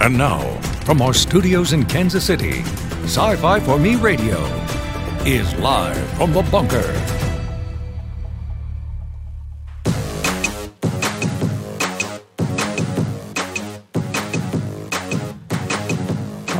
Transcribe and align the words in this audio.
And 0.00 0.16
now, 0.16 0.40
from 0.84 1.02
our 1.02 1.12
studios 1.12 1.72
in 1.72 1.84
Kansas 1.84 2.24
City, 2.24 2.60
Sci 3.02 3.36
Fi 3.36 3.60
for 3.60 3.78
Me 3.78 3.96
Radio 3.96 4.38
is 5.26 5.52
live 5.56 5.98
from 6.10 6.32
the 6.32 6.42
bunker. 6.52 6.86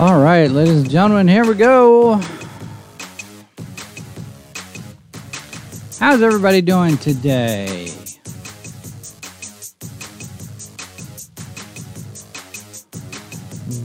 All 0.00 0.20
right, 0.20 0.50
ladies 0.50 0.82
and 0.82 0.90
gentlemen, 0.90 1.28
here 1.28 1.44
we 1.44 1.54
go. 1.54 2.20
How's 6.00 6.22
everybody 6.22 6.60
doing 6.60 6.98
today? 6.98 7.92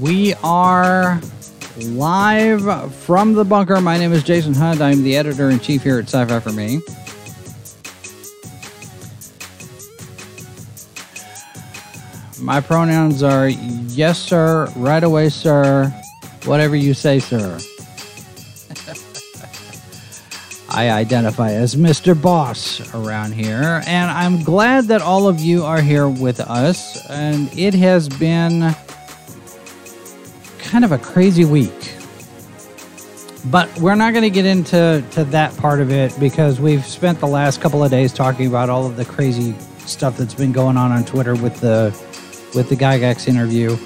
We 0.04 0.34
are 0.44 1.22
live 1.78 2.94
from 2.94 3.36
the 3.36 3.46
bunker. 3.46 3.80
My 3.80 3.98
name 3.98 4.12
is 4.12 4.22
Jason 4.22 4.54
Hunt. 4.54 4.82
I'm 4.82 5.02
the 5.02 5.16
editor 5.16 5.50
in 5.50 5.62
chief 5.62 5.82
here 5.82 5.98
at 5.98 6.10
Sci 6.10 6.26
Fi 6.26 6.40
for 6.42 6.52
Me. 6.52 6.82
My 12.38 12.60
pronouns 12.60 13.24
are 13.24 13.48
yes, 13.48 14.20
sir, 14.20 14.70
right 14.76 15.06
away, 15.06 15.30
sir, 15.30 15.86
whatever 16.44 16.76
you 16.76 16.94
say, 16.94 17.20
sir. 17.20 17.58
I 20.70 20.90
identify 20.90 21.52
as 21.54 21.78
Mr. 21.78 22.22
Boss 22.22 22.94
around 22.94 23.32
here, 23.32 23.82
and 23.88 24.12
I'm 24.12 24.44
glad 24.44 24.84
that 24.88 25.02
all 25.02 25.30
of 25.30 25.40
you 25.40 25.64
are 25.64 25.80
here 25.80 26.10
with 26.10 26.42
us. 26.42 27.10
And 27.10 27.50
it 27.58 27.74
has 27.76 28.10
been 28.10 28.76
kind 30.74 30.84
of 30.84 30.92
a 30.92 30.98
crazy 30.98 31.46
week. 31.46 31.94
But 33.52 33.70
we're 33.78 33.94
not 33.94 34.12
going 34.12 34.24
to 34.24 34.32
get 34.32 34.48
into 34.48 35.04
to 35.12 35.24
that 35.26 35.56
part 35.58 35.80
of 35.80 35.92
it 35.92 36.20
because 36.20 36.60
we've 36.60 36.84
spent 36.84 37.20
the 37.20 37.28
last 37.28 37.62
couple 37.62 37.84
of 37.84 37.92
days 37.92 38.12
talking 38.12 38.48
about 38.48 38.72
all 38.72 38.88
of 38.88 38.96
the 38.96 39.06
crazy 39.06 39.54
stuff 39.86 40.18
that's 40.18 40.34
been 40.34 40.52
going 40.52 40.76
on 40.76 40.92
on 40.92 41.06
Twitter 41.06 41.36
with 41.36 41.60
the 41.60 41.96
with 42.56 42.70
the 42.70 42.76
Gygax 42.76 43.28
interview. 43.28 43.78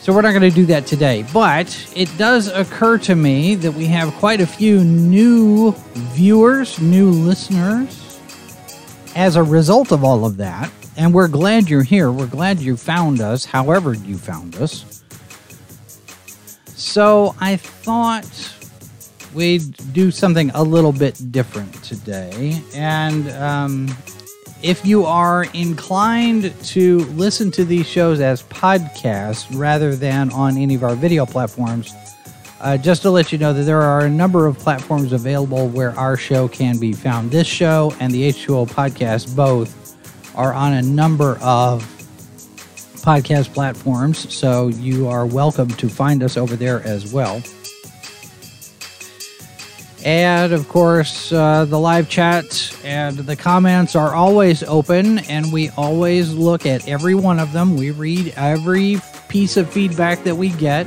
So 0.00 0.14
we're 0.14 0.22
not 0.22 0.30
going 0.30 0.48
to 0.48 0.54
do 0.54 0.66
that 0.66 0.86
today. 0.86 1.24
But 1.34 1.66
it 1.96 2.16
does 2.16 2.46
occur 2.46 2.98
to 2.98 3.16
me 3.16 3.56
that 3.56 3.72
we 3.72 3.86
have 3.86 4.12
quite 4.14 4.40
a 4.40 4.46
few 4.46 4.84
new 4.84 5.72
viewers, 6.14 6.80
new 6.80 7.10
listeners 7.10 8.20
as 9.16 9.34
a 9.34 9.42
result 9.42 9.90
of 9.90 10.04
all 10.04 10.24
of 10.24 10.36
that. 10.36 10.70
And 10.96 11.12
we're 11.12 11.26
glad 11.26 11.68
you're 11.68 11.82
here. 11.82 12.12
We're 12.12 12.28
glad 12.28 12.60
you 12.60 12.76
found 12.76 13.20
us, 13.20 13.44
however 13.44 13.94
you 13.94 14.16
found 14.16 14.54
us. 14.54 14.97
So 16.78 17.34
I 17.40 17.56
thought 17.56 18.54
we'd 19.34 19.92
do 19.92 20.12
something 20.12 20.50
a 20.54 20.62
little 20.62 20.92
bit 20.92 21.20
different 21.32 21.74
today. 21.82 22.62
And 22.72 23.28
um, 23.32 23.88
if 24.62 24.86
you 24.86 25.04
are 25.04 25.46
inclined 25.54 26.54
to 26.66 26.98
listen 27.16 27.50
to 27.50 27.64
these 27.64 27.84
shows 27.84 28.20
as 28.20 28.44
podcasts 28.44 29.48
rather 29.58 29.96
than 29.96 30.32
on 30.32 30.56
any 30.56 30.76
of 30.76 30.84
our 30.84 30.94
video 30.94 31.26
platforms, 31.26 31.92
uh, 32.60 32.76
just 32.76 33.02
to 33.02 33.10
let 33.10 33.32
you 33.32 33.38
know 33.38 33.52
that 33.52 33.64
there 33.64 33.82
are 33.82 34.06
a 34.06 34.10
number 34.10 34.46
of 34.46 34.56
platforms 34.56 35.12
available 35.12 35.68
where 35.68 35.98
our 35.98 36.16
show 36.16 36.46
can 36.46 36.78
be 36.78 36.92
found. 36.92 37.32
This 37.32 37.48
show 37.48 37.92
and 37.98 38.12
the 38.12 38.28
H2O 38.28 38.70
podcast 38.70 39.34
both 39.34 39.96
are 40.36 40.52
on 40.54 40.74
a 40.74 40.82
number 40.82 41.38
of 41.42 41.97
podcast 43.02 43.54
platforms, 43.54 44.32
so 44.34 44.68
you 44.68 45.08
are 45.08 45.26
welcome 45.26 45.68
to 45.68 45.88
find 45.88 46.22
us 46.22 46.36
over 46.36 46.56
there 46.56 46.82
as 46.82 47.12
well. 47.12 47.42
And 50.04 50.52
of 50.52 50.68
course, 50.68 51.32
uh, 51.32 51.64
the 51.64 51.78
live 51.78 52.08
chat 52.08 52.76
and 52.84 53.16
the 53.18 53.36
comments 53.36 53.96
are 53.96 54.14
always 54.14 54.62
open, 54.62 55.18
and 55.20 55.52
we 55.52 55.70
always 55.70 56.32
look 56.32 56.66
at 56.66 56.86
every 56.88 57.14
one 57.14 57.40
of 57.40 57.52
them. 57.52 57.76
We 57.76 57.90
read 57.90 58.32
every 58.36 59.00
piece 59.28 59.56
of 59.56 59.70
feedback 59.70 60.22
that 60.24 60.36
we 60.36 60.50
get. 60.50 60.86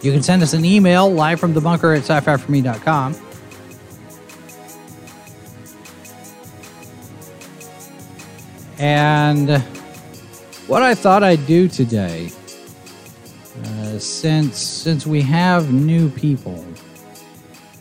You 0.00 0.12
can 0.12 0.22
send 0.22 0.42
us 0.42 0.54
an 0.54 0.64
email 0.64 1.10
live 1.10 1.38
from 1.38 1.52
the 1.52 1.60
bunker 1.60 1.92
at 1.92 2.02
sci 2.02 2.20
fi 2.20 2.36
for 2.36 2.50
me.com. 2.50 3.14
And 8.78 9.62
what 10.66 10.82
I 10.82 10.94
thought 10.94 11.22
I'd 11.22 11.46
do 11.46 11.68
today, 11.68 12.30
uh, 13.64 13.98
since 13.98 14.58
since 14.58 15.06
we 15.06 15.20
have 15.22 15.72
new 15.72 16.08
people, 16.10 16.64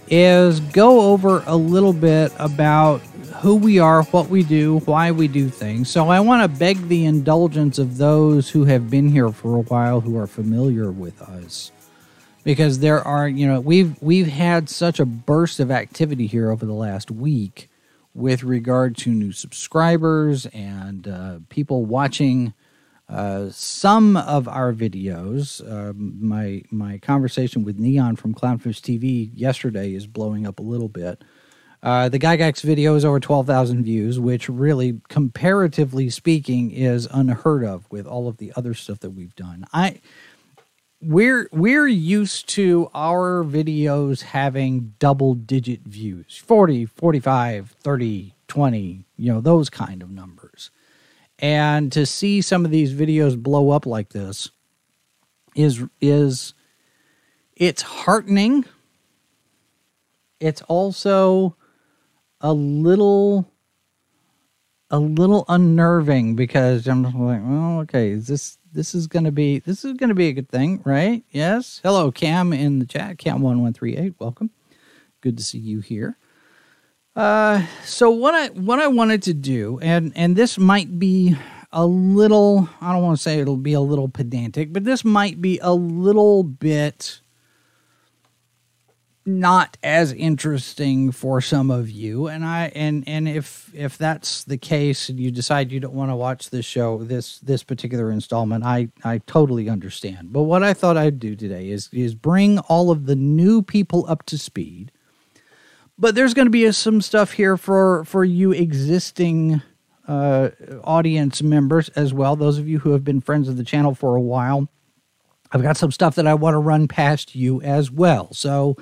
is 0.10 0.60
go 0.60 1.12
over 1.12 1.44
a 1.46 1.56
little 1.56 1.94
bit 1.94 2.32
about 2.40 3.02
who 3.42 3.56
we 3.56 3.80
are, 3.80 4.04
what 4.04 4.30
we 4.30 4.44
do, 4.44 4.80
why 4.80 5.12
we 5.12 5.28
do 5.28 5.50
things. 5.50 5.90
So 5.90 6.10
I 6.10 6.20
want 6.20 6.44
to 6.44 6.60
beg 6.60 6.88
the 6.88 7.06
indulgence 7.06 7.80
of 7.80 7.98
those 7.98 8.50
who 8.50 8.66
have 8.66 8.90
been 8.90 9.10
here 9.10 9.32
for 9.32 9.56
a 9.56 9.62
while 9.62 10.02
who 10.02 10.18
are 10.18 10.28
familiar 10.28 10.92
with 10.92 11.22
us. 11.22 11.72
Because 12.44 12.80
there 12.80 13.02
are, 13.02 13.28
you 13.28 13.48
know, 13.48 13.60
we've 13.60 14.02
we've 14.02 14.28
had 14.28 14.70
such 14.70 15.00
a 15.00 15.06
burst 15.06 15.60
of 15.60 15.70
activity 15.70 16.28
here 16.28 16.52
over 16.52 16.66
the 16.66 16.74
last 16.74 17.12
week 17.12 17.70
with 18.14 18.44
regard 18.44 18.98
to 18.98 19.12
new 19.12 19.32
subscribers 19.32 20.46
and 20.48 21.08
uh, 21.08 21.40
people 21.50 21.86
watching 21.86 22.54
uh, 23.12 23.50
some 23.52 24.16
of 24.16 24.48
our 24.48 24.72
videos. 24.74 25.62
Uh, 25.62 25.94
my 25.96 26.64
my 26.72 26.98
conversation 27.00 27.64
with 27.64 27.78
Neon 27.78 28.16
from 28.16 28.34
Clownfish 28.34 28.80
TV 28.80 29.30
yesterday 29.34 29.94
is 29.94 30.08
blowing 30.08 30.48
up 30.48 30.60
a 30.60 30.64
little 30.64 30.88
bit. 30.88 31.24
Uh, 31.84 32.08
the 32.08 32.20
Gygax 32.20 32.62
video 32.62 32.96
is 32.96 33.04
over 33.04 33.20
twelve 33.20 33.48
thousand 33.48 33.84
views, 33.84 34.18
which 34.18 34.48
really, 34.48 35.02
comparatively 35.10 36.10
speaking, 36.10 36.72
is 36.72 37.08
unheard 37.12 37.66
of 37.66 37.86
with 37.92 38.08
all 38.08 38.30
of 38.30 38.38
the 38.38 38.54
other 38.56 38.74
stuff 38.74 39.00
that 39.00 39.10
we've 39.10 39.36
done. 39.36 39.66
I 39.74 40.00
we're 41.02 41.50
we're 41.52 41.88
used 41.88 42.48
to 42.50 42.90
our 42.94 43.44
videos 43.44 44.22
having 44.22 44.94
double 45.00 45.34
digit 45.34 45.82
views 45.82 46.38
40 46.46 46.86
45 46.86 47.72
30 47.72 48.36
20 48.48 49.06
you 49.18 49.34
know 49.34 49.42
those 49.42 49.70
kind 49.72 50.04
of 50.04 50.12
numbers 50.12 50.70
and 51.42 51.92
to 51.92 52.06
see 52.06 52.42
some 52.42 52.64
of 52.64 52.72
these 52.72 52.94
videos 52.94 53.42
blow 53.42 53.72
up 53.72 53.86
like 53.86 54.10
this 54.10 54.52
is 55.56 55.84
is 56.00 56.54
it's 57.56 57.82
heartening 57.82 58.64
it's 60.40 60.62
also 60.64 61.56
a 62.40 62.54
little 62.54 63.52
a 64.90 65.00
little 65.00 65.44
unnerving 65.50 66.36
because 66.36 66.88
i'm 66.88 67.04
like 67.04 67.42
well 67.44 67.80
okay 67.80 68.12
is 68.12 68.28
this 68.28 68.58
this 68.74 68.96
is 68.96 69.08
going 69.08 69.26
to 69.26 69.32
be 69.32 69.60
this 69.60 69.84
is 69.84 69.94
going 69.94 70.10
to 70.10 70.16
be 70.16 70.28
a 70.28 70.34
good 70.34 70.50
thing, 70.50 70.82
right? 70.86 71.24
Yes. 71.32 71.80
Hello, 71.84 72.12
Cam 72.12 72.54
in 72.54 72.80
the 72.80 72.86
chat. 72.86 73.18
Cam 73.18 73.42
one 73.42 73.62
one 73.62 73.74
three 73.74 73.98
eight. 73.98 74.16
Welcome. 74.20 74.52
Good 75.22 75.38
to 75.38 75.44
see 75.44 75.60
you 75.60 75.82
here. 75.82 76.18
Uh, 77.16 77.66
so 77.84 78.10
what 78.10 78.34
I 78.34 78.48
what 78.50 78.80
I 78.80 78.88
wanted 78.88 79.24
to 79.24 79.34
do, 79.34 79.80
and 79.82 80.14
and 80.16 80.36
this 80.36 80.58
might 80.58 80.98
be 80.98 81.36
a 81.72 81.86
little. 81.86 82.70
I 82.80 82.94
don't 82.94 83.04
want 83.04 83.18
to 83.18 83.22
say 83.22 83.40
it'll 83.40 83.58
be 83.58 83.74
a 83.74 83.82
little 83.82 84.08
pedantic, 84.08 84.72
but 84.72 84.86
this 84.86 85.04
might 85.04 85.42
be 85.42 85.60
a 85.62 85.74
little 85.74 86.44
bit 86.44 87.22
not 89.26 89.78
as 89.84 90.14
interesting 90.14 91.12
for 91.12 91.40
some 91.42 91.70
of 91.70 91.90
you 91.90 92.28
and 92.28 92.44
i 92.44 92.72
and 92.74 93.04
and 93.08 93.28
if 93.28 93.70
if 93.76 93.96
that's 93.96 94.44
the 94.46 94.58
case 94.58 95.10
and 95.10 95.20
you 95.20 95.30
decide 95.30 95.72
you 95.72 95.80
don't 95.80 95.94
want 95.94 96.10
to 96.10 96.16
watch 96.16 96.50
this 96.50 96.66
show 96.66 97.04
this 97.04 97.38
this 97.40 97.64
particular 97.64 98.12
installment 98.12 98.64
i 98.64 98.88
i 99.04 99.20
totally 99.28 99.70
understand 99.70 100.34
but 100.34 100.42
what 100.44 100.64
i 100.64 100.74
thought 100.74 100.98
i'd 100.98 101.20
do 101.20 101.36
today 101.36 101.70
is 101.70 101.88
is 101.94 102.16
bring 102.16 102.58
all 102.60 102.90
of 102.90 103.06
the 103.06 103.16
new 103.16 103.62
people 103.62 104.06
up 104.08 104.26
to 104.26 104.40
speed 104.40 104.92
but 106.02 106.16
there's 106.16 106.34
going 106.34 106.48
to 106.48 106.52
be 106.52 106.70
some 106.74 107.00
stuff 107.00 107.32
here 107.34 107.56
for 107.56 108.04
for 108.04 108.26
you 108.26 108.52
existing 108.52 109.62
uh 110.08 110.50
audience 110.84 111.42
members 111.42 111.88
as 111.90 112.14
well 112.14 112.36
those 112.36 112.58
of 112.58 112.68
you 112.68 112.80
who 112.80 112.92
have 112.92 113.06
been 113.06 113.22
friends 113.22 113.48
of 113.48 113.56
the 113.56 113.64
channel 113.64 113.96
for 113.96 114.16
a 114.16 114.22
while 114.22 114.68
i've 115.52 115.62
got 115.62 115.78
some 115.78 115.92
stuff 115.92 116.16
that 116.16 116.28
i 116.28 116.34
want 116.34 116.54
to 116.54 116.60
run 116.60 116.88
past 116.88 117.36
you 117.36 117.62
as 117.62 117.90
well 117.90 118.34
so 118.34 118.76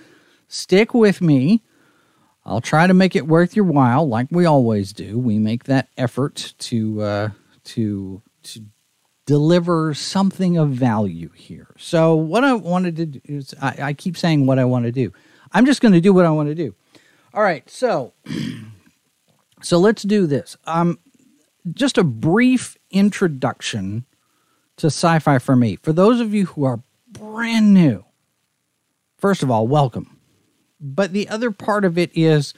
stick 0.50 0.94
with 0.94 1.22
me. 1.22 1.62
I'll 2.46 2.62
try 2.62 2.88
to 2.88 2.94
make 2.94 3.16
it 3.16 3.28
worth 3.28 3.56
your 3.56 3.66
while, 3.66 4.08
like 4.08 4.28
we 4.32 4.46
always 4.46 4.92
do. 4.92 5.18
We 5.18 5.40
make 5.40 5.66
that 5.66 5.88
effort 5.98 6.56
to 6.58 7.02
uh, 7.02 7.30
to 7.66 8.22
to 8.44 8.66
deliver 9.26 9.94
something 9.94 10.58
of 10.58 10.72
value 10.72 11.30
here. 11.36 11.68
So 11.78 12.16
what 12.16 12.44
I 12.44 12.54
wanted 12.54 12.96
to 12.98 13.06
do 13.06 13.22
is 13.26 13.54
I, 13.62 13.78
I 13.80 13.94
keep 13.94 14.18
saying 14.18 14.48
what 14.48 14.58
I 14.58 14.66
want 14.66 14.86
to 14.86 14.92
do. 14.92 15.14
I'm 15.52 15.66
just 15.66 15.82
going 15.82 15.94
to 15.94 16.02
do 16.02 16.12
what 16.14 16.26
I 16.26 16.32
want 16.32 16.50
to 16.50 16.56
do. 16.56 16.74
All 17.34 17.44
right, 17.44 17.70
so 17.70 18.14
so 19.62 19.78
let's 19.78 20.04
do 20.04 20.26
this. 20.26 20.58
Um, 20.66 21.00
just 21.72 21.98
a 21.98 22.04
brief 22.04 22.76
introduction 22.90 24.06
to 24.78 24.88
Sci 24.88 25.20
Fi 25.20 25.38
for 25.38 25.56
Me. 25.56 25.76
For 25.76 25.94
those 25.94 26.20
of 26.20 26.34
you 26.34 26.48
who 26.48 26.64
are 26.64 26.82
brand 27.08 27.74
new, 27.74 28.04
first 29.18 29.44
of 29.44 29.52
all, 29.52 29.68
welcome. 29.68 30.18
But 30.80 31.12
the 31.12 31.30
other 31.30 31.52
part 31.52 31.86
of 31.86 31.98
it 31.98 32.10
is 32.16 32.54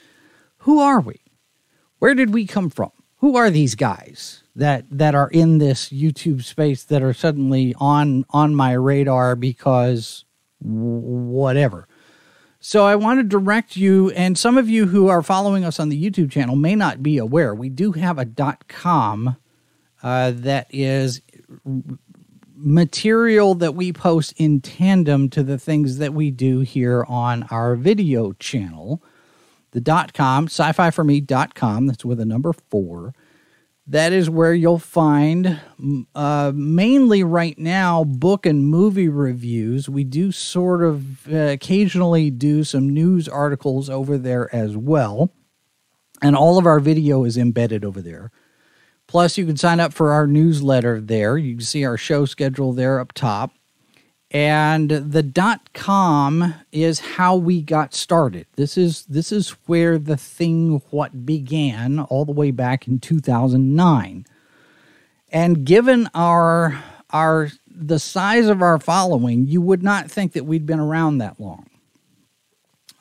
who 0.59 0.79
are 0.79 1.01
we? 1.01 1.19
Where 1.99 2.15
did 2.15 2.33
we 2.33 2.45
come 2.45 2.69
from? 2.69 2.91
Who 3.17 3.35
are 3.35 3.49
these 3.49 3.75
guys 3.75 4.43
that 4.55 4.85
that 4.89 5.15
are 5.15 5.29
in 5.29 5.57
this 5.57 5.89
YouTube 5.89 6.43
space 6.43 6.83
that 6.85 7.03
are 7.03 7.13
suddenly 7.13 7.75
on 7.77 8.25
on 8.29 8.55
my 8.55 8.71
radar 8.71 9.35
because 9.35 10.23
whatever? 10.59 11.87
So 12.63 12.85
I 12.85 12.95
want 12.95 13.19
to 13.19 13.23
direct 13.23 13.75
you, 13.75 14.11
and 14.11 14.37
some 14.37 14.55
of 14.55 14.69
you 14.69 14.85
who 14.85 15.07
are 15.07 15.23
following 15.23 15.65
us 15.65 15.79
on 15.79 15.89
the 15.89 15.99
YouTube 15.99 16.29
channel 16.29 16.55
may 16.55 16.75
not 16.75 17.01
be 17.01 17.17
aware. 17.17 17.55
We 17.55 17.69
do 17.69 17.93
have 17.93 18.19
a 18.19 18.27
.com 18.67 19.35
uh, 20.03 20.31
that 20.35 20.67
is 20.69 21.21
material 22.55 23.55
that 23.55 23.73
we 23.73 23.91
post 23.91 24.35
in 24.37 24.61
tandem 24.61 25.27
to 25.31 25.41
the 25.41 25.57
things 25.57 25.97
that 25.97 26.13
we 26.13 26.29
do 26.29 26.59
here 26.59 27.03
on 27.07 27.47
our 27.49 27.75
video 27.75 28.33
channel. 28.33 29.01
The 29.71 29.81
com, 30.13 30.45
sci-fi 30.45 30.91
for 30.91 31.03
me 31.03 31.19
com, 31.55 31.87
that's 31.87 32.05
with 32.05 32.19
a 32.19 32.25
number 32.25 32.53
four. 32.53 33.15
That 33.91 34.13
is 34.13 34.29
where 34.29 34.53
you'll 34.53 34.79
find 34.79 35.59
uh, 36.15 36.53
mainly 36.55 37.25
right 37.25 37.59
now 37.59 38.05
book 38.05 38.45
and 38.45 38.65
movie 38.65 39.09
reviews. 39.09 39.89
We 39.89 40.05
do 40.05 40.31
sort 40.31 40.81
of 40.81 41.27
uh, 41.29 41.35
occasionally 41.35 42.31
do 42.31 42.63
some 42.63 42.89
news 42.89 43.27
articles 43.27 43.89
over 43.89 44.17
there 44.17 44.53
as 44.55 44.77
well. 44.77 45.33
And 46.21 46.37
all 46.37 46.57
of 46.57 46.65
our 46.65 46.79
video 46.79 47.25
is 47.25 47.37
embedded 47.37 47.83
over 47.83 48.01
there. 48.01 48.31
Plus, 49.07 49.37
you 49.37 49.45
can 49.45 49.57
sign 49.57 49.81
up 49.81 49.91
for 49.91 50.13
our 50.13 50.25
newsletter 50.25 51.01
there. 51.01 51.37
You 51.37 51.57
can 51.57 51.65
see 51.65 51.83
our 51.83 51.97
show 51.97 52.23
schedule 52.23 52.71
there 52.71 52.97
up 52.97 53.11
top. 53.11 53.51
And 54.33 54.89
the 54.89 55.23
dot 55.23 55.73
com 55.73 56.53
is 56.71 56.99
how 56.99 57.35
we 57.35 57.61
got 57.61 57.93
started. 57.93 58.47
This 58.55 58.77
is 58.77 59.05
this 59.05 59.31
is 59.33 59.49
where 59.67 59.97
the 59.97 60.15
thing 60.15 60.81
what 60.89 61.25
began 61.25 61.99
all 61.99 62.23
the 62.23 62.31
way 62.31 62.51
back 62.51 62.87
in 62.87 62.99
2009. 62.99 64.25
And 65.33 65.65
given 65.65 66.09
our 66.15 66.81
our 67.09 67.49
the 67.67 67.99
size 67.99 68.47
of 68.47 68.61
our 68.61 68.79
following, 68.79 69.47
you 69.47 69.61
would 69.61 69.83
not 69.83 70.09
think 70.09 70.31
that 70.33 70.45
we'd 70.45 70.65
been 70.65 70.79
around 70.79 71.17
that 71.17 71.39
long. 71.39 71.69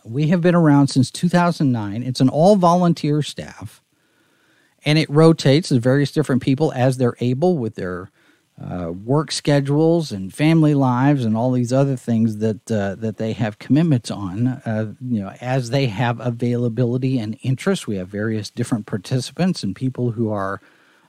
We 0.04 0.28
have 0.28 0.40
been 0.40 0.56
around 0.56 0.88
since 0.88 1.12
2009. 1.12 2.02
It's 2.02 2.20
an 2.20 2.28
all 2.28 2.56
volunteer 2.56 3.22
staff 3.22 3.80
and 4.84 4.98
it 4.98 5.08
rotates 5.10 5.70
with 5.70 5.82
various 5.82 6.10
different 6.10 6.42
people 6.42 6.72
as 6.74 6.96
they're 6.96 7.16
able 7.20 7.58
with 7.58 7.74
their 7.74 8.10
uh, 8.62 8.92
work 8.92 9.32
schedules 9.32 10.12
and 10.12 10.34
family 10.34 10.74
lives 10.74 11.24
and 11.24 11.36
all 11.36 11.50
these 11.50 11.72
other 11.72 11.96
things 11.96 12.38
that 12.38 12.70
uh, 12.70 12.94
that 12.96 13.16
they 13.16 13.32
have 13.32 13.58
commitments 13.58 14.10
on. 14.10 14.48
Uh, 14.48 14.94
you 15.00 15.20
know, 15.20 15.32
as 15.40 15.70
they 15.70 15.86
have 15.86 16.20
availability 16.20 17.18
and 17.18 17.38
interest, 17.42 17.86
we 17.86 17.96
have 17.96 18.08
various 18.08 18.50
different 18.50 18.86
participants 18.86 19.62
and 19.62 19.74
people 19.74 20.10
who 20.12 20.30
are 20.30 20.60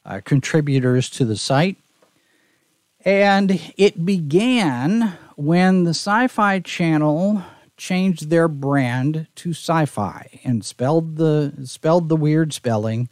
uh, 0.06 0.22
contributors 0.24 1.10
to 1.10 1.26
the 1.26 1.36
site. 1.36 1.78
And 3.04 3.60
it 3.78 4.06
began 4.06 5.18
when 5.36 5.84
the 5.84 5.90
Sci-Fi 5.90 6.60
Channel 6.60 7.44
changed 7.76 8.30
their 8.30 8.48
brand 8.48 9.28
to 9.36 9.50
Syfy 9.50 10.40
and 10.44 10.64
spelled 10.64 11.18
the 11.18 11.52
spelled 11.64 12.10
the 12.10 12.16
weird 12.16 12.54
spelling 12.54 13.10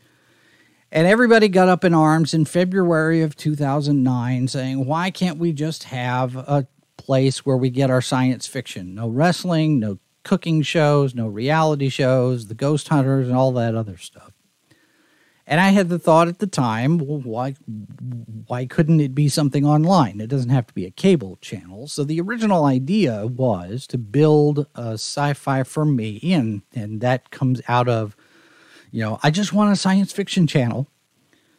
and 0.92 1.08
everybody 1.08 1.48
got 1.48 1.70
up 1.70 1.84
in 1.84 1.94
arms 1.94 2.34
in 2.34 2.46
February 2.46 3.22
of 3.22 3.36
2009 3.36 4.48
saying, 4.48 4.86
why 4.86 5.12
can't 5.12 5.38
we 5.38 5.54
just 5.54 5.86
have 5.86 6.36
a 6.36 6.68
place 6.98 7.46
where 7.46 7.58
we 7.58 7.70
get 7.70 7.92
our 7.92 8.02
science 8.02 8.48
fiction? 8.48 8.96
No 8.96 9.08
wrestling, 9.08 9.80
no 9.80 10.00
cooking 10.24 10.62
shows, 10.62 11.14
no 11.14 11.28
reality 11.28 11.90
shows, 11.90 12.48
the 12.48 12.56
ghost 12.56 12.88
hunters, 12.88 13.28
and 13.28 13.38
all 13.38 13.52
that 13.54 13.76
other 13.76 13.98
stuff. 13.98 14.32
And 15.46 15.60
I 15.60 15.70
had 15.70 15.90
the 15.90 15.98
thought 15.98 16.28
at 16.28 16.38
the 16.38 16.46
time, 16.46 17.00
well, 17.00 17.22
why, 17.22 17.56
why 18.46 18.68
couldn't 18.68 19.00
it 19.00 19.16
be 19.16 19.30
something 19.30 19.66
online? 19.66 20.22
It 20.22 20.30
doesn't 20.30 20.52
have 20.52 20.68
to 20.68 20.74
be 20.76 20.86
a 20.86 20.92
cable 20.92 21.40
channel. 21.42 21.88
So 21.88 22.04
the 22.04 22.22
original 22.22 22.66
idea 22.66 23.26
was 23.26 23.88
to 23.88 23.98
build 23.98 24.68
a 24.76 24.94
sci 24.94 25.34
fi 25.34 25.64
for 25.64 25.86
me, 25.86 26.20
and, 26.34 26.62
and 26.76 27.02
that 27.02 27.32
comes 27.32 27.64
out 27.68 27.90
of 27.90 28.16
you 28.92 29.04
know, 29.04 29.20
I 29.24 29.32
just 29.32 29.54
want 29.54 29.72
a 29.72 29.76
science 29.76 30.12
fiction 30.12 30.48
channel. 30.48 30.88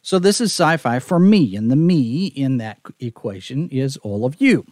So 0.02 0.18
this 0.18 0.40
is 0.40 0.50
sci 0.50 0.76
fi 0.78 0.98
for 0.98 1.18
me, 1.18 1.54
and 1.56 1.70
the 1.70 1.76
me 1.76 2.26
in 2.26 2.56
that 2.56 2.78
equation 2.98 3.68
is 3.68 3.96
all 3.98 4.24
of 4.24 4.40
you. 4.40 4.64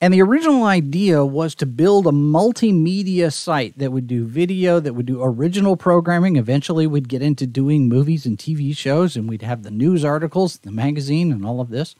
And 0.00 0.14
the 0.14 0.22
original 0.22 0.62
idea 0.64 1.24
was 1.24 1.56
to 1.56 1.66
build 1.66 2.06
a 2.06 2.12
multimedia 2.12 3.32
site 3.32 3.78
that 3.78 3.90
would 3.90 4.06
do 4.06 4.24
video, 4.24 4.78
that 4.78 4.94
would 4.94 5.06
do 5.06 5.22
original 5.22 5.76
programming. 5.76 6.36
Eventually, 6.36 6.86
we'd 6.86 7.08
get 7.08 7.22
into 7.22 7.48
doing 7.48 7.88
movies 7.88 8.24
and 8.24 8.38
TV 8.38 8.76
shows, 8.76 9.16
and 9.16 9.28
we'd 9.28 9.42
have 9.42 9.64
the 9.64 9.72
news 9.72 10.04
articles, 10.04 10.58
the 10.58 10.70
magazine, 10.70 11.32
and 11.32 11.44
all 11.44 11.60
of 11.60 11.70
this. 11.70 11.96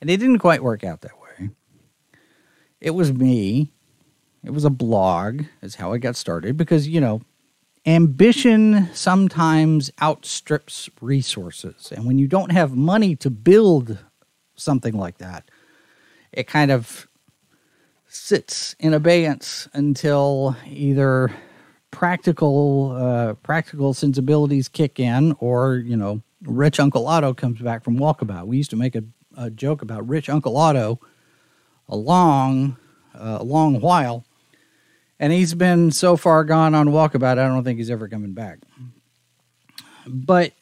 And 0.00 0.08
it 0.08 0.16
didn't 0.16 0.38
quite 0.38 0.62
work 0.62 0.82
out 0.82 1.02
that 1.02 1.20
way. 1.20 1.50
It 2.80 2.90
was 2.92 3.12
me. 3.12 3.70
It 4.42 4.50
was 4.50 4.64
a 4.64 4.70
blog, 4.70 5.42
is 5.60 5.74
how 5.74 5.92
I 5.92 5.98
got 5.98 6.16
started, 6.16 6.56
because, 6.56 6.88
you 6.88 7.00
know, 7.00 7.20
ambition 7.86 8.88
sometimes 8.92 9.90
outstrips 10.00 10.88
resources. 11.00 11.92
And 11.94 12.06
when 12.06 12.18
you 12.18 12.28
don't 12.28 12.52
have 12.52 12.76
money 12.76 13.16
to 13.16 13.30
build 13.30 13.98
something 14.54 14.96
like 14.96 15.18
that, 15.18 15.50
it 16.32 16.46
kind 16.46 16.70
of 16.70 17.08
sits 18.06 18.76
in 18.78 18.92
abeyance 18.94 19.68
until 19.72 20.54
either 20.66 21.32
practical 21.90 22.92
uh, 22.92 23.34
practical 23.34 23.94
sensibilities 23.94 24.68
kick 24.68 25.00
in 25.00 25.34
or 25.40 25.76
you 25.76 25.96
know 25.96 26.22
rich 26.42 26.80
uncle 26.80 27.06
otto 27.06 27.32
comes 27.32 27.60
back 27.60 27.84
from 27.84 27.98
walkabout 27.98 28.46
we 28.46 28.56
used 28.56 28.70
to 28.70 28.76
make 28.76 28.94
a, 28.96 29.04
a 29.36 29.50
joke 29.50 29.82
about 29.82 30.06
rich 30.08 30.28
uncle 30.28 30.56
otto 30.56 30.98
a 31.88 31.96
long 31.96 32.76
uh, 33.14 33.38
a 33.40 33.44
long 33.44 33.80
while 33.80 34.24
and 35.18 35.32
he's 35.32 35.54
been 35.54 35.90
so 35.90 36.16
far 36.16 36.44
gone 36.44 36.74
on 36.74 36.88
walkabout, 36.88 37.38
I 37.38 37.46
don't 37.46 37.64
think 37.64 37.78
he's 37.78 37.90
ever 37.90 38.08
coming 38.08 38.32
back. 38.32 38.58
But 40.06 40.52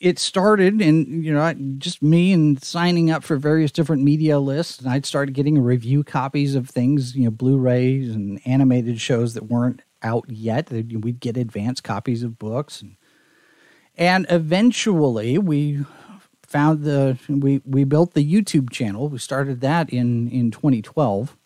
it 0.00 0.18
started 0.18 0.80
and 0.80 1.24
you 1.24 1.34
know 1.34 1.52
just 1.78 2.02
me 2.02 2.32
and 2.32 2.62
signing 2.62 3.10
up 3.10 3.24
for 3.24 3.36
various 3.36 3.72
different 3.72 4.00
media 4.00 4.38
lists 4.38 4.78
and 4.78 4.88
i'd 4.88 5.04
started 5.04 5.32
getting 5.32 5.58
review 5.58 6.04
copies 6.04 6.54
of 6.54 6.70
things 6.70 7.16
you 7.16 7.24
know 7.24 7.32
blu-rays 7.32 8.14
and 8.14 8.40
animated 8.46 9.00
shows 9.00 9.34
that 9.34 9.46
weren't 9.46 9.82
out 10.02 10.24
yet. 10.28 10.70
We'd 10.70 11.20
get 11.20 11.36
advanced 11.36 11.84
copies 11.84 12.22
of 12.22 12.38
books. 12.38 12.82
And, 12.82 12.96
and 13.96 14.26
eventually 14.30 15.38
we 15.38 15.84
found 16.46 16.82
the 16.82 17.18
we 17.28 17.60
we 17.66 17.84
built 17.84 18.14
the 18.14 18.24
youtube 18.24 18.70
channel. 18.70 19.08
We 19.08 19.18
started 19.18 19.60
that 19.60 19.90
in 19.90 20.30
in 20.30 20.50
2012 20.50 21.36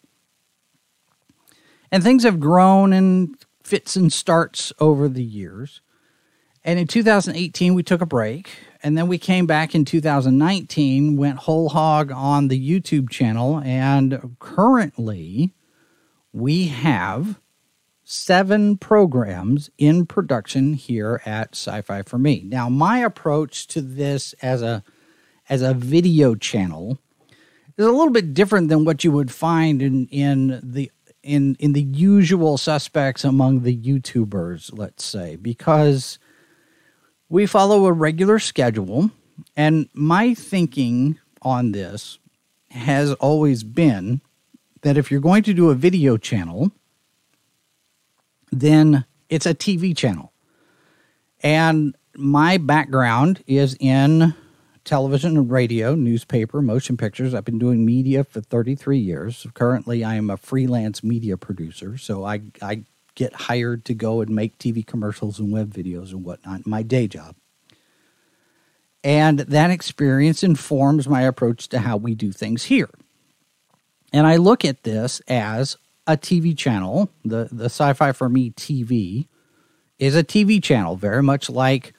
and 1.93 2.03
things 2.03 2.25
have 2.25 2.41
grown 2.41 2.93
in 2.93 3.37
fits 3.63 3.95
and 3.95 4.13
starts 4.13 4.73
over 4.81 5.09
the 5.09 5.23
years. 5.23 5.83
And 6.65 6.79
in 6.79 6.87
2018, 6.87 7.75
we 7.75 7.83
took 7.83 8.01
a 8.01 8.07
break. 8.07 8.51
And 8.83 8.97
then 8.97 9.09
we 9.09 9.19
came 9.19 9.47
back 9.47 9.75
in 9.75 9.85
2019, 9.85 11.17
went 11.17 11.39
whole 11.39 11.69
hog 11.69 12.11
on 12.11 12.49
the 12.49 12.59
YouTube 12.59 13.11
channel. 13.11 13.61
And 13.65 14.37
currently, 14.39 15.55
we 16.33 16.69
have 16.69 17.41
seven 18.05 18.77
programs 18.79 19.71
in 19.79 20.07
production 20.07 20.75
here 20.75 21.21
at 21.27 21.51
Sci-Fi 21.51 22.03
for 22.03 22.19
Me. 22.19 22.43
Now, 22.47 22.69
my 22.69 22.99
approach 22.99 23.67
to 23.69 23.81
this 23.81 24.33
as 24.43 24.63
a 24.63 24.83
as 25.49 25.61
a 25.61 25.75
video 25.75 26.35
channel 26.35 26.99
is 27.77 27.85
a 27.85 27.91
little 27.91 28.11
bit 28.11 28.33
different 28.33 28.69
than 28.69 28.85
what 28.85 29.05
you 29.05 29.13
would 29.13 29.31
find 29.31 29.83
in 29.83 30.07
in 30.09 30.61
the 30.63 30.91
in 31.23 31.57
in 31.59 31.73
the 31.73 31.83
usual 31.83 32.59
suspects 32.59 33.25
among 33.25 33.63
the 33.63 33.77
YouTubers, 33.77 34.77
let's 34.77 35.05
say, 35.05 35.37
because 35.37 36.19
we 37.29 37.47
follow 37.47 37.87
a 37.87 37.93
regular 37.93 38.39
schedule, 38.39 39.11
and 39.57 39.89
my 39.95 40.35
thinking 40.35 41.19
on 41.43 41.73
this 41.73 42.19
has 42.71 43.13
always 43.15 43.63
been 43.63 44.21
that 44.83 44.97
if 44.97 45.11
you're 45.11 45.21
going 45.21 45.43
to 45.45 45.55
do 45.55 45.71
a 45.71 45.75
video 45.75 46.17
channel, 46.17 46.73
then 48.51 49.05
it's 49.29 49.47
a 49.47 49.55
TV 49.55 49.97
channel. 49.97 50.33
And 51.43 51.97
my 52.17 52.59
background 52.59 53.43
is 53.47 53.77
in 53.81 54.35
television 54.85 55.37
and 55.37 55.51
radio, 55.51 55.95
newspaper, 55.95 56.61
motion 56.61 56.97
pictures. 56.97 57.35
I've 57.35 57.45
been 57.45 57.59
doing 57.59 57.85
media 57.85 58.25
for 58.25 58.41
33 58.41 58.99
years. 58.99 59.47
Currently, 59.55 60.05
I 60.05 60.15
am 60.15 60.31
a 60.31 60.37
freelance 60.37 61.03
media 61.05 61.37
producer, 61.37 61.97
so 61.97 62.25
I, 62.25 62.43
I 62.61 62.83
get 63.15 63.35
hired 63.35 63.85
to 63.87 63.95
go 63.95 64.21
and 64.21 64.31
make 64.31 64.59
TV 64.59 64.87
commercials 64.87 65.39
and 65.39 65.53
web 65.53 65.73
videos 65.73 66.11
and 66.11 66.25
whatnot, 66.25 66.67
my 66.67 66.83
day 66.83 67.07
job. 67.07 67.37
And 69.05 69.41
that 69.41 69.71
experience 69.71 70.43
informs 70.43 71.09
my 71.09 71.23
approach 71.23 71.69
to 71.69 71.81
how 71.81 71.97
we 71.97 72.15
do 72.15 72.31
things 72.33 72.65
here. 72.65 72.91
And 74.13 74.27
I 74.27 74.37
look 74.37 74.65
at 74.65 74.85
this 74.85 75.21
as 75.27 75.77
a 76.07 76.17
TV 76.17 76.57
channel. 76.57 77.11
The, 77.25 77.49
the 77.51 77.65
Sci 77.65 77.93
Fi 77.95 78.13
for 78.13 78.29
Me 78.29 78.51
TV 78.51 79.27
is 79.99 80.15
a 80.15 80.25
TV 80.25 80.63
channel, 80.63 80.97
very 80.97 81.23
much 81.23 81.51
like 81.51 81.95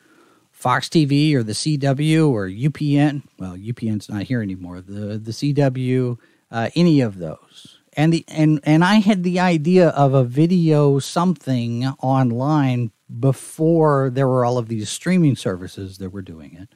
Fox 0.64 0.88
TV 0.88 1.34
or 1.34 1.44
the 1.44 1.52
CW 1.52 2.30
or 2.30 2.48
UPN. 2.48 3.24
Well, 3.38 3.58
UPN's 3.58 4.08
not 4.08 4.24
here 4.24 4.42
anymore. 4.42 4.80
The, 4.80 5.18
the 5.18 5.32
CW, 5.32 6.18
uh, 6.52 6.70
any 6.74 7.02
of 7.02 7.18
those. 7.18 7.80
And 7.98 8.14
the 8.14 8.24
and 8.30 8.62
and 8.64 8.82
I 8.82 8.96
had 8.96 9.24
the 9.24 9.42
idea 9.42 9.90
of 9.90 10.14
a 10.14 10.24
video 10.24 11.00
something 11.00 11.86
online 12.00 12.92
before 13.20 14.10
there 14.10 14.26
were 14.26 14.46
all 14.46 14.58
of 14.58 14.70
these 14.70 14.90
streaming 14.90 15.36
services 15.36 15.98
that 15.98 16.12
were 16.12 16.22
doing 16.22 16.56
it. 16.56 16.70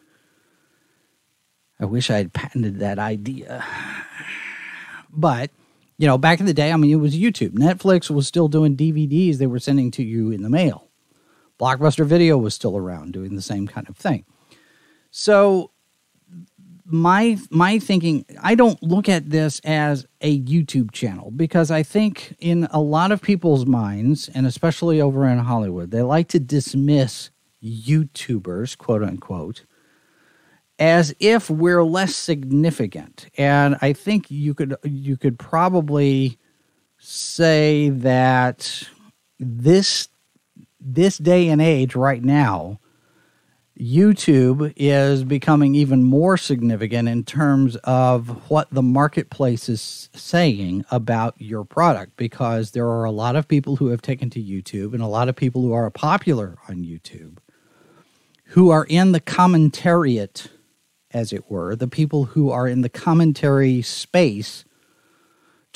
I 1.79 1.85
wish 1.85 2.09
I 2.09 2.17
had 2.17 2.33
patented 2.33 2.79
that 2.79 2.99
idea. 2.99 3.63
But, 5.09 5.49
you 5.97 6.07
know, 6.07 6.17
back 6.17 6.41
in 6.41 6.45
the 6.45 6.53
day, 6.53 6.73
I 6.73 6.77
mean, 6.77 6.91
it 6.91 6.95
was 6.95 7.15
YouTube. 7.15 7.51
Netflix 7.51 8.09
was 8.09 8.27
still 8.27 8.49
doing 8.49 8.75
DVDs 8.75 9.37
they 9.37 9.47
were 9.47 9.59
sending 9.59 9.91
to 9.91 10.03
you 10.03 10.29
in 10.29 10.43
the 10.43 10.49
mail. 10.49 10.86
Blockbuster 11.59 12.05
Video 12.05 12.37
was 12.37 12.53
still 12.53 12.77
around 12.77 13.13
doing 13.13 13.35
the 13.35 13.41
same 13.41 13.67
kind 13.67 13.87
of 13.89 13.97
thing. 13.97 14.25
So, 15.11 15.71
my 16.89 17.37
my 17.49 17.77
thinking 17.79 18.23
i 18.41 18.55
don't 18.55 18.81
look 18.81 19.09
at 19.09 19.29
this 19.29 19.59
as 19.65 20.05
a 20.21 20.39
youtube 20.39 20.89
channel 20.91 21.31
because 21.31 21.69
i 21.69 21.83
think 21.83 22.33
in 22.39 22.65
a 22.71 22.79
lot 22.79 23.11
of 23.11 23.21
people's 23.21 23.65
minds 23.65 24.29
and 24.33 24.47
especially 24.47 25.01
over 25.01 25.27
in 25.27 25.37
hollywood 25.37 25.91
they 25.91 26.01
like 26.01 26.29
to 26.29 26.39
dismiss 26.39 27.29
youtubers 27.61 28.77
quote 28.77 29.03
unquote 29.03 29.65
as 30.79 31.13
if 31.19 31.49
we're 31.49 31.83
less 31.83 32.15
significant. 32.15 33.27
And 33.37 33.77
I 33.81 33.93
think 33.93 34.29
you 34.29 34.53
could 34.53 34.75
you 34.83 35.17
could 35.17 35.39
probably 35.39 36.37
say 36.99 37.89
that 37.89 38.83
this 39.39 40.07
this 40.93 41.17
day 41.17 41.49
and 41.49 41.61
age 41.61 41.95
right 41.95 42.23
now 42.23 42.79
YouTube 43.79 44.73
is 44.75 45.23
becoming 45.23 45.75
even 45.75 46.03
more 46.03 46.35
significant 46.35 47.07
in 47.07 47.23
terms 47.23 47.75
of 47.83 48.49
what 48.49 48.67
the 48.71 48.81
marketplace 48.81 49.69
is 49.69 50.09
saying 50.15 50.83
about 50.89 51.35
your 51.37 51.63
product 51.63 52.17
because 52.17 52.71
there 52.71 52.87
are 52.87 53.03
a 53.03 53.11
lot 53.11 53.35
of 53.35 53.47
people 53.47 53.75
who 53.75 53.89
have 53.89 54.01
taken 54.01 54.31
to 54.31 54.41
YouTube 54.41 54.93
and 54.93 55.03
a 55.03 55.07
lot 55.07 55.29
of 55.29 55.35
people 55.35 55.61
who 55.61 55.73
are 55.73 55.91
popular 55.91 56.57
on 56.67 56.77
YouTube 56.77 57.37
who 58.51 58.69
are 58.69 58.85
in 58.85 59.11
the 59.11 59.21
commentariat 59.21 60.47
as 61.11 61.33
it 61.33 61.49
were, 61.49 61.75
the 61.75 61.87
people 61.87 62.25
who 62.25 62.49
are 62.49 62.67
in 62.67 62.81
the 62.81 62.89
commentary 62.89 63.81
space 63.81 64.65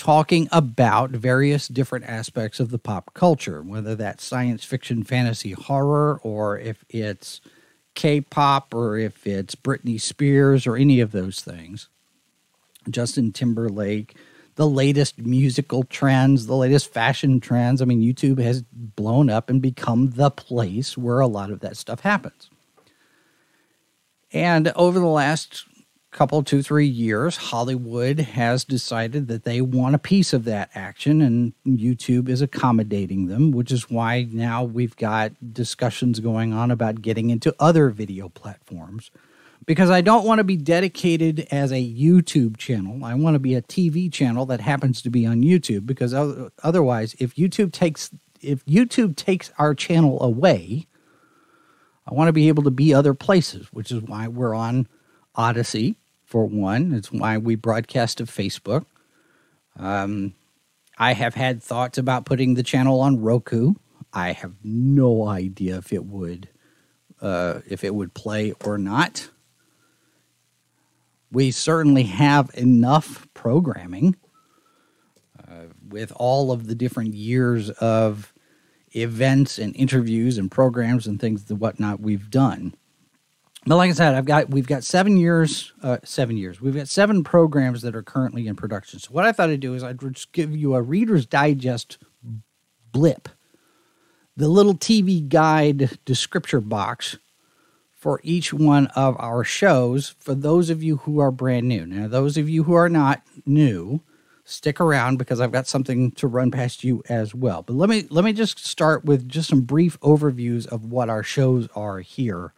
talking 0.01 0.49
about 0.51 1.11
various 1.11 1.67
different 1.67 2.05
aspects 2.05 2.59
of 2.59 2.71
the 2.71 2.79
pop 2.79 3.13
culture, 3.13 3.61
whether 3.61 3.93
that's 3.93 4.25
science 4.25 4.63
fiction, 4.63 5.03
fantasy, 5.03 5.51
horror, 5.51 6.19
or 6.23 6.57
if 6.57 6.83
it's 6.89 7.39
K 7.93 8.19
pop, 8.19 8.73
or 8.73 8.97
if 8.97 9.27
it's 9.27 9.53
Britney 9.53 10.01
Spears, 10.01 10.65
or 10.65 10.75
any 10.75 11.01
of 11.01 11.11
those 11.11 11.41
things. 11.41 11.87
Justin 12.89 13.31
Timberlake, 13.31 14.15
the 14.55 14.67
latest 14.67 15.19
musical 15.19 15.83
trends, 15.83 16.47
the 16.47 16.55
latest 16.55 16.91
fashion 16.91 17.39
trends. 17.39 17.79
I 17.79 17.85
mean, 17.85 18.01
YouTube 18.01 18.41
has 18.41 18.63
blown 18.71 19.29
up 19.29 19.51
and 19.51 19.61
become 19.61 20.09
the 20.09 20.31
place 20.31 20.97
where 20.97 21.19
a 21.19 21.27
lot 21.27 21.51
of 21.51 21.59
that 21.59 21.77
stuff 21.77 21.99
happens. 21.99 22.49
And 24.33 24.69
over 24.69 24.97
the 24.97 25.05
last 25.05 25.65
couple, 26.11 26.43
two, 26.43 26.61
three 26.61 26.87
years, 26.87 27.37
Hollywood 27.37 28.19
has 28.19 28.65
decided 28.65 29.27
that 29.29 29.43
they 29.43 29.61
want 29.61 29.95
a 29.95 29.99
piece 29.99 30.33
of 30.33 30.43
that 30.43 30.69
action, 30.75 31.21
and 31.21 31.53
YouTube 31.65 32.27
is 32.27 32.41
accommodating 32.41 33.27
them, 33.27 33.51
which 33.51 33.71
is 33.71 33.89
why 33.89 34.27
now 34.29 34.63
we've 34.63 34.95
got 34.97 35.31
discussions 35.53 36.19
going 36.19 36.53
on 36.53 36.69
about 36.69 37.01
getting 37.01 37.29
into 37.29 37.55
other 37.59 37.89
video 37.89 38.29
platforms. 38.29 39.09
Because 39.65 39.89
I 39.91 40.01
don't 40.01 40.25
want 40.25 40.39
to 40.39 40.43
be 40.43 40.57
dedicated 40.57 41.47
as 41.51 41.71
a 41.71 41.75
YouTube 41.75 42.57
channel. 42.57 43.05
I 43.05 43.13
want 43.13 43.35
to 43.35 43.39
be 43.39 43.55
a 43.55 43.61
TV 43.61 44.11
channel 44.11 44.45
that 44.47 44.59
happens 44.59 45.03
to 45.03 45.09
be 45.11 45.25
on 45.25 45.43
YouTube. 45.43 45.85
Because 45.85 46.13
otherwise, 46.63 47.15
if 47.19 47.35
YouTube 47.35 47.71
takes 47.71 48.09
if 48.41 48.65
YouTube 48.65 49.15
takes 49.15 49.51
our 49.59 49.75
channel 49.75 50.21
away, 50.21 50.87
I 52.07 52.13
want 52.15 52.27
to 52.27 52.33
be 52.33 52.47
able 52.47 52.63
to 52.63 52.71
be 52.71 52.91
other 52.91 53.13
places, 53.13 53.67
which 53.71 53.91
is 53.91 54.01
why 54.01 54.27
we're 54.27 54.55
on 54.55 54.87
Odysee 55.37 55.95
for 56.31 56.45
one. 56.45 56.93
It's 56.93 57.11
why 57.11 57.37
we 57.37 57.55
broadcast 57.55 58.19
to 58.19 58.23
Facebook. 58.23 58.85
Um, 59.77 60.33
I 60.97 61.11
have 61.13 61.35
had 61.35 61.61
thoughts 61.61 61.97
about 61.97 62.25
putting 62.25 62.53
the 62.53 62.63
channel 62.63 63.01
on 63.01 63.19
Roku. 63.19 63.73
I 64.13 64.31
have 64.31 64.53
no 64.63 65.27
idea 65.27 65.77
if 65.77 65.91
it 65.91 66.05
would 66.05 66.47
uh, 67.21 67.59
if 67.67 67.83
it 67.83 67.93
would 67.93 68.13
play 68.13 68.53
or 68.63 68.77
not. 68.77 69.29
We 71.31 71.51
certainly 71.51 72.03
have 72.03 72.49
enough 72.53 73.27
programming 73.33 74.15
uh, 75.37 75.65
with 75.85 76.13
all 76.15 76.53
of 76.53 76.67
the 76.67 76.75
different 76.75 77.13
years 77.13 77.69
of 77.71 78.33
events 78.95 79.59
and 79.59 79.75
interviews 79.75 80.37
and 80.37 80.49
programs 80.49 81.07
and 81.07 81.19
things 81.19 81.49
and 81.49 81.59
whatnot 81.59 81.99
we've 81.99 82.29
done. 82.29 82.73
But 83.65 83.75
like 83.75 83.91
I 83.91 83.93
said, 83.93 84.15
I've 84.15 84.25
got 84.25 84.49
we've 84.49 84.67
got 84.67 84.83
seven 84.83 85.17
years, 85.17 85.71
uh, 85.83 85.97
seven 86.03 86.35
years. 86.35 86.59
We've 86.59 86.75
got 86.75 86.87
seven 86.87 87.23
programs 87.23 87.83
that 87.83 87.95
are 87.95 88.01
currently 88.01 88.47
in 88.47 88.55
production. 88.55 88.99
So 88.99 89.11
what 89.11 89.25
I 89.25 89.31
thought 89.31 89.49
I'd 89.49 89.59
do 89.59 89.75
is 89.75 89.83
I'd 89.83 89.99
just 89.99 90.31
give 90.31 90.55
you 90.55 90.73
a 90.73 90.81
Reader's 90.81 91.27
Digest 91.27 91.99
blip, 92.91 93.29
the 94.35 94.47
little 94.47 94.73
TV 94.73 95.27
guide 95.27 95.99
descriptor 96.05 96.67
box 96.67 97.17
for 97.91 98.19
each 98.23 98.51
one 98.51 98.87
of 98.87 99.15
our 99.19 99.43
shows. 99.43 100.15
For 100.17 100.33
those 100.33 100.71
of 100.71 100.81
you 100.81 100.97
who 100.97 101.19
are 101.19 101.31
brand 101.31 101.67
new, 101.67 101.85
now 101.85 102.07
those 102.07 102.37
of 102.37 102.49
you 102.49 102.63
who 102.63 102.73
are 102.73 102.89
not 102.89 103.21
new, 103.45 104.01
stick 104.43 104.81
around 104.81 105.17
because 105.17 105.39
I've 105.39 105.51
got 105.51 105.67
something 105.67 106.09
to 106.13 106.25
run 106.25 106.49
past 106.49 106.83
you 106.83 107.03
as 107.09 107.35
well. 107.35 107.61
But 107.61 107.75
let 107.75 107.89
me 107.89 108.07
let 108.09 108.25
me 108.25 108.33
just 108.33 108.57
start 108.65 109.05
with 109.05 109.29
just 109.29 109.49
some 109.49 109.61
brief 109.61 109.99
overviews 109.99 110.65
of 110.65 110.85
what 110.85 111.11
our 111.11 111.21
shows 111.21 111.67
are 111.75 111.99
here. 111.99 112.53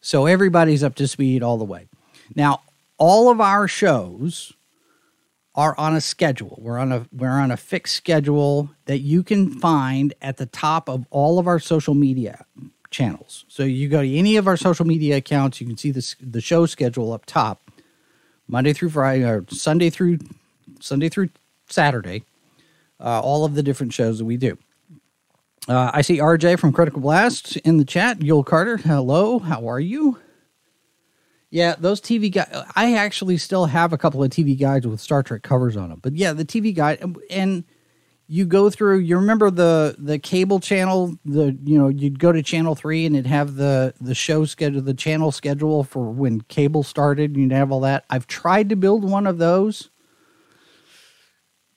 So 0.00 0.26
everybody's 0.26 0.82
up 0.82 0.94
to 0.96 1.08
speed 1.08 1.42
all 1.42 1.58
the 1.58 1.64
way. 1.64 1.88
Now, 2.34 2.62
all 2.96 3.30
of 3.30 3.40
our 3.40 3.68
shows 3.68 4.52
are 5.54 5.74
on 5.78 5.96
a 5.96 6.00
schedule. 6.00 6.58
We're 6.60 6.78
on 6.78 6.92
a 6.92 7.06
we're 7.12 7.28
on 7.28 7.50
a 7.50 7.56
fixed 7.56 7.96
schedule 7.96 8.70
that 8.86 9.00
you 9.00 9.22
can 9.22 9.58
find 9.58 10.14
at 10.22 10.36
the 10.36 10.46
top 10.46 10.88
of 10.88 11.06
all 11.10 11.38
of 11.38 11.46
our 11.46 11.58
social 11.58 11.94
media 11.94 12.44
channels. 12.90 13.44
So 13.48 13.64
you 13.64 13.88
go 13.88 14.02
to 14.02 14.14
any 14.14 14.36
of 14.36 14.46
our 14.46 14.56
social 14.56 14.86
media 14.86 15.16
accounts, 15.16 15.60
you 15.60 15.66
can 15.66 15.76
see 15.76 15.90
this 15.90 16.16
the 16.20 16.40
show 16.40 16.66
schedule 16.66 17.12
up 17.12 17.26
top. 17.26 17.62
Monday 18.48 18.72
through 18.72 18.90
Friday 18.90 19.24
or 19.24 19.44
Sunday 19.48 19.90
through 19.90 20.18
Sunday 20.80 21.08
through 21.08 21.30
Saturday, 21.68 22.24
uh, 22.98 23.20
all 23.20 23.44
of 23.44 23.54
the 23.54 23.62
different 23.62 23.92
shows 23.92 24.18
that 24.18 24.24
we 24.24 24.36
do. 24.36 24.58
Uh, 25.68 25.90
I 25.92 26.02
see 26.02 26.18
RJ 26.18 26.58
from 26.58 26.72
Critical 26.72 27.00
Blast 27.00 27.56
in 27.58 27.76
the 27.76 27.84
chat. 27.84 28.20
Yul 28.20 28.44
Carter, 28.44 28.78
hello, 28.78 29.38
how 29.38 29.68
are 29.68 29.80
you? 29.80 30.18
Yeah, 31.50 31.74
those 31.78 32.00
TV 32.00 32.32
guides. 32.32 32.50
I 32.76 32.94
actually 32.94 33.36
still 33.36 33.66
have 33.66 33.92
a 33.92 33.98
couple 33.98 34.22
of 34.22 34.30
TV 34.30 34.58
guides 34.58 34.86
with 34.86 35.00
Star 35.00 35.22
Trek 35.22 35.42
covers 35.42 35.76
on 35.76 35.90
them. 35.90 35.98
But 36.00 36.14
yeah, 36.14 36.32
the 36.32 36.44
TV 36.44 36.74
guide, 36.74 37.04
and 37.28 37.64
you 38.28 38.46
go 38.46 38.70
through. 38.70 39.00
You 39.00 39.16
remember 39.16 39.50
the 39.50 39.96
the 39.98 40.18
cable 40.18 40.60
channel? 40.60 41.18
The 41.24 41.58
you 41.64 41.76
know 41.76 41.88
you'd 41.88 42.20
go 42.20 42.30
to 42.30 42.42
channel 42.42 42.76
three 42.76 43.04
and 43.04 43.16
it'd 43.16 43.26
have 43.26 43.56
the 43.56 43.92
the 44.00 44.14
show 44.14 44.44
schedule, 44.44 44.80
the 44.80 44.94
channel 44.94 45.32
schedule 45.32 45.82
for 45.82 46.10
when 46.10 46.42
cable 46.42 46.84
started. 46.84 47.36
You'd 47.36 47.52
have 47.52 47.72
all 47.72 47.80
that. 47.80 48.04
I've 48.08 48.28
tried 48.28 48.68
to 48.68 48.76
build 48.76 49.02
one 49.04 49.26
of 49.26 49.38
those 49.38 49.90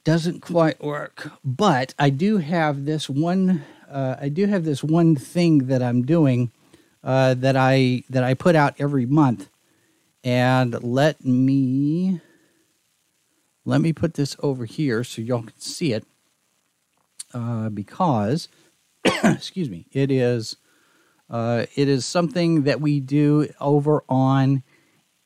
doesn't 0.03 0.41
quite 0.41 0.83
work. 0.83 1.31
But 1.43 1.93
I 1.97 2.09
do 2.09 2.37
have 2.37 2.85
this 2.85 3.09
one. 3.09 3.63
Uh, 3.89 4.15
I 4.19 4.29
do 4.29 4.45
have 4.45 4.65
this 4.65 4.83
one 4.83 5.15
thing 5.15 5.67
that 5.67 5.81
I'm 5.81 6.03
doing 6.03 6.51
uh, 7.03 7.33
that 7.35 7.55
I 7.55 8.03
that 8.09 8.23
I 8.23 8.33
put 8.33 8.55
out 8.55 8.75
every 8.79 9.05
month, 9.05 9.49
and 10.23 10.81
let 10.83 11.23
me 11.25 12.21
let 13.65 13.81
me 13.81 13.93
put 13.93 14.13
this 14.15 14.35
over 14.39 14.65
here 14.65 15.03
so 15.03 15.21
y'all 15.21 15.43
can 15.43 15.59
see 15.59 15.93
it. 15.93 16.05
Uh, 17.33 17.69
because, 17.69 18.47
excuse 19.23 19.69
me, 19.69 19.87
it 19.91 20.11
is 20.11 20.57
uh, 21.29 21.65
it 21.75 21.87
is 21.87 22.05
something 22.05 22.63
that 22.63 22.79
we 22.79 22.99
do 22.99 23.47
over 23.59 24.03
on 24.07 24.63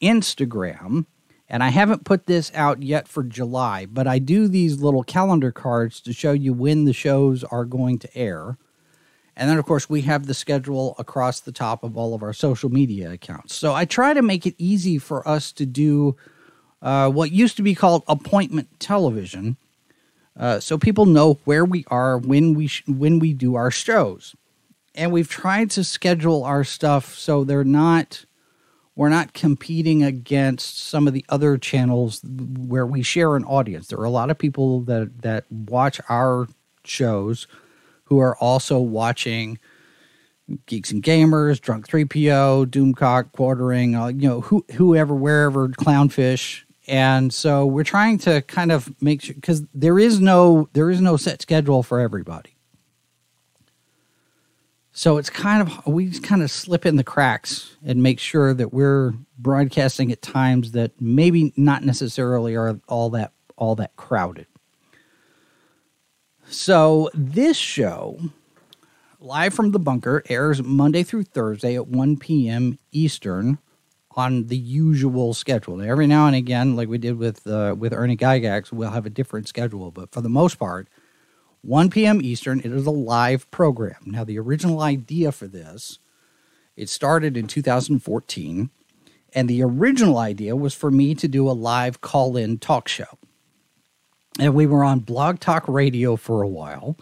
Instagram 0.02 1.06
and 1.50 1.64
I 1.64 1.70
haven't 1.70 2.04
put 2.04 2.26
this 2.26 2.52
out 2.54 2.84
yet 2.84 3.08
for 3.08 3.24
July, 3.24 3.86
but 3.86 4.08
I 4.08 4.20
do 4.20 4.48
these 4.48 4.82
little 4.82 5.04
calendar 5.04 5.52
cards 5.52 6.02
to 6.02 6.14
show 6.14 6.34
you 6.34 6.54
when 6.54 6.86
the 6.86 6.94
shows 6.94 7.44
are 7.46 7.66
going 7.66 8.00
to 8.00 8.18
air. 8.18 8.58
And 9.36 9.50
then, 9.50 9.58
of 9.58 9.66
course, 9.66 9.90
we 9.90 10.02
have 10.02 10.26
the 10.26 10.34
schedule 10.34 10.96
across 10.98 11.40
the 11.40 11.52
top 11.52 11.84
of 11.84 11.96
all 11.96 12.14
of 12.14 12.24
our 12.24 12.34
social 12.34 12.70
media 12.70 13.12
accounts. 13.12 13.56
So 13.56 13.74
I 13.74 13.86
try 13.86 14.14
to 14.14 14.22
make 14.22 14.46
it 14.46 14.56
easy 14.58 14.98
for 14.98 15.26
us 15.28 15.52
to 15.54 15.66
do 15.66 16.18
uh, 16.82 17.10
what 17.10 17.32
used 17.32 17.56
to 17.58 17.64
be 17.64 17.76
called 17.76 18.04
appointment 18.08 18.80
television, 18.80 19.58
uh, 20.40 20.60
so 20.60 20.78
people 20.78 21.06
know 21.06 21.40
where 21.46 21.66
we 21.66 21.86
are 21.88 22.18
when 22.18 22.54
we 22.54 22.68
sh- 22.68 22.84
when 22.88 23.20
we 23.20 23.34
do 23.34 23.56
our 23.56 23.72
shows. 23.72 24.36
And 24.94 25.12
we've 25.12 25.30
tried 25.30 25.72
to 25.72 25.84
schedule 25.84 26.44
our 26.44 26.64
stuff 26.64 27.16
so 27.16 27.44
they're 27.44 27.64
not 27.64 28.26
we're 28.98 29.10
not 29.10 29.34
competing 29.34 30.04
against 30.04 30.80
some 30.80 31.08
of 31.08 31.14
the 31.14 31.24
other 31.30 31.58
channels 31.58 32.20
where 32.24 32.86
we 32.86 33.04
share 33.04 33.36
an 33.36 33.46
audience. 33.46 33.88
There 33.88 34.00
are 34.00 34.06
a 34.06 34.10
lot 34.10 34.32
of 34.32 34.40
people 34.40 34.82
that 34.82 35.22
that 35.22 35.46
watch 35.52 36.02
our 36.10 36.48
shows 36.84 37.48
who 38.06 38.20
are 38.20 38.36
also 38.38 38.80
watching 38.80 39.60
Geeks 40.66 40.92
and 40.92 41.04
Gamers, 41.04 41.62
Drunk 41.62 41.88
3PO, 41.88 42.66
Doomcock, 42.66 43.34
Quartering, 43.34 43.96
uh, 43.96 44.08
you 44.08 44.28
know, 44.28 44.42
who, 44.42 44.66
whoever, 44.74 45.14
wherever, 45.14 45.68
Clownfish. 45.68 46.64
And 46.88 47.34
so 47.34 47.66
we're 47.66 47.84
trying 47.84 48.18
to 48.20 48.42
kind 48.44 48.72
of 48.72 48.92
make 49.02 49.22
sure 49.22 49.36
because 49.36 49.64
there 49.76 50.00
is 50.00 50.20
no 50.20 50.70
there 50.74 50.90
is 50.90 51.02
no 51.02 51.18
set 51.18 51.44
schedule 51.44 51.84
for 51.84 52.00
everybody. 52.00 52.57
So 54.98 55.18
it's 55.18 55.30
kind 55.30 55.62
of 55.62 55.86
we 55.86 56.10
kind 56.22 56.42
of 56.42 56.50
slip 56.50 56.84
in 56.84 56.96
the 56.96 57.04
cracks 57.04 57.78
and 57.86 58.02
make 58.02 58.20
sure 58.20 58.56
that 58.56 58.74
we're 58.74 59.14
broadcasting 59.38 60.12
at 60.12 60.24
times 60.24 60.72
that 60.72 61.00
maybe 61.00 61.54
not 61.56 61.84
necessarily 61.84 62.56
are 62.56 62.80
all 62.88 63.12
that 63.12 63.32
all 63.58 63.76
that 63.76 63.96
crowded. 63.96 64.48
So 66.50 67.12
this 67.14 67.58
show, 67.58 68.20
live 69.20 69.54
from 69.54 69.70
the 69.70 69.78
bunker, 69.78 70.24
airs 70.30 70.64
Monday 70.64 71.04
through 71.04 71.26
Thursday 71.26 71.76
at 71.76 71.88
1 71.88 72.18
p.m. 72.18 72.80
Eastern 72.92 73.60
on 74.16 74.48
the 74.48 74.58
usual 74.58 75.36
schedule. 75.36 75.78
Now, 75.78 75.92
every 75.92 76.08
now 76.08 76.26
and 76.26 76.36
again, 76.36 76.76
like 76.76 76.90
we 76.90 76.98
did 76.98 77.20
with 77.20 77.46
uh, 77.46 77.76
with 77.78 77.94
Ernie 77.94 78.18
Gygax, 78.18 78.72
we'll 78.72 78.90
have 78.90 79.06
a 79.06 79.12
different 79.12 79.48
schedule, 79.48 79.92
but 79.92 80.12
for 80.12 80.22
the 80.22 80.30
most 80.30 80.58
part, 80.58 80.88
1 81.68 81.90
p.m. 81.90 82.22
Eastern, 82.22 82.60
it 82.60 82.72
is 82.72 82.86
a 82.86 82.92
live 82.92 83.50
program. 83.52 83.98
Now, 84.06 84.24
the 84.24 84.40
original 84.40 84.82
idea 84.82 85.32
for 85.32 85.48
this, 85.48 86.00
it 86.76 86.90
started 86.90 87.38
in 87.38 87.48
2014, 87.48 88.70
and 89.34 89.50
the 89.50 89.64
original 89.64 90.18
idea 90.18 90.56
was 90.56 90.74
for 90.74 90.90
me 90.90 91.14
to 91.16 91.28
do 91.28 91.50
a 91.50 91.52
live 91.52 92.02
call-in 92.02 92.58
talk 92.60 92.88
show 92.88 93.18
and 94.40 94.54
we 94.54 94.66
were 94.66 94.84
on 94.84 95.00
Blog 95.00 95.40
Talk 95.40 95.68
Radio 95.68 96.16
for 96.16 96.42
a 96.42 96.48
while. 96.48 96.98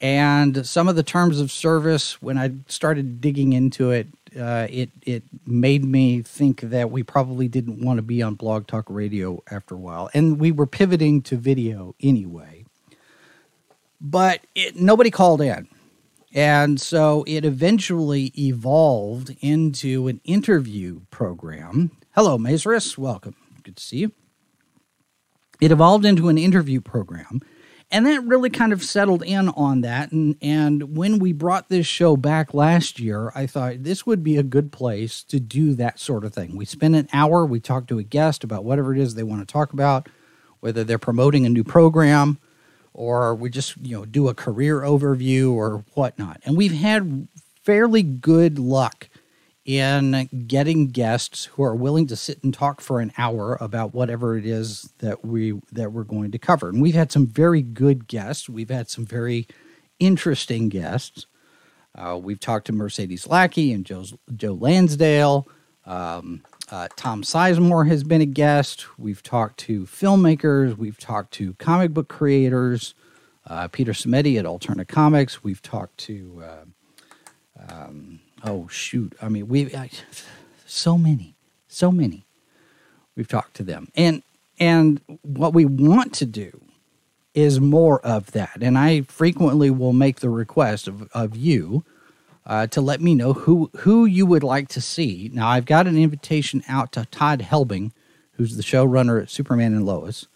And 0.00 0.66
some 0.66 0.88
of 0.88 0.96
the 0.96 1.02
terms 1.02 1.40
of 1.40 1.50
service, 1.50 2.20
when 2.20 2.36
I 2.36 2.52
started 2.68 3.20
digging 3.20 3.52
into 3.52 3.90
it, 3.90 4.08
uh, 4.38 4.66
it 4.68 4.90
it 5.02 5.22
made 5.46 5.84
me 5.84 6.20
think 6.20 6.60
that 6.62 6.90
we 6.90 7.02
probably 7.02 7.48
didn't 7.48 7.84
want 7.84 7.98
to 7.98 8.02
be 8.02 8.20
on 8.20 8.34
Blog 8.34 8.66
Talk 8.66 8.86
Radio 8.88 9.42
after 9.50 9.76
a 9.76 9.78
while, 9.78 10.10
and 10.12 10.40
we 10.40 10.50
were 10.52 10.66
pivoting 10.66 11.22
to 11.22 11.36
video 11.36 11.94
anyway. 12.02 12.63
But 14.06 14.42
it, 14.54 14.76
nobody 14.76 15.10
called 15.10 15.40
in, 15.40 15.66
and 16.34 16.80
so 16.80 17.24
it 17.26 17.46
eventually 17.46 18.32
evolved 18.38 19.34
into 19.40 20.08
an 20.08 20.20
interview 20.24 21.00
program. 21.10 21.90
Hello, 22.14 22.36
Mazeris. 22.36 22.98
Welcome. 22.98 23.34
Good 23.62 23.76
to 23.76 23.82
see 23.82 23.98
you 23.98 24.12
it 25.60 25.72
evolved 25.72 26.04
into 26.04 26.28
an 26.28 26.38
interview 26.38 26.80
program 26.80 27.40
and 27.90 28.06
that 28.06 28.24
really 28.24 28.50
kind 28.50 28.72
of 28.72 28.82
settled 28.82 29.22
in 29.22 29.48
on 29.50 29.82
that 29.82 30.12
and 30.12 30.36
and 30.42 30.96
when 30.96 31.18
we 31.18 31.32
brought 31.32 31.68
this 31.68 31.86
show 31.86 32.16
back 32.16 32.52
last 32.54 33.00
year 33.00 33.32
i 33.34 33.46
thought 33.46 33.82
this 33.82 34.06
would 34.06 34.22
be 34.22 34.36
a 34.36 34.42
good 34.42 34.72
place 34.72 35.22
to 35.22 35.40
do 35.40 35.74
that 35.74 35.98
sort 35.98 36.24
of 36.24 36.34
thing 36.34 36.56
we 36.56 36.64
spend 36.64 36.96
an 36.96 37.08
hour 37.12 37.46
we 37.46 37.60
talk 37.60 37.86
to 37.86 37.98
a 37.98 38.02
guest 38.02 38.44
about 38.44 38.64
whatever 38.64 38.92
it 38.94 39.00
is 39.00 39.14
they 39.14 39.22
want 39.22 39.40
to 39.40 39.52
talk 39.52 39.72
about 39.72 40.08
whether 40.60 40.84
they're 40.84 40.98
promoting 40.98 41.46
a 41.46 41.50
new 41.50 41.64
program 41.64 42.38
or 42.94 43.34
we 43.34 43.50
just 43.50 43.76
you 43.78 43.96
know 43.96 44.04
do 44.06 44.28
a 44.28 44.34
career 44.34 44.80
overview 44.80 45.52
or 45.52 45.84
whatnot 45.94 46.40
and 46.44 46.56
we've 46.56 46.72
had 46.72 47.28
fairly 47.62 48.02
good 48.02 48.58
luck 48.58 49.08
in 49.64 50.28
getting 50.46 50.88
guests 50.88 51.46
who 51.46 51.62
are 51.62 51.74
willing 51.74 52.06
to 52.06 52.16
sit 52.16 52.42
and 52.44 52.52
talk 52.52 52.80
for 52.80 53.00
an 53.00 53.12
hour 53.16 53.56
about 53.60 53.94
whatever 53.94 54.36
it 54.36 54.44
is 54.44 54.92
that 54.98 55.24
we 55.24 55.58
that 55.72 55.92
we're 55.92 56.04
going 56.04 56.30
to 56.30 56.38
cover. 56.38 56.68
And 56.68 56.82
we've 56.82 56.94
had 56.94 57.10
some 57.10 57.26
very 57.26 57.62
good 57.62 58.06
guests. 58.06 58.48
We've 58.48 58.70
had 58.70 58.90
some 58.90 59.06
very 59.06 59.48
interesting 59.98 60.68
guests. 60.68 61.26
Uh, 61.94 62.18
we've 62.20 62.40
talked 62.40 62.66
to 62.66 62.72
Mercedes 62.72 63.26
Lackey 63.26 63.72
and 63.72 63.86
Joe's, 63.86 64.12
Joe 64.36 64.54
Lansdale. 64.54 65.48
Um, 65.86 66.42
uh, 66.70 66.88
Tom 66.96 67.22
Sizemore 67.22 67.88
has 67.88 68.04
been 68.04 68.20
a 68.20 68.26
guest. 68.26 68.86
We've 68.98 69.22
talked 69.22 69.58
to 69.60 69.84
filmmakers. 69.86 70.76
We've 70.76 70.98
talked 70.98 71.32
to 71.34 71.54
comic 71.54 71.92
book 71.92 72.08
creators. 72.08 72.94
Uh, 73.46 73.68
Peter 73.68 73.92
Simeti 73.92 74.38
at 74.38 74.46
Alterna 74.46 74.88
Comics. 74.88 75.44
We've 75.44 75.60
talked 75.60 75.98
to 75.98 76.42
uh, 76.44 76.64
um, 77.68 78.20
Oh 78.44 78.68
shoot! 78.68 79.14
I 79.22 79.28
mean, 79.30 79.48
we 79.48 79.72
so 80.66 80.98
many, 80.98 81.34
so 81.66 81.90
many. 81.90 82.26
We've 83.16 83.28
talked 83.28 83.54
to 83.56 83.62
them, 83.62 83.88
and 83.96 84.22
and 84.58 85.00
what 85.22 85.54
we 85.54 85.64
want 85.64 86.12
to 86.14 86.26
do 86.26 86.60
is 87.32 87.58
more 87.58 88.00
of 88.02 88.32
that. 88.32 88.58
And 88.60 88.76
I 88.76 89.02
frequently 89.02 89.70
will 89.70 89.94
make 89.94 90.20
the 90.20 90.28
request 90.28 90.88
of 90.88 91.08
of 91.12 91.36
you 91.36 91.84
uh, 92.46 92.66
to 92.68 92.80
let 92.80 93.00
me 93.00 93.14
know 93.14 93.32
who 93.32 93.70
who 93.78 94.04
you 94.04 94.26
would 94.26 94.44
like 94.44 94.68
to 94.68 94.80
see. 94.80 95.30
Now, 95.32 95.48
I've 95.48 95.66
got 95.66 95.86
an 95.86 95.96
invitation 95.96 96.62
out 96.68 96.92
to 96.92 97.06
Todd 97.06 97.40
Helbing, 97.40 97.92
who's 98.32 98.56
the 98.56 98.62
showrunner 98.62 99.22
at 99.22 99.30
Superman 99.30 99.74
and 99.74 99.86
Lois, 99.86 100.26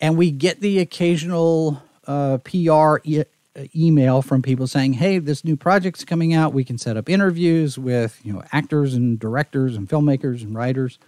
and 0.00 0.16
we 0.16 0.30
get 0.30 0.60
the 0.60 0.78
occasional 0.78 1.82
uh, 2.06 2.38
PR 2.38 2.98
email 3.74 4.22
from 4.22 4.42
people 4.42 4.66
saying, 4.66 4.94
"Hey, 4.94 5.18
this 5.18 5.44
new 5.44 5.56
project's 5.56 6.04
coming 6.04 6.34
out. 6.34 6.52
We 6.52 6.64
can 6.64 6.78
set 6.78 6.96
up 6.96 7.08
interviews 7.08 7.78
with 7.78 8.20
you 8.22 8.32
know 8.32 8.42
actors 8.52 8.94
and 8.94 9.18
directors 9.18 9.76
and 9.76 9.88
filmmakers 9.88 10.42
and 10.42 10.54
writers. 10.54 10.98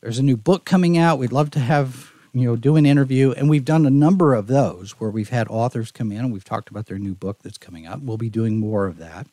There's 0.00 0.18
a 0.18 0.22
new 0.22 0.36
book 0.36 0.64
coming 0.64 0.98
out. 0.98 1.18
We'd 1.18 1.32
love 1.32 1.50
to 1.52 1.60
have 1.60 2.12
you 2.32 2.46
know 2.46 2.56
do 2.56 2.76
an 2.76 2.86
interview." 2.86 3.32
And 3.32 3.48
we've 3.48 3.64
done 3.64 3.86
a 3.86 3.90
number 3.90 4.34
of 4.34 4.46
those 4.46 4.92
where 4.92 5.10
we've 5.10 5.28
had 5.30 5.48
authors 5.48 5.90
come 5.90 6.10
in 6.12 6.18
and 6.18 6.32
we've 6.32 6.44
talked 6.44 6.70
about 6.70 6.86
their 6.86 6.98
new 6.98 7.14
book 7.14 7.38
that's 7.42 7.58
coming 7.58 7.86
out. 7.86 8.02
We'll 8.02 8.16
be 8.16 8.30
doing 8.30 8.58
more 8.58 8.86
of 8.86 8.98
that, 8.98 9.26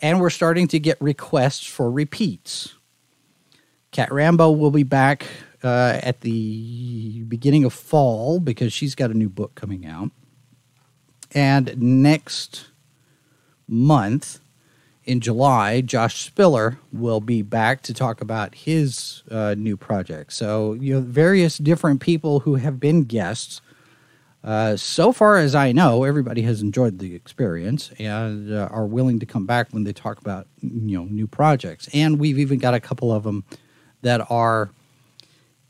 and 0.00 0.20
we're 0.20 0.30
starting 0.30 0.68
to 0.68 0.78
get 0.78 1.00
requests 1.00 1.66
for 1.66 1.90
repeats. 1.90 2.74
Cat 3.90 4.12
Rambo 4.12 4.50
will 4.50 4.70
be 4.70 4.82
back 4.82 5.26
uh, 5.62 5.98
at 6.02 6.20
the 6.20 7.24
beginning 7.24 7.64
of 7.64 7.72
fall 7.72 8.38
because 8.38 8.72
she's 8.72 8.94
got 8.94 9.10
a 9.10 9.14
new 9.14 9.28
book 9.28 9.54
coming 9.54 9.86
out. 9.86 10.10
And 11.32 11.76
next 11.78 12.68
month, 13.66 14.40
in 15.04 15.20
July, 15.20 15.80
Josh 15.80 16.22
Spiller 16.22 16.78
will 16.92 17.20
be 17.20 17.40
back 17.40 17.82
to 17.82 17.94
talk 17.94 18.20
about 18.20 18.54
his 18.54 19.22
uh, 19.30 19.54
new 19.56 19.76
project. 19.76 20.34
So, 20.34 20.74
you 20.74 20.94
know, 20.94 21.00
various 21.00 21.56
different 21.56 22.00
people 22.02 22.40
who 22.40 22.56
have 22.56 22.78
been 22.78 23.04
guests. 23.04 23.62
Uh, 24.44 24.76
so 24.76 25.12
far 25.12 25.36
as 25.36 25.54
I 25.54 25.72
know, 25.72 26.04
everybody 26.04 26.42
has 26.42 26.62
enjoyed 26.62 27.00
the 27.00 27.14
experience 27.14 27.90
and 27.98 28.52
uh, 28.52 28.68
are 28.70 28.86
willing 28.86 29.18
to 29.18 29.26
come 29.26 29.46
back 29.46 29.68
when 29.72 29.84
they 29.84 29.92
talk 29.92 30.20
about 30.20 30.46
you 30.60 30.96
know 30.98 31.04
new 31.04 31.26
projects. 31.26 31.88
And 31.92 32.18
we've 32.18 32.38
even 32.38 32.58
got 32.58 32.74
a 32.74 32.80
couple 32.80 33.12
of 33.12 33.24
them 33.24 33.44
that 34.02 34.30
are 34.30 34.70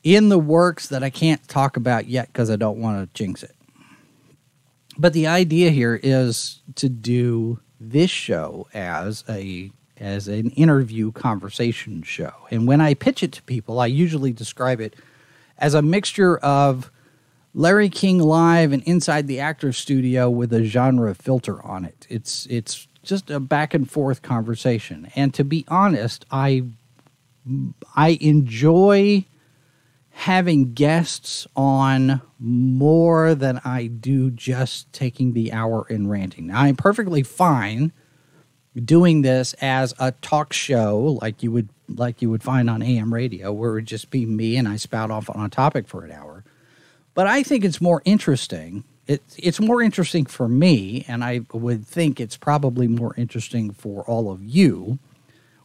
in 0.02 0.28
the 0.28 0.38
works 0.38 0.88
that 0.88 1.02
I 1.02 1.10
can't 1.10 1.46
talk 1.48 1.76
about 1.76 2.06
yet 2.06 2.28
because 2.28 2.50
I 2.50 2.56
don't 2.56 2.78
want 2.78 3.00
to 3.00 3.18
jinx 3.18 3.42
it 3.42 3.54
but 4.98 5.12
the 5.12 5.28
idea 5.28 5.70
here 5.70 5.98
is 6.02 6.60
to 6.74 6.88
do 6.88 7.60
this 7.80 8.10
show 8.10 8.66
as 8.74 9.24
a 9.28 9.70
as 9.96 10.28
an 10.28 10.50
interview 10.50 11.10
conversation 11.10 12.02
show. 12.02 12.32
And 12.52 12.68
when 12.68 12.80
I 12.80 12.94
pitch 12.94 13.22
it 13.22 13.32
to 13.32 13.42
people, 13.42 13.80
I 13.80 13.86
usually 13.86 14.32
describe 14.32 14.80
it 14.80 14.94
as 15.58 15.74
a 15.74 15.82
mixture 15.82 16.38
of 16.38 16.90
Larry 17.58 17.88
King 17.88 18.20
live 18.20 18.70
and 18.72 18.84
inside 18.84 19.26
the 19.26 19.40
actor 19.40 19.72
studio 19.72 20.30
with 20.30 20.52
a 20.52 20.62
genre 20.62 21.12
filter 21.12 21.60
on 21.66 21.84
it. 21.84 22.06
It's 22.08 22.46
it's 22.46 22.86
just 23.02 23.30
a 23.30 23.40
back 23.40 23.74
and 23.74 23.90
forth 23.90 24.22
conversation. 24.22 25.10
And 25.16 25.34
to 25.34 25.42
be 25.42 25.64
honest, 25.66 26.24
I 26.30 26.66
I 27.96 28.16
enjoy 28.20 29.24
having 30.10 30.72
guests 30.72 31.48
on 31.56 32.20
more 32.38 33.34
than 33.34 33.60
I 33.64 33.88
do 33.88 34.30
just 34.30 34.92
taking 34.92 35.32
the 35.32 35.52
hour 35.52 35.84
and 35.90 36.08
ranting. 36.08 36.46
Now, 36.46 36.60
I'm 36.60 36.76
perfectly 36.76 37.24
fine 37.24 37.90
doing 38.84 39.22
this 39.22 39.54
as 39.54 39.94
a 39.98 40.12
talk 40.12 40.52
show 40.52 41.18
like 41.20 41.42
you 41.42 41.50
would 41.50 41.70
like 41.88 42.22
you 42.22 42.30
would 42.30 42.44
find 42.44 42.70
on 42.70 42.82
AM 42.82 43.12
radio 43.12 43.52
where 43.52 43.70
it 43.70 43.74
would 43.74 43.86
just 43.86 44.10
be 44.10 44.26
me 44.26 44.56
and 44.56 44.68
I 44.68 44.76
spout 44.76 45.10
off 45.10 45.28
on 45.28 45.44
a 45.44 45.48
topic 45.48 45.88
for 45.88 46.04
an 46.04 46.12
hour. 46.12 46.37
But 47.18 47.26
I 47.26 47.42
think 47.42 47.64
it's 47.64 47.80
more 47.80 48.00
interesting 48.04 48.84
it, 49.08 49.22
it's 49.36 49.58
more 49.58 49.82
interesting 49.82 50.24
for 50.24 50.48
me, 50.48 51.04
and 51.08 51.24
I 51.24 51.40
would 51.52 51.84
think 51.84 52.20
it's 52.20 52.36
probably 52.36 52.86
more 52.86 53.12
interesting 53.16 53.72
for 53.72 54.04
all 54.04 54.30
of 54.30 54.44
you 54.44 55.00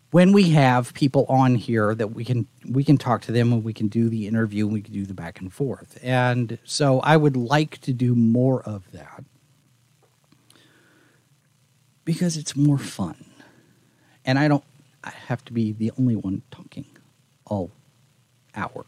when 0.09 0.31
we 0.31 0.49
have 0.49 0.95
people 0.95 1.27
on 1.29 1.53
here 1.53 1.93
that 1.93 2.07
we 2.07 2.25
can 2.25 2.47
we 2.67 2.83
can 2.83 2.97
talk 2.97 3.21
to 3.23 3.31
them 3.31 3.53
and 3.53 3.63
we 3.63 3.71
can 3.71 3.87
do 3.87 4.09
the 4.09 4.25
interview 4.25 4.65
and 4.65 4.73
we 4.73 4.81
can 4.81 4.95
do 4.95 5.05
the 5.05 5.13
back 5.13 5.39
and 5.41 5.53
forth. 5.53 5.99
And 6.01 6.57
so 6.63 7.01
I 7.01 7.17
would 7.17 7.37
like 7.37 7.77
to 7.81 7.93
do 7.93 8.15
more 8.15 8.63
of 8.63 8.89
that 8.91 9.23
because 12.03 12.35
it's 12.35 12.55
more 12.55 12.79
fun. 12.79 13.25
And 14.25 14.39
I 14.39 14.47
don't 14.47 14.63
I 15.03 15.11
have 15.27 15.45
to 15.45 15.53
be 15.53 15.71
the 15.71 15.91
only 15.99 16.15
one 16.15 16.41
talking 16.49 16.85
all 17.45 17.69
hour. 18.55 18.85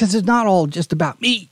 Because 0.00 0.14
it's 0.14 0.26
not 0.26 0.46
all 0.46 0.66
just 0.66 0.94
about 0.94 1.20
me. 1.20 1.50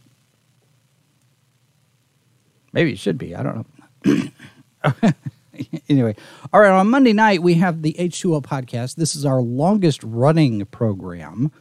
Maybe 2.73 2.93
it 2.93 2.99
should 2.99 3.19
be. 3.19 3.37
I 3.37 3.43
don't 3.43 3.67
know. 4.07 5.13
anyway, 5.91 6.17
all 6.51 6.63
right. 6.63 6.71
On 6.71 6.89
Monday 6.89 7.13
night, 7.13 7.43
we 7.43 7.55
have 7.55 7.83
the 7.83 7.95
H2O 7.99 8.41
podcast. 8.41 8.95
This 8.95 9.15
is 9.15 9.27
our 9.27 9.43
longest 9.43 10.03
running 10.03 10.65
program. 10.65 11.53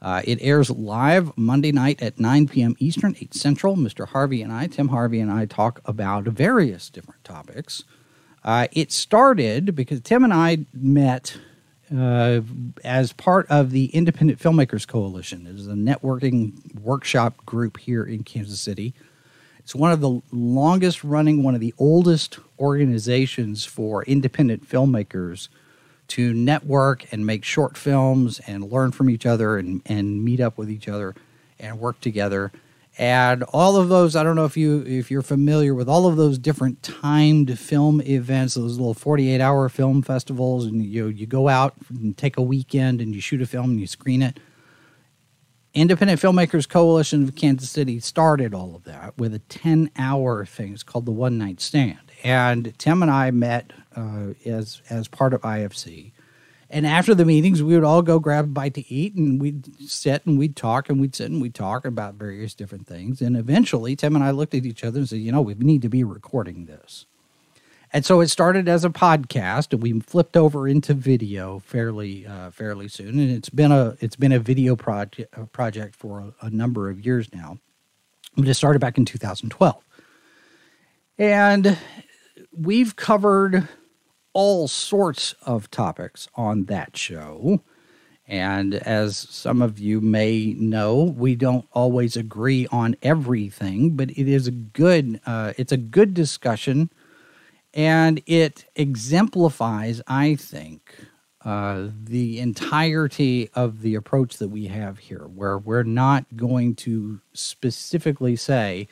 Uh, 0.00 0.22
it 0.24 0.38
airs 0.40 0.70
live 0.70 1.36
Monday 1.36 1.70
night 1.70 2.00
at 2.00 2.18
9 2.18 2.48
p.m. 2.48 2.76
Eastern, 2.78 3.14
8 3.20 3.34
Central. 3.34 3.76
Mr. 3.76 4.08
Harvey 4.08 4.40
and 4.40 4.50
I, 4.50 4.68
Tim 4.68 4.88
Harvey 4.88 5.20
and 5.20 5.30
I, 5.30 5.44
talk 5.44 5.82
about 5.84 6.24
various 6.24 6.88
different 6.88 7.22
topics. 7.24 7.84
Uh, 8.42 8.68
it 8.72 8.90
started 8.90 9.74
because 9.74 10.00
Tim 10.00 10.24
and 10.24 10.32
I 10.32 10.64
met 10.72 11.36
uh, 11.96 12.40
as 12.84 13.12
part 13.12 13.46
of 13.50 13.70
the 13.70 13.86
Independent 13.86 14.38
Filmmakers 14.38 14.86
Coalition. 14.86 15.46
It 15.46 15.56
is 15.56 15.66
a 15.66 15.72
networking 15.72 16.74
workshop 16.80 17.44
group 17.44 17.78
here 17.78 18.04
in 18.04 18.22
Kansas 18.22 18.60
City. 18.60 18.94
It's 19.58 19.74
one 19.74 19.92
of 19.92 20.00
the 20.00 20.20
longest 20.32 21.04
running, 21.04 21.42
one 21.42 21.54
of 21.54 21.60
the 21.60 21.74
oldest 21.78 22.38
organizations 22.58 23.64
for 23.64 24.02
independent 24.04 24.68
filmmakers 24.68 25.48
to 26.08 26.34
network 26.34 27.10
and 27.12 27.24
make 27.24 27.44
short 27.44 27.76
films 27.76 28.40
and 28.40 28.70
learn 28.70 28.90
from 28.92 29.08
each 29.08 29.24
other 29.24 29.56
and, 29.56 29.82
and 29.86 30.24
meet 30.24 30.40
up 30.40 30.58
with 30.58 30.68
each 30.68 30.88
other 30.88 31.14
and 31.60 31.78
work 31.78 32.00
together 32.00 32.50
and 32.98 33.42
all 33.44 33.76
of 33.76 33.88
those 33.88 34.14
i 34.14 34.22
don't 34.22 34.36
know 34.36 34.44
if 34.44 34.56
you 34.56 34.84
if 34.86 35.10
you're 35.10 35.22
familiar 35.22 35.74
with 35.74 35.88
all 35.88 36.06
of 36.06 36.16
those 36.16 36.36
different 36.38 36.82
timed 36.82 37.58
film 37.58 38.02
events 38.02 38.54
those 38.54 38.76
little 38.78 38.94
48 38.94 39.40
hour 39.40 39.68
film 39.68 40.02
festivals 40.02 40.66
and 40.66 40.84
you 40.84 41.06
you 41.06 41.26
go 41.26 41.48
out 41.48 41.74
and 41.88 42.16
take 42.16 42.36
a 42.36 42.42
weekend 42.42 43.00
and 43.00 43.14
you 43.14 43.20
shoot 43.20 43.40
a 43.40 43.46
film 43.46 43.70
and 43.70 43.80
you 43.80 43.86
screen 43.86 44.22
it. 44.22 44.38
Independent 45.74 46.20
filmmakers 46.20 46.68
coalition 46.68 47.22
of 47.22 47.34
kansas 47.34 47.70
city 47.70 47.98
started 47.98 48.52
all 48.52 48.76
of 48.76 48.84
that 48.84 49.16
with 49.16 49.32
a 49.32 49.38
10 49.38 49.90
hour 49.96 50.44
thing. 50.44 50.74
It's 50.74 50.82
called 50.82 51.06
the 51.06 51.12
one 51.12 51.38
night 51.38 51.60
stand. 51.62 52.12
And 52.22 52.78
tim 52.78 53.00
and 53.02 53.10
i 53.10 53.30
met 53.30 53.72
uh, 53.96 54.34
as 54.44 54.82
as 54.90 55.08
part 55.08 55.32
of 55.32 55.40
ifc 55.42 56.12
and 56.72 56.86
after 56.86 57.14
the 57.14 57.26
meetings, 57.26 57.62
we 57.62 57.74
would 57.74 57.84
all 57.84 58.00
go 58.00 58.18
grab 58.18 58.46
a 58.46 58.48
bite 58.48 58.72
to 58.74 58.92
eat 58.92 59.14
and 59.14 59.38
we'd 59.38 59.88
sit 59.88 60.24
and 60.24 60.38
we'd 60.38 60.56
talk 60.56 60.88
and 60.88 60.98
we'd 60.98 61.14
sit 61.14 61.30
and 61.30 61.42
we'd 61.42 61.54
talk 61.54 61.84
about 61.84 62.14
various 62.14 62.54
different 62.54 62.86
things. 62.86 63.20
And 63.20 63.36
eventually, 63.36 63.94
Tim 63.94 64.16
and 64.16 64.24
I 64.24 64.30
looked 64.30 64.54
at 64.54 64.64
each 64.64 64.82
other 64.82 65.00
and 65.00 65.08
said, 65.08 65.18
you 65.18 65.30
know, 65.30 65.42
we 65.42 65.52
need 65.54 65.82
to 65.82 65.90
be 65.90 66.02
recording 66.02 66.64
this. 66.64 67.04
And 67.92 68.06
so 68.06 68.22
it 68.22 68.28
started 68.28 68.70
as 68.70 68.86
a 68.86 68.90
podcast, 68.90 69.74
and 69.74 69.82
we 69.82 70.00
flipped 70.00 70.34
over 70.34 70.66
into 70.66 70.94
video 70.94 71.58
fairly 71.58 72.26
uh, 72.26 72.50
fairly 72.50 72.88
soon. 72.88 73.18
And 73.18 73.30
it's 73.30 73.50
been 73.50 73.70
a 73.70 73.98
it's 74.00 74.16
been 74.16 74.32
a 74.32 74.38
video 74.38 74.74
project 74.74 75.52
project 75.52 75.94
for 75.94 76.20
a, 76.20 76.46
a 76.46 76.50
number 76.50 76.88
of 76.88 77.04
years 77.04 77.28
now. 77.34 77.58
But 78.34 78.48
it 78.48 78.54
started 78.54 78.78
back 78.78 78.96
in 78.96 79.04
2012, 79.04 79.84
and 81.18 81.76
we've 82.50 82.96
covered 82.96 83.68
all 84.32 84.68
sorts 84.68 85.34
of 85.42 85.70
topics 85.70 86.28
on 86.34 86.64
that 86.64 86.96
show. 86.96 87.62
And 88.26 88.74
as 88.74 89.16
some 89.16 89.60
of 89.60 89.78
you 89.78 90.00
may 90.00 90.54
know, 90.58 91.02
we 91.02 91.34
don't 91.34 91.66
always 91.72 92.16
agree 92.16 92.66
on 92.68 92.96
everything, 93.02 93.96
but 93.96 94.10
it 94.10 94.28
is 94.28 94.46
a 94.46 94.52
good 94.52 95.20
uh, 95.26 95.52
it's 95.58 95.72
a 95.72 95.76
good 95.76 96.14
discussion, 96.14 96.90
and 97.74 98.22
it 98.26 98.64
exemplifies, 98.76 100.00
I 100.06 100.36
think, 100.36 100.94
uh, 101.44 101.88
the 102.04 102.38
entirety 102.38 103.50
of 103.54 103.82
the 103.82 103.96
approach 103.96 104.38
that 104.38 104.48
we 104.48 104.66
have 104.66 104.98
here, 104.98 105.26
where 105.26 105.58
we're 105.58 105.82
not 105.82 106.36
going 106.36 106.76
to 106.76 107.20
specifically 107.34 108.36
say 108.36 108.88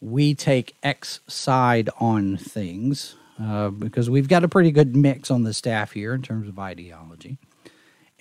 we 0.00 0.34
take 0.34 0.76
X 0.82 1.20
side 1.26 1.88
on 1.98 2.36
things 2.36 3.16
uh, 3.40 3.70
because 3.70 4.10
we've 4.10 4.28
got 4.28 4.44
a 4.44 4.48
pretty 4.48 4.70
good 4.70 4.94
mix 4.94 5.30
on 5.30 5.44
the 5.44 5.54
staff 5.54 5.92
here 5.92 6.14
in 6.14 6.22
terms 6.22 6.48
of 6.48 6.58
ideology. 6.58 7.38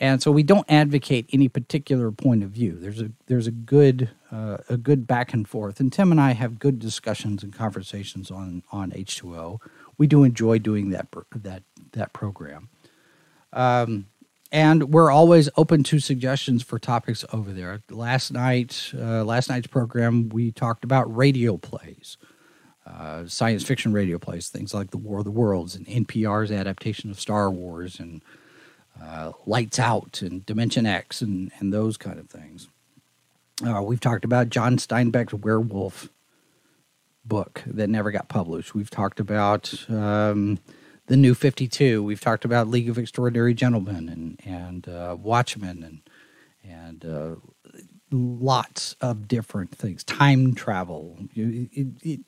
And 0.01 0.23
so 0.23 0.31
we 0.31 0.43
don't 0.43 0.65
advocate 0.69 1.29
any 1.33 1.49
particular 1.49 2.09
point 2.11 2.41
of 2.41 2.51
view. 2.51 2.77
There's 2.79 3.01
a 3.01 3.11
there's 3.27 3.47
a 3.47 3.51
good 3.51 4.09
uh, 4.31 4.57
a 4.69 4.77
good 4.77 5.05
back 5.05 5.33
and 5.33 5.45
forth, 5.45 5.81
and 5.81 5.91
Tim 5.91 6.11
and 6.11 6.21
I 6.21 6.31
have 6.31 6.57
good 6.57 6.79
discussions 6.79 7.43
and 7.43 7.51
conversations 7.53 8.31
on 8.31 8.63
on 8.71 8.91
H2O. 8.91 9.59
We 9.97 10.07
do 10.07 10.23
enjoy 10.23 10.59
doing 10.59 10.91
that 10.91 11.07
that 11.35 11.63
that 11.91 12.13
program, 12.13 12.69
um, 13.51 14.07
and 14.53 14.93
we're 14.93 15.11
always 15.11 15.49
open 15.57 15.83
to 15.83 15.99
suggestions 15.99 16.63
for 16.63 16.79
topics 16.79 17.25
over 17.33 17.51
there. 17.51 17.81
Last 17.89 18.31
night, 18.31 18.93
uh, 18.97 19.25
last 19.25 19.49
night's 19.49 19.67
program, 19.67 20.29
we 20.29 20.53
talked 20.53 20.85
about 20.85 21.13
radio 21.13 21.57
plays 21.57 22.15
uh, 22.89 23.27
science 23.27 23.63
fiction 23.63 23.93
radio 23.93 24.17
plays, 24.17 24.49
things 24.49 24.73
like 24.73 24.91
The 24.91 24.97
War 24.97 25.19
of 25.19 25.25
the 25.25 25.31
Worlds 25.31 25.75
and 25.75 25.85
NPR's 25.85 26.51
adaptation 26.51 27.09
of 27.09 27.19
Star 27.19 27.49
Wars 27.49 27.99
and 27.99 28.21
uh, 29.01 29.33
Lights 29.45 29.79
Out 29.79 30.21
and 30.21 30.45
Dimension 30.45 30.85
X 30.85 31.21
and, 31.21 31.51
and 31.59 31.73
those 31.73 31.97
kind 31.97 32.19
of 32.19 32.29
things. 32.29 32.67
Uh, 33.65 33.81
we've 33.81 33.99
talked 33.99 34.25
about 34.25 34.49
John 34.49 34.77
Steinbeck's 34.77 35.33
werewolf 35.33 36.09
book 37.25 37.61
that 37.65 37.89
never 37.89 38.11
got 38.11 38.27
published. 38.29 38.73
We've 38.73 38.89
talked 38.89 39.19
about 39.19 39.73
um, 39.89 40.59
the 41.07 41.17
New 41.17 41.33
Fifty 41.33 41.67
Two. 41.67 42.01
We've 42.01 42.21
talked 42.21 42.45
about 42.45 42.69
League 42.69 42.89
of 42.89 42.97
Extraordinary 42.97 43.53
Gentlemen 43.53 44.07
and 44.09 44.39
and 44.45 44.87
uh, 44.87 45.17
Watchmen 45.19 45.83
and 45.83 46.01
and 46.63 47.05
uh, 47.05 47.35
lots 48.11 48.95
of 49.01 49.27
different 49.27 49.71
things. 49.71 50.03
Time 50.03 50.55
travel. 50.55 51.17
It, 51.35 51.69
it, 52.01 52.19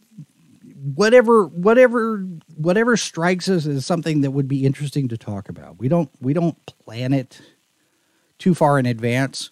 whatever 0.82 1.46
whatever 1.46 2.26
whatever 2.56 2.98
strikes 2.98 3.48
us 3.48 3.65
as 3.67 3.86
something 3.86 4.22
that 4.22 4.32
would 4.32 4.48
be 4.48 4.65
interesting 4.65 5.08
to 5.10 5.17
talk 5.17 5.50
about. 5.50 5.78
We 5.80 5.88
don't 5.88 6.10
we 6.20 6.34
don't 6.34 6.58
plan 6.65 7.13
it 7.13 7.39
too 8.39 8.56
far 8.56 8.80
in 8.80 8.86
advance. 8.86 9.52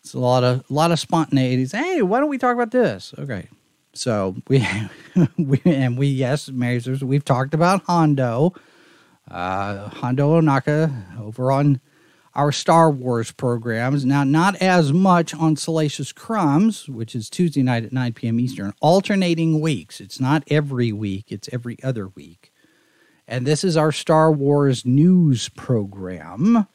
It's 0.00 0.14
a 0.14 0.18
lot 0.18 0.44
of 0.44 0.64
a 0.68 0.72
lot 0.72 0.90
of 0.90 0.98
spontaneity. 0.98 1.66
Hey, 1.76 2.02
why 2.02 2.20
don't 2.20 2.28
we 2.28 2.38
talk 2.38 2.54
about 2.54 2.72
this? 2.72 3.14
Okay. 3.18 3.48
So 3.94 4.36
we, 4.48 4.66
we 5.38 5.60
and 5.64 5.98
we 5.98 6.06
yes, 6.08 6.50
Mazers, 6.50 7.02
we've 7.02 7.24
talked 7.24 7.54
about 7.54 7.82
Hondo, 7.84 8.54
uh, 9.30 9.88
Hondo 9.88 10.40
Ohnaka 10.40 11.20
over 11.20 11.50
on 11.50 11.80
our 12.38 12.52
Star 12.52 12.88
Wars 12.88 13.32
programs. 13.32 14.04
Now, 14.04 14.22
not 14.22 14.54
as 14.56 14.92
much 14.92 15.34
on 15.34 15.56
Salacious 15.56 16.12
Crumbs, 16.12 16.88
which 16.88 17.16
is 17.16 17.28
Tuesday 17.28 17.64
night 17.64 17.84
at 17.84 17.92
9 17.92 18.12
p.m. 18.12 18.38
Eastern, 18.38 18.72
alternating 18.80 19.60
weeks. 19.60 20.00
It's 20.00 20.20
not 20.20 20.44
every 20.48 20.92
week, 20.92 21.32
it's 21.32 21.48
every 21.52 21.82
other 21.82 22.06
week. 22.06 22.52
And 23.26 23.44
this 23.44 23.64
is 23.64 23.76
our 23.76 23.90
Star 23.90 24.30
Wars 24.30 24.86
news 24.86 25.48
program. 25.50 26.68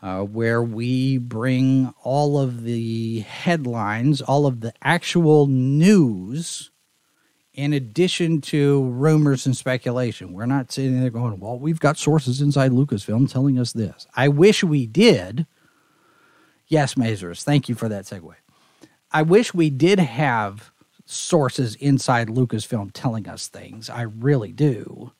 Uh, 0.00 0.22
where 0.22 0.62
we 0.62 1.18
bring 1.18 1.92
all 2.04 2.38
of 2.38 2.62
the 2.62 3.18
headlines, 3.20 4.22
all 4.22 4.46
of 4.46 4.60
the 4.60 4.72
actual 4.80 5.48
news 5.48 6.70
in 7.58 7.72
addition 7.72 8.40
to 8.40 8.84
rumors 8.84 9.44
and 9.44 9.56
speculation. 9.56 10.32
We're 10.32 10.46
not 10.46 10.70
sitting 10.70 11.00
there 11.00 11.10
going, 11.10 11.40
well, 11.40 11.58
we've 11.58 11.80
got 11.80 11.98
sources 11.98 12.40
inside 12.40 12.70
Lucasfilm 12.70 13.28
telling 13.28 13.58
us 13.58 13.72
this. 13.72 14.06
I 14.14 14.28
wish 14.28 14.62
we 14.62 14.86
did. 14.86 15.44
Yes, 16.68 16.94
Mazers, 16.94 17.42
thank 17.42 17.68
you 17.68 17.74
for 17.74 17.88
that 17.88 18.04
segue. 18.04 18.32
I 19.10 19.22
wish 19.22 19.52
we 19.52 19.70
did 19.70 19.98
have 19.98 20.70
sources 21.04 21.74
inside 21.74 22.28
Lucasfilm 22.28 22.92
telling 22.94 23.28
us 23.28 23.48
things. 23.48 23.90
I 23.90 24.02
really 24.02 24.52
do. 24.52 25.10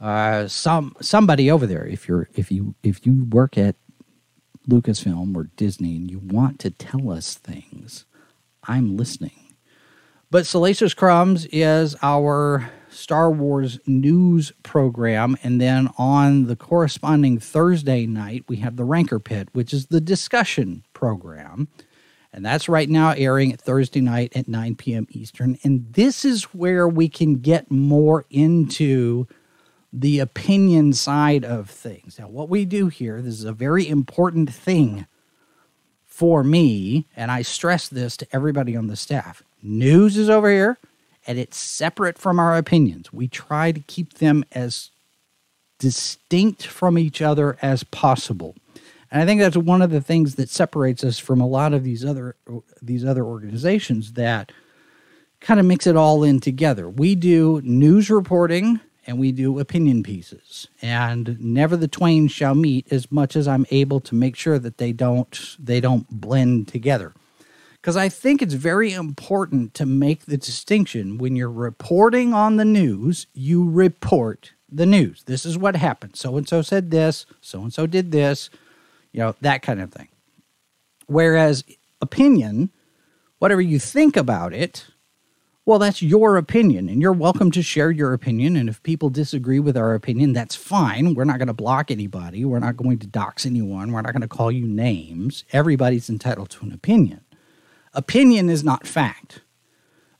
Uh, 0.00 0.48
some 0.48 0.96
somebody 1.02 1.50
over 1.50 1.66
there, 1.66 1.86
if 1.86 2.08
you're 2.08 2.30
if 2.34 2.50
you 2.50 2.74
if 2.82 3.04
you 3.06 3.24
work 3.30 3.58
at 3.58 3.76
Lucasfilm 4.66 5.36
or 5.36 5.50
Disney 5.56 5.96
and 5.96 6.10
you 6.10 6.18
want 6.18 6.60
to 6.60 6.70
tell 6.70 7.10
us 7.10 7.34
things, 7.34 8.06
I'm 8.62 8.96
listening. 8.96 9.43
But 10.34 10.46
Salacious 10.46 10.94
Crumbs 10.94 11.46
is 11.52 11.94
our 12.02 12.68
Star 12.90 13.30
Wars 13.30 13.78
news 13.86 14.50
program. 14.64 15.36
And 15.44 15.60
then 15.60 15.90
on 15.96 16.46
the 16.46 16.56
corresponding 16.56 17.38
Thursday 17.38 18.04
night, 18.04 18.42
we 18.48 18.56
have 18.56 18.74
the 18.74 18.82
Rancor 18.82 19.20
Pit, 19.20 19.48
which 19.52 19.72
is 19.72 19.86
the 19.86 20.00
discussion 20.00 20.82
program. 20.92 21.68
And 22.32 22.44
that's 22.44 22.68
right 22.68 22.90
now 22.90 23.12
airing 23.12 23.56
Thursday 23.56 24.00
night 24.00 24.32
at 24.34 24.48
9 24.48 24.74
p.m. 24.74 25.06
Eastern. 25.10 25.56
And 25.62 25.92
this 25.92 26.24
is 26.24 26.52
where 26.52 26.88
we 26.88 27.08
can 27.08 27.36
get 27.36 27.70
more 27.70 28.24
into 28.28 29.28
the 29.92 30.18
opinion 30.18 30.94
side 30.94 31.44
of 31.44 31.70
things. 31.70 32.18
Now, 32.18 32.26
what 32.26 32.48
we 32.48 32.64
do 32.64 32.88
here, 32.88 33.22
this 33.22 33.34
is 33.34 33.44
a 33.44 33.52
very 33.52 33.86
important 33.86 34.52
thing 34.52 35.06
for 36.04 36.42
me, 36.42 37.06
and 37.14 37.30
I 37.30 37.42
stress 37.42 37.86
this 37.86 38.16
to 38.16 38.26
everybody 38.32 38.76
on 38.76 38.88
the 38.88 38.96
staff. 38.96 39.44
News 39.66 40.18
is 40.18 40.28
over 40.28 40.50
here, 40.50 40.78
and 41.26 41.38
it's 41.38 41.56
separate 41.56 42.18
from 42.18 42.38
our 42.38 42.54
opinions. 42.54 43.12
We 43.14 43.28
try 43.28 43.72
to 43.72 43.80
keep 43.80 44.14
them 44.14 44.44
as 44.52 44.90
distinct 45.78 46.66
from 46.66 46.98
each 46.98 47.22
other 47.22 47.56
as 47.62 47.82
possible. 47.82 48.54
And 49.10 49.22
I 49.22 49.26
think 49.26 49.40
that's 49.40 49.56
one 49.56 49.80
of 49.80 49.90
the 49.90 50.02
things 50.02 50.34
that 50.34 50.50
separates 50.50 51.02
us 51.02 51.18
from 51.18 51.40
a 51.40 51.46
lot 51.46 51.72
of 51.72 51.82
these 51.82 52.04
other 52.04 52.36
these 52.82 53.04
other 53.04 53.24
organizations 53.24 54.12
that 54.12 54.52
kind 55.40 55.58
of 55.58 55.64
mix 55.64 55.86
it 55.86 55.96
all 55.96 56.22
in 56.24 56.40
together. 56.40 56.88
We 56.88 57.14
do 57.14 57.62
news 57.64 58.10
reporting 58.10 58.80
and 59.06 59.18
we 59.18 59.32
do 59.32 59.58
opinion 59.58 60.02
pieces. 60.02 60.68
And 60.82 61.38
never 61.40 61.76
the 61.76 61.88
twain 61.88 62.28
shall 62.28 62.54
meet 62.54 62.92
as 62.92 63.10
much 63.10 63.36
as 63.36 63.48
I'm 63.48 63.66
able 63.70 64.00
to 64.00 64.14
make 64.14 64.36
sure 64.36 64.58
that 64.58 64.78
they 64.78 64.92
don't 64.92 65.56
they 65.58 65.80
don't 65.80 66.08
blend 66.10 66.68
together. 66.68 67.14
Because 67.84 67.98
I 67.98 68.08
think 68.08 68.40
it's 68.40 68.54
very 68.54 68.94
important 68.94 69.74
to 69.74 69.84
make 69.84 70.24
the 70.24 70.38
distinction 70.38 71.18
when 71.18 71.36
you're 71.36 71.50
reporting 71.50 72.32
on 72.32 72.56
the 72.56 72.64
news, 72.64 73.26
you 73.34 73.68
report 73.68 74.54
the 74.72 74.86
news. 74.86 75.22
This 75.24 75.44
is 75.44 75.58
what 75.58 75.76
happened. 75.76 76.16
So 76.16 76.38
and 76.38 76.48
so 76.48 76.62
said 76.62 76.90
this, 76.90 77.26
so 77.42 77.60
and 77.60 77.74
so 77.74 77.86
did 77.86 78.10
this, 78.10 78.48
you 79.12 79.20
know, 79.20 79.34
that 79.42 79.60
kind 79.60 79.82
of 79.82 79.92
thing. 79.92 80.08
Whereas 81.08 81.62
opinion, 82.00 82.70
whatever 83.38 83.60
you 83.60 83.78
think 83.78 84.16
about 84.16 84.54
it, 84.54 84.86
well, 85.66 85.78
that's 85.78 86.00
your 86.00 86.38
opinion, 86.38 86.88
and 86.88 87.02
you're 87.02 87.12
welcome 87.12 87.50
to 87.50 87.62
share 87.62 87.90
your 87.90 88.14
opinion. 88.14 88.56
And 88.56 88.70
if 88.70 88.82
people 88.82 89.10
disagree 89.10 89.60
with 89.60 89.76
our 89.76 89.94
opinion, 89.94 90.32
that's 90.32 90.54
fine. 90.54 91.14
We're 91.14 91.24
not 91.24 91.38
going 91.38 91.48
to 91.48 91.54
block 91.54 91.90
anybody. 91.90 92.46
We're 92.46 92.60
not 92.60 92.78
going 92.78 92.98
to 93.00 93.06
dox 93.06 93.44
anyone. 93.44 93.92
We're 93.92 94.02
not 94.02 94.12
going 94.12 94.22
to 94.22 94.28
call 94.28 94.50
you 94.50 94.66
names. 94.66 95.44
Everybody's 95.52 96.08
entitled 96.08 96.48
to 96.50 96.64
an 96.64 96.72
opinion. 96.72 97.23
Opinion 97.94 98.50
is 98.50 98.64
not 98.64 98.86
fact. 98.86 99.40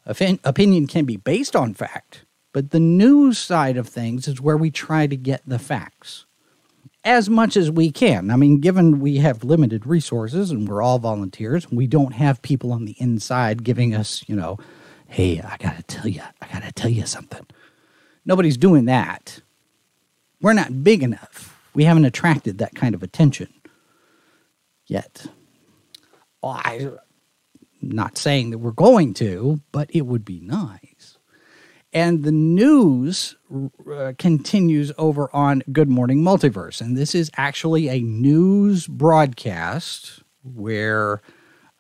Opinion 0.07 0.87
can 0.87 1.05
be 1.05 1.17
based 1.17 1.57
on 1.57 1.75
fact, 1.75 2.25
but 2.53 2.71
the 2.71 2.81
news 2.81 3.39
side 3.39 3.77
of 3.77 3.89
things 3.89 4.29
is 4.29 4.41
where 4.41 4.57
we 4.57 4.71
try 4.71 5.07
to 5.07 5.17
get 5.17 5.43
the 5.47 5.59
facts 5.59 6.27
as 7.05 7.29
much 7.29 7.57
as 7.57 7.71
we 7.71 7.91
can. 7.91 8.31
I 8.31 8.37
mean, 8.37 8.61
given 8.61 9.01
we 9.01 9.17
have 9.19 9.45
limited 9.45 9.87
resources 9.87 10.51
and 10.51 10.69
we're 10.69 10.83
all 10.83 10.99
volunteers, 10.99 11.71
we 11.71 11.87
don't 11.87 12.15
have 12.15 12.41
people 12.43 12.73
on 12.73 12.85
the 12.85 12.97
inside 12.99 13.65
giving 13.65 13.95
us, 13.95 14.25
you 14.27 14.37
know, 14.37 14.59
hey, 15.09 15.41
I 15.41 15.57
got 15.59 15.77
to 15.77 15.83
tell 15.83 16.09
you, 16.09 16.23
I 16.41 16.47
got 16.53 16.63
to 16.63 16.73
tell 16.73 16.91
you 16.91 17.07
something. 17.07 17.47
Nobody's 18.25 18.57
doing 18.57 18.87
that. 18.87 19.41
We're 20.41 20.55
not 20.55 20.83
big 20.83 21.03
enough. 21.03 21.61
We 21.75 21.85
haven't 21.85 22.05
attracted 22.07 22.59
that 22.59 22.75
kind 22.75 22.95
of 22.95 23.03
attention 23.03 23.53
yet. 24.87 25.27
Well, 26.43 26.61
I'm 26.65 26.99
not 27.89 28.19
saying 28.19 28.51
that 28.51 28.59
we're 28.59 28.73
going 28.73 29.15
to, 29.15 29.61
but 29.73 29.91
it 29.93 30.03
would 30.03 30.25
be 30.25 30.41
nice. 30.41 31.19
And 31.93 32.25
the 32.25 32.33
news 32.33 33.37
uh, 33.91 34.15
continues 34.19 34.91
over 34.99 35.31
on 35.33 35.63
Good 35.71 35.89
Morning 35.89 36.23
Multiverse. 36.23 36.81
And 36.81 36.97
this 36.97 37.15
is 37.15 37.31
actually 37.37 37.89
a 37.89 38.01
news 38.01 38.89
broadcast 38.89 40.25
where 40.43 41.23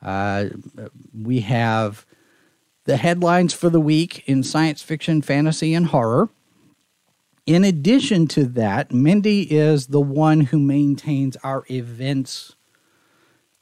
uh, 0.00 0.46
we 1.12 1.40
have 1.40 2.06
the 2.84 2.96
headlines 2.96 3.52
for 3.52 3.70
the 3.70 3.80
week 3.80 4.22
in 4.26 4.44
science 4.44 4.82
fiction, 4.82 5.20
fantasy, 5.20 5.74
and 5.74 5.86
horror. 5.86 6.28
In 7.46 7.64
addition 7.64 8.26
to 8.28 8.44
that, 8.46 8.92
Mindy 8.92 9.42
is 9.42 9.88
the 9.88 10.00
one 10.00 10.42
who 10.42 10.58
maintains 10.58 11.36
our 11.38 11.64
events 11.70 12.54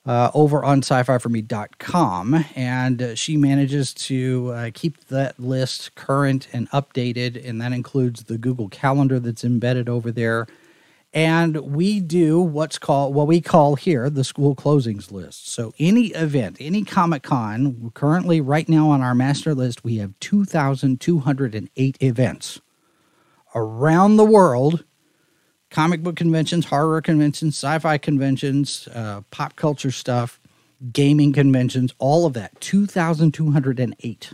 uh, 0.04 0.30
over 0.34 0.64
on 0.64 0.78
sci-fi4me.com 0.78 2.44
and 2.56 3.02
uh, 3.02 3.14
she 3.14 3.36
manages 3.36 3.94
to 3.94 4.52
uh, 4.52 4.70
keep 4.74 5.04
that 5.06 5.38
list 5.38 5.94
current 5.94 6.48
and 6.52 6.68
updated 6.70 7.48
and 7.48 7.60
that 7.60 7.72
includes 7.72 8.24
the 8.24 8.36
google 8.36 8.68
calendar 8.68 9.20
that's 9.20 9.44
embedded 9.44 9.88
over 9.88 10.10
there. 10.10 10.46
And 11.14 11.56
we 11.74 12.00
do 12.00 12.40
what's 12.40 12.78
called 12.78 13.14
what 13.14 13.26
we 13.26 13.42
call 13.42 13.76
here 13.76 14.08
the 14.08 14.24
school 14.24 14.56
closings 14.56 15.12
list. 15.12 15.48
So 15.48 15.72
any 15.78 16.06
event 16.08 16.56
any 16.58 16.84
comic-con 16.84 17.92
currently 17.94 18.40
right 18.40 18.68
now 18.68 18.90
on 18.90 19.02
our 19.02 19.14
master 19.14 19.54
list 19.54 19.84
we 19.84 19.98
have 19.98 20.18
2208 20.18 21.96
events 22.00 22.60
around 23.54 24.16
the 24.16 24.24
world 24.24 24.84
comic 25.72 26.02
book 26.02 26.14
conventions, 26.14 26.66
horror 26.66 27.00
conventions, 27.00 27.56
sci 27.56 27.78
fi 27.80 27.98
conventions, 27.98 28.88
uh, 28.94 29.22
pop 29.30 29.56
culture 29.56 29.90
stuff, 29.90 30.38
gaming 30.92 31.32
conventions, 31.32 31.92
all 31.98 32.26
of 32.26 32.34
that. 32.34 32.60
2,208. 32.60 34.32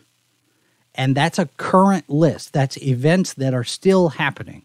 And 0.94 1.16
that's 1.16 1.38
a 1.38 1.46
current 1.56 2.10
list. 2.10 2.52
That's 2.52 2.76
events 2.78 3.34
that 3.34 3.54
are 3.54 3.64
still 3.64 4.10
happening. 4.10 4.64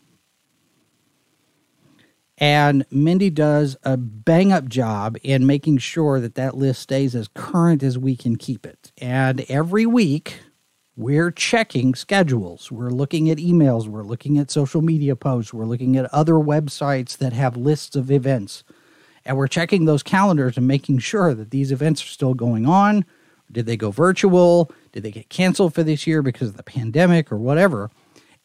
And 2.39 2.85
Mindy 2.89 3.29
does 3.29 3.77
a 3.83 3.95
bang 3.95 4.51
up 4.51 4.67
job 4.67 5.17
in 5.21 5.45
making 5.45 5.77
sure 5.77 6.19
that 6.19 6.35
that 6.35 6.57
list 6.57 6.81
stays 6.81 7.15
as 7.15 7.27
current 7.27 7.83
as 7.83 7.97
we 7.97 8.15
can 8.15 8.35
keep 8.35 8.65
it. 8.65 8.91
And 8.97 9.45
every 9.47 9.85
week, 9.85 10.39
we're 10.95 11.31
checking 11.31 11.95
schedules. 11.95 12.71
We're 12.71 12.91
looking 12.91 13.29
at 13.29 13.39
emails. 13.39 13.87
We're 13.87 14.03
looking 14.03 14.37
at 14.37 14.51
social 14.51 14.81
media 14.81 15.15
posts. 15.15 15.53
We're 15.53 15.65
looking 15.65 15.97
at 15.97 16.13
other 16.13 16.35
websites 16.35 17.17
that 17.17 17.33
have 17.33 17.57
lists 17.57 17.95
of 17.95 18.11
events. 18.11 18.63
And 19.25 19.37
we're 19.37 19.47
checking 19.47 19.85
those 19.85 20.03
calendars 20.03 20.57
and 20.57 20.67
making 20.67 20.99
sure 20.99 21.33
that 21.33 21.49
these 21.49 21.71
events 21.71 22.03
are 22.03 22.07
still 22.07 22.33
going 22.35 22.67
on. 22.67 23.05
Did 23.51 23.65
they 23.65 23.77
go 23.77 23.89
virtual? 23.89 24.71
Did 24.91 25.03
they 25.03 25.11
get 25.11 25.29
canceled 25.29 25.73
for 25.73 25.81
this 25.83 26.05
year 26.05 26.21
because 26.21 26.49
of 26.49 26.57
the 26.57 26.63
pandemic 26.63 27.31
or 27.31 27.37
whatever? 27.37 27.89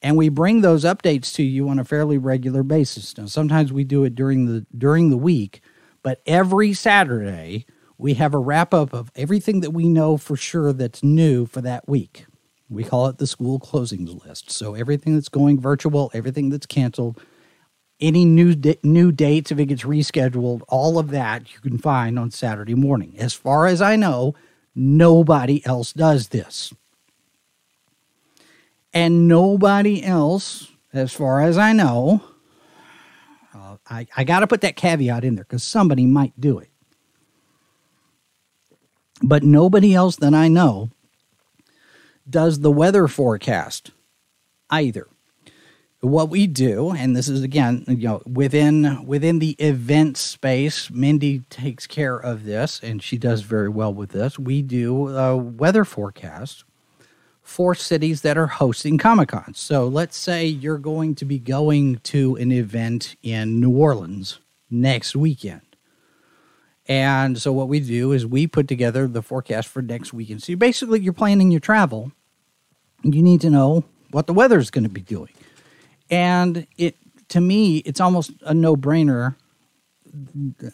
And 0.00 0.16
we 0.16 0.28
bring 0.28 0.60
those 0.60 0.84
updates 0.84 1.34
to 1.34 1.42
you 1.42 1.68
on 1.68 1.78
a 1.78 1.84
fairly 1.84 2.18
regular 2.18 2.62
basis. 2.62 3.16
Now, 3.18 3.26
sometimes 3.26 3.72
we 3.72 3.84
do 3.84 4.04
it 4.04 4.14
during 4.14 4.46
the 4.46 4.64
during 4.76 5.10
the 5.10 5.16
week, 5.16 5.60
but 6.02 6.22
every 6.24 6.72
Saturday 6.72 7.66
we 7.98 8.14
have 8.14 8.32
a 8.32 8.38
wrap 8.38 8.72
up 8.72 8.94
of 8.94 9.10
everything 9.16 9.60
that 9.60 9.72
we 9.72 9.88
know 9.88 10.16
for 10.16 10.36
sure 10.36 10.72
that's 10.72 11.02
new 11.02 11.46
for 11.46 11.60
that 11.60 11.88
week. 11.88 12.26
We 12.70 12.84
call 12.84 13.06
it 13.06 13.18
the 13.18 13.26
school 13.26 13.58
closings 13.58 14.24
list. 14.24 14.50
So 14.50 14.74
everything 14.74 15.14
that's 15.14 15.28
going 15.28 15.60
virtual, 15.60 16.10
everything 16.12 16.50
that's 16.50 16.66
canceled, 16.66 17.20
any 18.00 18.24
new 18.24 18.54
di- 18.54 18.78
new 18.82 19.10
dates 19.10 19.50
if 19.50 19.58
it 19.58 19.66
gets 19.66 19.82
rescheduled, 19.82 20.62
all 20.68 20.98
of 20.98 21.10
that 21.10 21.52
you 21.52 21.60
can 21.60 21.78
find 21.78 22.18
on 22.18 22.30
Saturday 22.30 22.74
morning. 22.74 23.14
As 23.18 23.32
far 23.32 23.66
as 23.66 23.80
I 23.80 23.96
know, 23.96 24.34
nobody 24.74 25.64
else 25.66 25.92
does 25.92 26.28
this. 26.28 26.72
And 28.92 29.28
nobody 29.28 30.02
else, 30.02 30.68
as 30.92 31.12
far 31.12 31.40
as 31.42 31.58
I 31.58 31.72
know, 31.72 32.22
uh, 33.54 33.76
I, 33.88 34.06
I 34.16 34.24
got 34.24 34.40
to 34.40 34.46
put 34.46 34.60
that 34.62 34.76
caveat 34.76 35.24
in 35.24 35.34
there 35.34 35.44
because 35.44 35.64
somebody 35.64 36.06
might 36.06 36.38
do 36.40 36.58
it. 36.58 36.70
But 39.22 39.42
nobody 39.42 39.94
else 39.94 40.16
that 40.16 40.34
I 40.34 40.48
know 40.48 40.90
does 42.28 42.60
the 42.60 42.70
weather 42.70 43.08
forecast 43.08 43.90
either. 44.70 45.06
What 46.00 46.28
we 46.28 46.46
do, 46.46 46.92
and 46.92 47.16
this 47.16 47.28
is 47.28 47.42
again, 47.42 47.84
you 47.88 48.06
know, 48.06 48.22
within 48.24 49.04
within 49.04 49.40
the 49.40 49.56
event 49.58 50.16
space, 50.16 50.90
Mindy 50.90 51.40
takes 51.50 51.88
care 51.88 52.16
of 52.16 52.44
this, 52.44 52.80
and 52.84 53.02
she 53.02 53.18
does 53.18 53.40
very 53.40 53.68
well 53.68 53.92
with 53.92 54.10
this. 54.10 54.38
We 54.38 54.62
do 54.62 55.08
a 55.08 55.36
weather 55.36 55.84
forecast 55.84 56.62
for 57.42 57.74
cities 57.74 58.20
that 58.22 58.38
are 58.38 58.46
hosting 58.46 58.98
Comic 58.98 59.30
Con. 59.30 59.54
So 59.54 59.88
let's 59.88 60.16
say 60.16 60.46
you're 60.46 60.78
going 60.78 61.14
to 61.16 61.24
be 61.24 61.38
going 61.38 61.96
to 62.04 62.36
an 62.36 62.52
event 62.52 63.16
in 63.22 63.58
New 63.58 63.70
Orleans 63.70 64.38
next 64.70 65.16
weekend. 65.16 65.62
And 66.86 67.40
so 67.40 67.52
what 67.52 67.68
we 67.68 67.80
do 67.80 68.12
is 68.12 68.26
we 68.26 68.46
put 68.46 68.68
together 68.68 69.08
the 69.08 69.22
forecast 69.22 69.68
for 69.68 69.82
next 69.82 70.12
weekend. 70.12 70.42
So 70.42 70.56
basically 70.56 71.00
you're 71.00 71.12
planning 71.12 71.50
your 71.50 71.60
travel 71.60 72.12
you 73.02 73.22
need 73.22 73.40
to 73.42 73.50
know 73.50 73.84
what 74.10 74.26
the 74.26 74.32
weather 74.32 74.58
is 74.58 74.70
going 74.70 74.84
to 74.84 74.90
be 74.90 75.00
doing. 75.00 75.32
And 76.10 76.66
it 76.76 76.96
to 77.28 77.40
me, 77.40 77.78
it's 77.78 78.00
almost 78.00 78.32
a 78.42 78.54
no 78.54 78.76
brainer. 78.76 79.36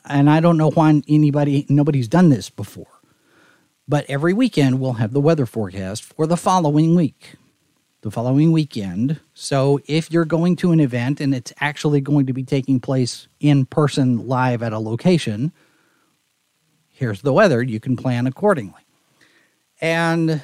And 0.04 0.30
I 0.30 0.40
don't 0.40 0.56
know 0.56 0.70
why 0.70 1.02
anybody 1.08 1.66
nobody's 1.68 2.08
done 2.08 2.28
this 2.28 2.50
before. 2.50 2.86
But 3.86 4.06
every 4.08 4.32
weekend 4.32 4.80
we'll 4.80 4.94
have 4.94 5.12
the 5.12 5.20
weather 5.20 5.46
forecast 5.46 6.02
for 6.02 6.26
the 6.26 6.36
following 6.36 6.94
week. 6.94 7.34
The 8.00 8.10
following 8.10 8.52
weekend. 8.52 9.20
So 9.32 9.80
if 9.86 10.10
you're 10.10 10.26
going 10.26 10.56
to 10.56 10.72
an 10.72 10.80
event 10.80 11.20
and 11.20 11.34
it's 11.34 11.52
actually 11.60 12.00
going 12.00 12.26
to 12.26 12.32
be 12.32 12.44
taking 12.44 12.78
place 12.78 13.28
in 13.40 13.66
person 13.66 14.28
live 14.28 14.62
at 14.62 14.72
a 14.74 14.78
location, 14.78 15.52
here's 16.90 17.22
the 17.22 17.32
weather. 17.32 17.62
You 17.62 17.80
can 17.80 17.96
plan 17.96 18.26
accordingly. 18.26 18.82
And 19.80 20.42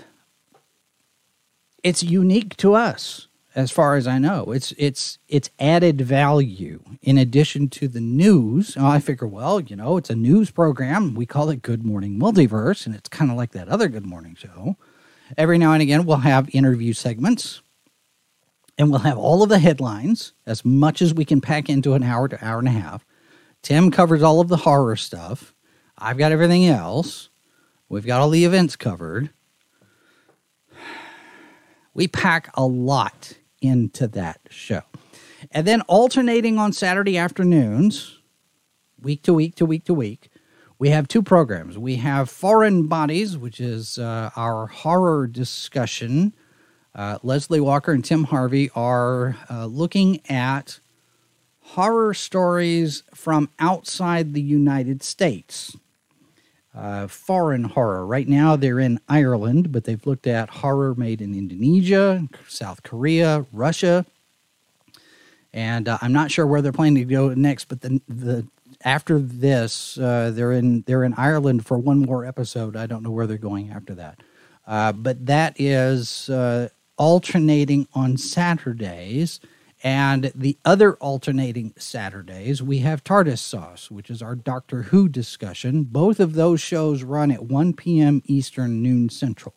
it's 1.83 2.03
unique 2.03 2.57
to 2.59 2.75
us 2.75 3.29
as 3.55 3.71
far 3.71 3.97
as 3.97 4.07
I 4.07 4.19
know. 4.19 4.53
It's 4.53 4.73
it's 4.79 5.19
it's 5.29 5.51
added 5.59 6.01
value 6.01 6.83
in 7.03 7.19
addition 7.19 7.69
to 7.71 7.89
the 7.89 8.01
news. 8.01 8.77
I 8.77 9.01
figure, 9.01 9.27
well, 9.27 9.61
you 9.61 9.77
know, 9.77 9.97
it's 9.97 10.11
a 10.11 10.17
news 10.17 10.51
program. 10.51 11.15
We 11.15 11.27
call 11.27 11.51
it 11.51 11.63
Good 11.63 11.85
Morning 11.85 12.19
Multiverse, 12.19 12.87
and 12.87 12.95
it's 12.95 13.09
kind 13.09 13.31
of 13.31 13.37
like 13.37 13.53
that 13.53 13.69
other 13.69 13.89
Good 13.89 14.07
Morning 14.07 14.35
show. 14.35 14.77
Every 15.37 15.59
now 15.59 15.73
and 15.73 15.83
again, 15.83 16.05
we'll 16.07 16.19
have 16.19 16.55
interview 16.55 16.93
segments, 16.93 17.63
and 18.79 18.91
we'll 18.91 19.01
have 19.01 19.19
all 19.19 19.43
of 19.43 19.49
the 19.49 19.59
headlines 19.59 20.33
as 20.47 20.65
much 20.65 21.03
as 21.03 21.15
we 21.15 21.25
can 21.25 21.41
pack 21.41 21.69
into 21.69 21.95
an 21.95 22.03
hour 22.03 22.29
to 22.29 22.45
hour 22.45 22.59
and 22.59 22.69
a 22.69 22.73
half. 22.73 23.05
Tim 23.63 23.91
covers 23.91 24.23
all 24.23 24.41
of 24.41 24.49
the 24.49 24.59
horror 24.59 24.97
stuff. 24.97 25.55
I've 25.99 26.19
got 26.19 26.33
everything 26.33 26.67
else. 26.67 27.29
We've 27.89 28.07
got 28.07 28.21
all 28.21 28.31
the 28.31 28.45
events 28.45 28.77
covered. 28.77 29.31
We 32.01 32.09
pack 32.09 32.51
a 32.55 32.65
lot 32.65 33.35
into 33.61 34.09
that 34.09 34.41
show. 34.49 34.81
And 35.51 35.67
then 35.67 35.83
alternating 35.83 36.59
on 36.59 36.73
Saturday 36.73 37.19
afternoons, 37.19 38.21
week 38.99 39.23
to 39.25 39.35
week 39.35 39.55
to 39.57 39.67
week 39.67 39.85
to 39.85 39.93
week, 39.93 40.31
we 40.79 40.89
have 40.89 41.09
two 41.09 41.23
programs. 41.23 41.77
We 41.77 41.97
have 41.97 42.31
Foreign 42.31 42.87
Bodies, 42.87 43.37
which 43.37 43.61
is 43.61 43.99
uh, 43.99 44.31
our 44.35 44.69
horror 44.69 45.27
discussion. 45.27 46.33
Uh, 46.95 47.19
Leslie 47.23 47.61
Walker 47.61 47.93
and 47.93 48.03
Tim 48.03 48.25
Harvey 48.25 48.71
are 48.75 49.37
uh, 49.51 49.67
looking 49.67 50.23
at 50.27 50.81
horror 51.61 52.15
stories 52.15 53.03
from 53.15 53.51
outside 53.59 54.33
the 54.33 54.41
United 54.41 55.03
States. 55.03 55.77
Uh, 56.73 57.09
foreign 57.09 57.65
horror. 57.65 58.07
Right 58.07 58.29
now, 58.29 58.55
they're 58.55 58.79
in 58.79 59.01
Ireland, 59.09 59.73
but 59.73 59.85
they've 59.85 60.07
looked 60.07 60.29
at 60.29 60.49
horror 60.51 60.95
made 60.95 61.21
in 61.21 61.35
Indonesia, 61.35 62.29
South 62.47 62.85
Korea, 62.85 63.45
Russia, 63.53 64.07
and 65.53 65.89
uh, 65.89 65.99
I'm 66.01 66.13
not 66.13 66.31
sure 66.31 66.47
where 66.47 66.63
they're 66.63 66.71
planning 66.71 67.07
to 67.07 67.13
go 67.13 67.35
next. 67.35 67.65
But 67.65 67.81
the 67.81 68.01
the 68.09 68.47
after 68.85 69.19
this, 69.19 69.99
uh, 69.99 70.31
they're 70.33 70.53
in 70.53 70.83
they're 70.83 71.03
in 71.03 71.15
Ireland 71.15 71.67
for 71.67 71.77
one 71.77 71.99
more 71.99 72.25
episode. 72.25 72.77
I 72.77 72.87
don't 72.87 73.03
know 73.03 73.11
where 73.11 73.27
they're 73.27 73.37
going 73.37 73.71
after 73.71 73.95
that, 73.97 74.21
uh, 74.65 74.93
but 74.93 75.27
that 75.27 75.61
is 75.61 76.31
uh, 76.31 76.69
alternating 76.97 77.89
on 77.95 78.17
Saturdays 78.17 79.41
and 79.83 80.31
the 80.35 80.59
other 80.65 80.95
alternating 80.97 81.73
Saturdays, 81.77 82.63
we 82.63 82.79
have 82.79 83.03
TARDIS 83.03 83.39
Sauce, 83.39 83.91
which 83.91 84.11
is 84.11 84.21
our 84.21 84.35
Doctor 84.35 84.83
Who 84.85 85.09
discussion. 85.09 85.85
Both 85.85 86.21
of 86.21 86.35
those 86.35 86.61
shows 86.61 87.03
run 87.03 87.31
at 87.31 87.45
1 87.45 87.75
p.m. 87.75 88.23
Eastern, 88.27 88.83
noon 88.83 89.09
Central. 89.09 89.55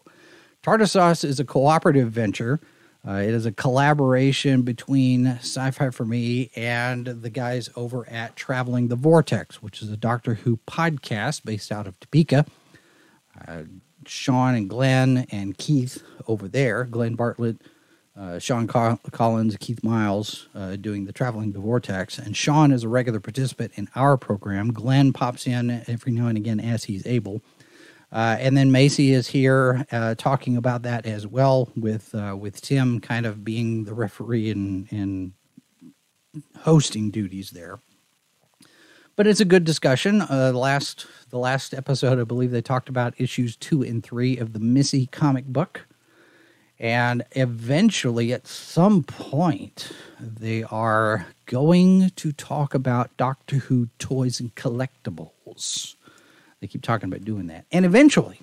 TARDIS 0.61 0.91
Sauce 0.91 1.23
is 1.23 1.39
a 1.39 1.45
cooperative 1.45 2.11
venture. 2.11 2.61
Uh, 3.05 3.15
it 3.15 3.31
is 3.31 3.45
a 3.45 3.51
collaboration 3.51 4.61
between 4.61 5.27
Sci 5.27 5.71
Fi 5.71 5.89
for 5.89 6.05
Me 6.05 6.49
and 6.55 7.05
the 7.05 7.29
guys 7.29 7.69
over 7.75 8.09
at 8.09 8.37
Traveling 8.37 8.87
the 8.87 8.95
Vortex, 8.95 9.61
which 9.61 9.81
is 9.81 9.91
a 9.91 9.97
Doctor 9.97 10.35
Who 10.35 10.57
podcast 10.65 11.43
based 11.43 11.69
out 11.69 11.85
of 11.85 11.99
Topeka. 11.99 12.45
Uh, 13.45 13.63
Sean 14.07 14.55
and 14.55 14.69
Glenn 14.69 15.25
and 15.31 15.57
Keith 15.57 16.01
over 16.27 16.47
there, 16.47 16.85
Glenn 16.85 17.15
Bartlett 17.15 17.57
uh, 18.17 18.37
Sean 18.37 18.67
Collins, 18.67 19.57
Keith 19.59 19.83
Miles 19.83 20.47
uh, 20.53 20.75
doing 20.75 21.05
the 21.05 21.11
Traveling 21.11 21.51
the 21.51 21.59
Vortex. 21.59 22.19
And 22.19 22.37
Sean 22.37 22.71
is 22.71 22.83
a 22.83 22.89
regular 22.89 23.19
participant 23.19 23.71
in 23.75 23.89
our 23.95 24.17
program. 24.17 24.71
Glenn 24.71 25.13
pops 25.13 25.47
in 25.47 25.83
every 25.87 26.11
now 26.11 26.27
and 26.27 26.37
again 26.37 26.59
as 26.59 26.83
he's 26.83 27.05
able. 27.07 27.41
Uh, 28.11 28.37
and 28.39 28.55
then 28.55 28.71
Macy 28.71 29.11
is 29.11 29.27
here 29.27 29.87
uh, 29.91 30.13
talking 30.13 30.55
about 30.55 30.83
that 30.83 31.07
as 31.07 31.25
well, 31.25 31.69
with 31.75 32.13
uh, 32.13 32.37
with 32.39 32.61
Tim 32.61 32.99
kind 32.99 33.25
of 33.25 33.43
being 33.43 33.85
the 33.85 33.95
referee 33.95 34.51
and, 34.51 34.87
and 34.91 35.31
hosting 36.59 37.09
duties 37.09 37.49
there. 37.49 37.79
But 39.15 39.25
it's 39.25 39.39
a 39.39 39.45
good 39.45 39.63
discussion. 39.63 40.21
Uh, 40.21 40.51
the 40.51 40.59
last 40.59 41.07
the 41.31 41.39
last 41.39 41.73
episode, 41.73 42.19
I 42.19 42.23
believe 42.23 42.51
they 42.51 42.61
talked 42.61 42.87
about 42.87 43.19
issues 43.19 43.55
two 43.55 43.81
and 43.81 44.03
three 44.03 44.37
of 44.37 44.53
the 44.53 44.59
Missy 44.59 45.07
comic 45.07 45.45
book. 45.45 45.87
And 46.79 47.23
eventually, 47.31 48.33
at 48.33 48.47
some 48.47 49.03
point, 49.03 49.91
they 50.19 50.63
are 50.63 51.27
going 51.45 52.09
to 52.15 52.31
talk 52.31 52.73
about 52.73 53.15
Doctor 53.15 53.57
Who 53.57 53.89
toys 53.99 54.39
and 54.39 54.53
collectibles. 54.55 55.95
They 56.59 56.67
keep 56.67 56.81
talking 56.81 57.09
about 57.09 57.25
doing 57.25 57.47
that. 57.47 57.65
And 57.71 57.85
eventually, 57.85 58.39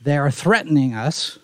they 0.00 0.16
are 0.16 0.30
threatening 0.30 0.94
us 0.94 1.38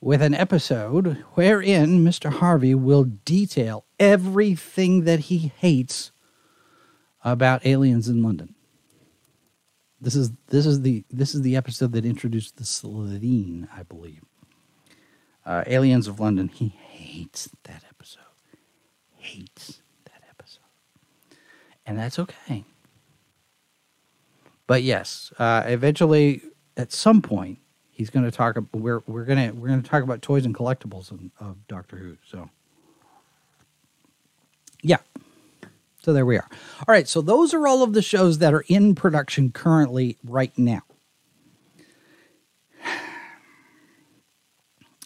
with 0.00 0.22
an 0.22 0.34
episode 0.34 1.24
wherein 1.34 2.04
Mr. 2.04 2.32
Harvey 2.32 2.74
will 2.74 3.04
detail 3.04 3.84
everything 3.98 5.04
that 5.04 5.20
he 5.20 5.52
hates 5.58 6.12
about 7.24 7.66
aliens 7.66 8.08
in 8.08 8.22
London. 8.22 8.54
This 10.00 10.14
is 10.14 10.30
this 10.48 10.64
is 10.66 10.82
the 10.82 11.04
this 11.10 11.34
is 11.34 11.42
the 11.42 11.56
episode 11.56 11.92
that 11.92 12.04
introduced 12.04 12.56
the 12.56 12.64
Slitheen, 12.64 13.68
I 13.76 13.82
believe. 13.82 14.22
Uh, 15.44 15.64
Aliens 15.66 16.06
of 16.06 16.20
London. 16.20 16.48
He 16.48 16.68
hates 16.68 17.48
that 17.64 17.82
episode. 17.88 18.22
Hates 19.16 19.82
that 20.04 20.22
episode, 20.30 20.60
and 21.84 21.98
that's 21.98 22.18
okay. 22.18 22.64
But 24.68 24.82
yes, 24.82 25.32
uh, 25.38 25.64
eventually, 25.66 26.42
at 26.76 26.92
some 26.92 27.20
point, 27.22 27.58
he's 27.90 28.10
going 28.10 28.24
to 28.24 28.30
talk. 28.30 28.56
We're 28.72 29.02
we're 29.06 29.24
gonna 29.24 29.52
we're 29.54 29.68
gonna 29.68 29.82
talk 29.82 30.04
about 30.04 30.22
toys 30.22 30.44
and 30.44 30.54
collectibles 30.54 31.10
of, 31.10 31.20
of 31.40 31.66
Doctor 31.66 31.96
Who. 31.96 32.16
So, 32.24 32.50
yeah, 34.82 34.98
so 36.02 36.12
there 36.12 36.26
we 36.26 36.36
are. 36.36 36.48
All 36.80 36.92
right, 36.92 37.08
so 37.08 37.20
those 37.20 37.52
are 37.54 37.66
all 37.66 37.82
of 37.82 37.92
the 37.92 38.02
shows 38.02 38.38
that 38.38 38.54
are 38.54 38.64
in 38.68 38.94
production 38.94 39.50
currently 39.50 40.16
right 40.24 40.56
now. 40.56 40.82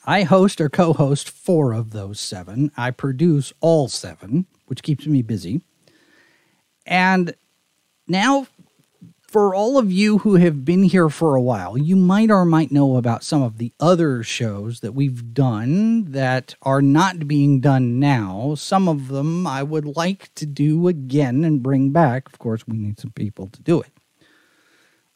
I 0.04 0.24
host 0.24 0.60
or 0.60 0.68
co 0.68 0.92
host 0.92 1.30
four 1.30 1.72
of 1.72 1.90
those 1.90 2.18
seven. 2.18 2.72
I 2.76 2.90
produce 2.90 3.52
all 3.60 3.88
seven, 3.88 4.46
which 4.66 4.82
keeps 4.82 5.06
me 5.06 5.22
busy. 5.22 5.62
And 6.86 7.34
now 8.08 8.46
for 9.32 9.54
all 9.54 9.78
of 9.78 9.90
you 9.90 10.18
who 10.18 10.34
have 10.34 10.62
been 10.62 10.82
here 10.82 11.08
for 11.08 11.34
a 11.34 11.40
while, 11.40 11.78
you 11.78 11.96
might 11.96 12.30
or 12.30 12.44
might 12.44 12.70
know 12.70 12.98
about 12.98 13.24
some 13.24 13.40
of 13.40 13.56
the 13.56 13.72
other 13.80 14.22
shows 14.22 14.80
that 14.80 14.92
we've 14.92 15.32
done 15.32 16.12
that 16.12 16.54
are 16.60 16.82
not 16.82 17.26
being 17.26 17.58
done 17.58 17.98
now. 17.98 18.54
Some 18.54 18.88
of 18.88 19.08
them 19.08 19.46
I 19.46 19.62
would 19.62 19.86
like 19.96 20.34
to 20.34 20.44
do 20.44 20.86
again 20.86 21.44
and 21.44 21.62
bring 21.62 21.92
back. 21.92 22.28
Of 22.28 22.38
course, 22.38 22.68
we 22.68 22.76
need 22.76 23.00
some 23.00 23.12
people 23.12 23.46
to 23.46 23.62
do 23.62 23.80
it. 23.80 23.90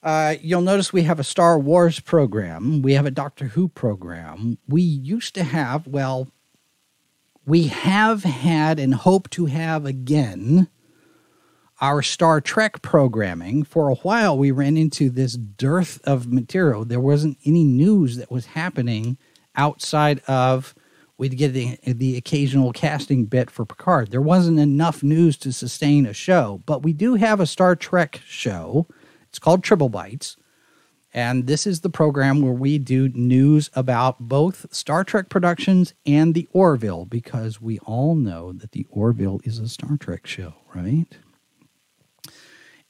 Uh, 0.03 0.37
you'll 0.41 0.63
notice 0.63 0.95
we 0.95 1.03
have 1.03 1.21
a 1.21 1.25
Star 1.25 1.59
Wars 1.59 2.01
program, 2.01 2.81
we 2.81 2.95
have 2.95 3.05
a 3.05 3.11
Doctor 3.11 3.49
Who 3.49 3.69
program. 3.69 4.57
We 4.67 4.81
used 4.81 5.35
to 5.35 5.45
have, 5.45 5.87
well, 5.87 6.29
we 7.45 7.67
have 7.67 8.25
had 8.25 8.79
and 8.79 8.95
hope 8.95 9.29
to 9.31 9.45
have 9.45 9.85
again 9.85 10.69
our 11.81 12.03
Star 12.03 12.41
Trek 12.41 12.81
programming, 12.83 13.63
for 13.63 13.89
a 13.89 13.97
while 13.97 14.37
we 14.37 14.51
ran 14.51 14.77
into 14.77 15.11
this 15.11 15.35
dearth 15.35 16.01
of 16.05 16.27
material. 16.33 16.85
There 16.85 17.01
wasn't 17.01 17.39
any 17.45 17.65
news 17.65 18.17
that 18.17 18.31
was 18.31 18.47
happening 18.47 19.19
outside 19.55 20.21
of 20.27 20.75
we'd 21.19 21.37
get 21.37 21.53
the, 21.53 21.79
the 21.85 22.17
occasional 22.17 22.73
casting 22.73 23.25
bit 23.25 23.51
for 23.51 23.65
Picard. 23.65 24.11
There 24.11 24.21
wasn't 24.21 24.59
enough 24.59 25.03
news 25.03 25.37
to 25.39 25.53
sustain 25.53 26.07
a 26.07 26.13
show, 26.13 26.63
but 26.67 26.83
we 26.83 26.93
do 26.93 27.15
have 27.15 27.41
a 27.41 27.47
Star 27.47 27.75
Trek 27.75 28.21
show. 28.27 28.87
It's 29.29 29.39
called 29.39 29.65
Triple 29.65 29.89
Bites. 29.89 30.37
And 31.15 31.47
this 31.47 31.67
is 31.67 31.81
the 31.81 31.89
program 31.89 32.43
where 32.43 32.53
we 32.53 32.77
do 32.77 33.09
news 33.09 33.71
about 33.75 34.21
both 34.21 34.67
Star 34.75 35.03
Trek 35.05 35.31
productions 35.31 35.95
and 36.05 36.35
the 36.35 36.47
Orville, 36.53 37.07
because 37.07 37.59
we 37.61 37.79
all 37.81 38.15
know 38.15 38.53
that 38.53 38.73
the 38.73 38.87
Orville 38.91 39.41
is 39.43 39.59
a 39.59 39.69
Star 39.69 39.97
Trek 39.97 40.27
show, 40.27 40.55
right? 40.75 41.17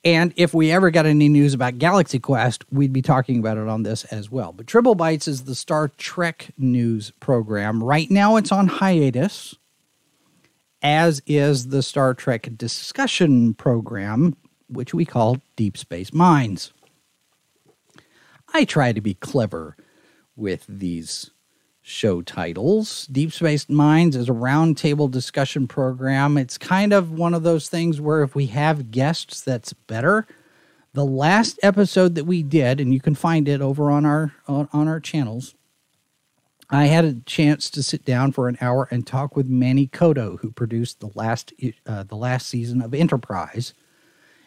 And 0.07 0.33
if 0.37 0.55
we 0.55 0.71
ever 0.71 0.93
got 0.93 1.05
any 1.05 1.29
news 1.29 1.53
about 1.53 1.79
Galaxy 1.79 2.21
Quest, 2.21 2.65
we'd 2.71 2.93
be 2.93 3.03
talking 3.03 3.41
about 3.41 3.59
it 3.59 3.67
on 3.67 3.83
this 3.83 4.05
as 4.05 4.31
well. 4.31 4.53
But 4.53 4.69
Triple 4.69 4.95
Bites 4.95 5.27
is 5.27 5.43
the 5.43 5.55
Star 5.57 5.89
Trek 5.89 6.51
news 6.57 7.11
program. 7.19 7.83
Right 7.83 8.09
now 8.09 8.37
it's 8.37 8.53
on 8.53 8.69
hiatus, 8.69 9.57
as 10.81 11.21
is 11.27 11.71
the 11.71 11.83
Star 11.83 12.15
Trek 12.15 12.49
discussion 12.57 13.53
program, 13.55 14.37
which 14.69 14.95
we 14.95 15.05
call 15.05 15.39
Deep 15.57 15.77
Space 15.77 16.13
Minds. 16.13 16.73
I 18.55 18.65
try 18.65 18.93
to 18.93 19.01
be 19.01 19.15
clever 19.15 19.77
with 20.37 20.65
these 20.69 21.33
show 21.89 22.21
titles. 22.21 23.07
Deep 23.07 23.33
Space 23.33 23.69
Minds 23.69 24.17
is 24.17 24.29
a 24.29 24.33
roundtable 24.33 25.09
discussion 25.09 25.69
program. 25.69 26.37
It's 26.37 26.59
kind 26.59 26.93
of 26.93 27.13
one 27.13 27.33
of 27.33 27.45
those 27.45 27.69
things 27.69 28.01
where 28.01 28.25
if 28.25 28.35
we 28.35 28.47
have 28.47 28.91
guests, 28.91 29.41
that's 29.41 29.73
better. 29.73 30.27
the 30.95 31.05
last 31.05 31.61
episode 31.63 32.15
that 32.17 32.25
we 32.25 32.43
did, 32.43 32.81
and 32.81 32.93
you 32.93 33.01
can 33.01 33.15
find 33.15 33.49
it 33.49 33.61
over 33.61 33.91
on 33.91 34.05
our 34.07 34.33
on, 34.49 34.69
our 34.73 34.99
channels. 34.99 35.55
I 36.71 36.87
had 36.87 37.05
a 37.05 37.21
chance 37.27 37.71
to 37.71 37.83
sit 37.83 38.05
down 38.05 38.33
for 38.33 38.49
an 38.49 38.59
hour 38.61 38.89
and 38.91 39.07
talk 39.07 39.37
with 39.37 39.47
Manny 39.47 39.87
Coto, 39.87 40.41
who 40.41 40.51
produced 40.51 41.01
the 41.01 41.11
last 41.15 41.53
uh, 41.87 42.03
the 42.03 42.17
last 42.17 42.49
season 42.49 42.83
of 42.83 42.95
Enterprise, 42.95 43.75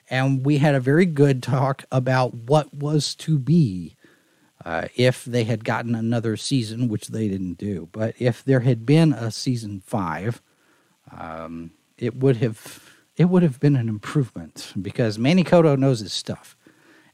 and 0.10 0.44
we 0.46 0.58
had 0.58 0.76
a 0.76 0.80
very 0.80 1.06
good 1.06 1.44
talk 1.44 1.86
about 1.92 2.34
what 2.34 2.74
was 2.74 3.16
to 3.16 3.38
be 3.40 3.96
uh, 4.66 4.88
if 4.96 5.26
they 5.26 5.46
had 5.46 5.64
gotten 5.64 5.96
another 5.96 6.36
season, 6.36 6.88
which 6.88 7.08
they 7.08 7.28
didn't 7.28 7.58
do. 7.58 7.88
But 7.92 8.16
if 8.20 8.44
there 8.44 8.62
had 8.62 8.86
been 8.86 9.14
a 9.14 9.32
season 9.32 9.82
five, 9.86 10.42
um, 11.12 11.72
it 11.98 12.16
would 12.16 12.38
have 12.38 12.84
it 13.18 13.26
would 13.26 13.44
have 13.44 13.60
been 13.60 13.76
an 13.76 13.90
improvement 13.90 14.72
because 14.82 15.20
Manny 15.20 15.44
Coto 15.44 15.78
knows 15.78 16.00
his 16.00 16.14
stuff. 16.14 16.56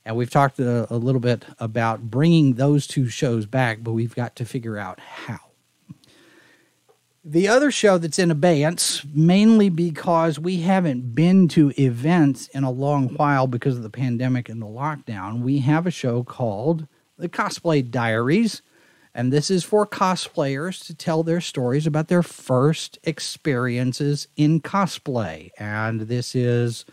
And 0.06 0.16
we've 0.16 0.30
talked 0.30 0.60
a, 0.60 0.94
a, 0.94 0.98
little 0.98 1.20
bit 1.20 1.46
about 1.58 2.12
bringing 2.12 2.54
those 2.54 2.86
two 2.86 3.08
shows 3.10 3.48
back, 3.48 3.80
but 3.82 3.94
we've 3.94 4.14
got 4.14 4.36
to 4.36 4.46
figure 4.46 4.78
out 4.78 5.00
how. 5.00 5.40
The 7.24 7.48
other 7.48 7.72
show 7.72 7.98
that's 7.98 8.20
in 8.20 8.30
abeyance, 8.30 9.04
mainly 9.12 9.70
because 9.70 10.38
we 10.38 10.58
haven't 10.58 11.16
been 11.16 11.48
to 11.50 11.74
events 11.76 12.50
in 12.50 12.64
a 12.64 12.70
long 12.70 13.08
while 13.16 13.48
because 13.48 13.78
of 13.78 13.82
the 13.82 13.90
pandemic 13.90 14.48
and 14.48 14.62
the 14.62 14.68
lockdown, 14.68 15.42
we 15.42 15.58
have 15.60 15.88
a 15.88 15.92
show 15.92 16.24
called 16.24 16.88
The 17.18 17.30
Cosplay 17.30 17.90
Diaries. 17.90 18.62
And 19.14 19.32
this 19.32 19.50
is 19.50 19.64
for 19.64 19.88
cosplayers 19.88 20.86
to 20.88 20.94
tell 20.94 21.24
their 21.24 21.40
stories 21.40 21.88
about 21.88 22.10
their 22.10 22.24
first 22.24 23.00
experiences 23.06 24.28
in 24.36 24.60
cosplay. 24.60 25.52
And 25.58 26.02
this 26.02 26.36
is 26.36 26.84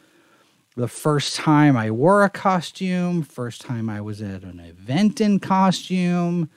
the 0.76 0.86
first 0.86 1.34
time 1.34 1.76
I 1.76 1.90
wore 1.90 2.22
a 2.22 2.30
costume, 2.30 3.22
first 3.22 3.62
time 3.62 3.90
I 3.90 4.00
was 4.00 4.22
at 4.22 4.44
an 4.44 4.60
event 4.60 5.20
in 5.20 5.40
costume, 5.40 6.48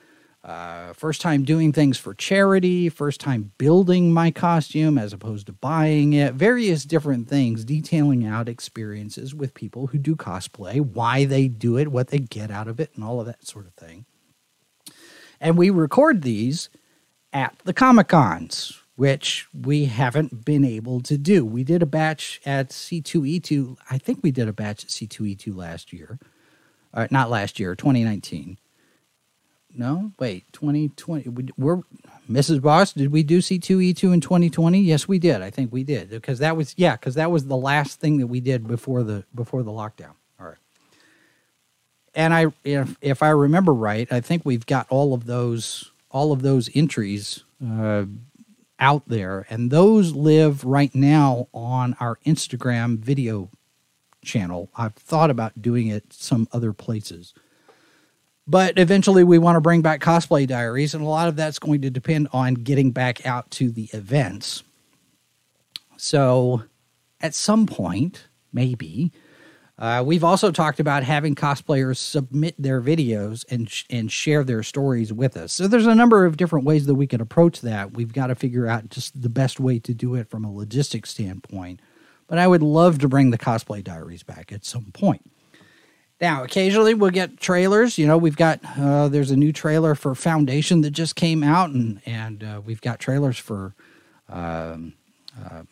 uh, 0.45 0.93
first 0.93 1.21
time 1.21 1.43
doing 1.43 1.73
things 1.73 1.97
for 1.97 2.13
charity, 2.13 2.87
first 2.87 3.19
time 3.19 3.51
building 3.57 4.13
my 4.13 4.29
costume 4.29 4.95
as 4.95 5.11
opposed 5.11 5.47
to 5.47 5.53
buying 5.53 6.13
it, 6.13 6.35
various 6.35 6.85
different 6.85 7.27
things 7.27 7.65
detailing 7.65 8.27
out 8.27 8.47
experiences 8.47 9.33
with 9.33 9.55
people 9.55 9.87
who 9.87 9.97
do 9.97 10.15
cosplay, 10.15 10.79
why 10.79 11.25
they 11.25 11.47
do 11.47 11.77
it, 11.77 11.87
what 11.87 12.09
they 12.09 12.19
get 12.19 12.51
out 12.51 12.67
of 12.67 12.79
it, 12.79 12.91
and 12.93 13.03
all 13.03 13.19
of 13.19 13.25
that 13.25 13.47
sort 13.47 13.65
of 13.65 13.73
thing. 13.73 14.05
And 15.41 15.57
we 15.57 15.71
record 15.71 16.21
these 16.21 16.69
at 17.33 17.57
the 17.65 17.73
Comic 17.73 18.09
Cons, 18.09 18.83
which 18.95 19.47
we 19.51 19.85
haven't 19.85 20.45
been 20.45 20.63
able 20.63 21.01
to 21.01 21.17
do. 21.17 21.43
We 21.43 21.63
did 21.63 21.81
a 21.81 21.87
batch 21.87 22.39
at 22.45 22.69
C2E2. 22.69 23.77
I 23.89 23.97
think 23.97 24.19
we 24.21 24.29
did 24.29 24.47
a 24.47 24.53
batch 24.53 24.83
at 24.83 24.91
C2E2 24.91 25.55
last 25.55 25.91
year. 25.91 26.19
Uh, 26.93 27.07
not 27.09 27.31
last 27.31 27.59
year, 27.59 27.75
2019. 27.75 28.59
No, 29.77 30.11
wait, 30.19 30.45
2020. 30.53 31.29
We, 31.29 31.47
we're 31.57 31.81
Mrs. 32.29 32.61
Boss. 32.61 32.93
Did 32.93 33.11
we 33.11 33.23
do 33.23 33.39
C2E2 33.39 34.13
in 34.13 34.21
2020? 34.21 34.79
Yes, 34.79 35.07
we 35.07 35.19
did. 35.19 35.41
I 35.41 35.49
think 35.49 35.71
we 35.71 35.83
did 35.83 36.09
because 36.09 36.39
that 36.39 36.55
was 36.55 36.73
yeah, 36.77 36.95
because 36.95 37.15
that 37.15 37.31
was 37.31 37.47
the 37.47 37.57
last 37.57 37.99
thing 37.99 38.17
that 38.17 38.27
we 38.27 38.39
did 38.39 38.67
before 38.67 39.03
the 39.03 39.25
before 39.33 39.63
the 39.63 39.71
lockdown 39.71 40.13
All 40.39 40.47
right. 40.47 40.57
and 42.13 42.33
I 42.33 42.47
if 42.63 42.97
if 43.01 43.21
I 43.21 43.29
remember 43.29 43.73
right, 43.73 44.11
I 44.11 44.21
think 44.21 44.43
we've 44.45 44.65
got 44.65 44.87
all 44.89 45.13
of 45.13 45.25
those 45.25 45.91
all 46.09 46.31
of 46.31 46.41
those 46.41 46.69
entries 46.73 47.43
uh, 47.65 48.05
out 48.79 49.03
there, 49.07 49.45
and 49.49 49.71
those 49.71 50.13
live 50.13 50.63
right 50.63 50.93
now 50.95 51.47
on 51.53 51.95
our 51.99 52.17
Instagram 52.25 52.97
video 52.97 53.49
channel. 54.23 54.69
I've 54.75 54.95
thought 54.95 55.29
about 55.29 55.61
doing 55.61 55.87
it 55.87 56.11
some 56.11 56.47
other 56.51 56.73
places. 56.73 57.33
But 58.47 58.77
eventually, 58.77 59.23
we 59.23 59.39
want 59.39 59.55
to 59.55 59.61
bring 59.61 59.81
back 59.81 60.01
cosplay 60.01 60.47
diaries, 60.47 60.93
and 60.93 61.03
a 61.03 61.07
lot 61.07 61.27
of 61.27 61.35
that's 61.35 61.57
going 61.57 61.81
to 61.81 61.89
depend 61.89 62.27
on 62.31 62.53
getting 62.53 62.91
back 62.91 63.25
out 63.25 63.49
to 63.51 63.71
the 63.71 63.89
events. 63.91 64.63
So, 65.97 66.63
at 67.21 67.33
some 67.33 67.65
point, 67.65 68.27
maybe 68.53 69.11
uh, 69.77 70.01
we've 70.05 70.23
also 70.23 70.51
talked 70.51 70.79
about 70.79 71.03
having 71.03 71.35
cosplayers 71.35 71.97
submit 71.97 72.55
their 72.57 72.81
videos 72.81 73.43
and 73.51 73.69
sh- 73.69 73.83
and 73.89 74.09
share 74.09 74.43
their 74.43 74.63
stories 74.63 75.11
with 75.11 75.35
us. 75.35 75.51
So 75.51 75.67
there's 75.67 75.85
a 75.85 75.95
number 75.95 76.25
of 76.25 76.37
different 76.37 76.65
ways 76.65 76.85
that 76.85 76.95
we 76.95 77.07
can 77.07 77.19
approach 77.19 77.59
that. 77.61 77.91
We've 77.91 78.13
got 78.13 78.27
to 78.27 78.35
figure 78.35 78.67
out 78.67 78.89
just 78.89 79.21
the 79.21 79.29
best 79.29 79.59
way 79.59 79.79
to 79.79 79.93
do 79.93 80.15
it 80.15 80.29
from 80.29 80.45
a 80.45 80.53
logistics 80.53 81.09
standpoint. 81.09 81.81
But 82.27 82.39
I 82.39 82.47
would 82.47 82.63
love 82.63 82.99
to 82.99 83.09
bring 83.09 83.31
the 83.31 83.37
cosplay 83.37 83.83
diaries 83.83 84.23
back 84.23 84.51
at 84.53 84.63
some 84.63 84.91
point. 84.93 85.29
Now, 86.21 86.43
occasionally 86.43 86.93
we'll 86.93 87.11
get 87.11 87.39
trailers. 87.39 87.97
You 87.97 88.07
know, 88.07 88.17
we've 88.17 88.37
got 88.37 88.59
uh, 88.77 89.09
there's 89.09 89.31
a 89.31 89.35
new 89.35 89.51
trailer 89.51 89.95
for 89.95 90.15
Foundation 90.15 90.81
that 90.81 90.91
just 90.91 91.15
came 91.15 91.43
out, 91.43 91.71
and 91.71 92.01
and 92.05 92.43
uh, 92.43 92.61
we've 92.65 92.81
got 92.81 92.99
trailers 92.99 93.37
for. 93.37 93.75
Um, 94.27 94.93
uh, 95.37 95.63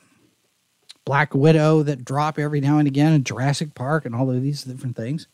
Black 1.06 1.34
Widow 1.34 1.84
that 1.84 2.06
drop 2.06 2.40
every 2.40 2.62
now 2.62 2.78
and 2.78 2.88
again, 2.88 3.14
and 3.14 3.26
Jurassic 3.26 3.76
Park, 3.76 4.06
and 4.06 4.16
all 4.16 4.32
of 4.32 4.42
these 4.42 4.64
different 4.64 4.96
things. 4.96 5.28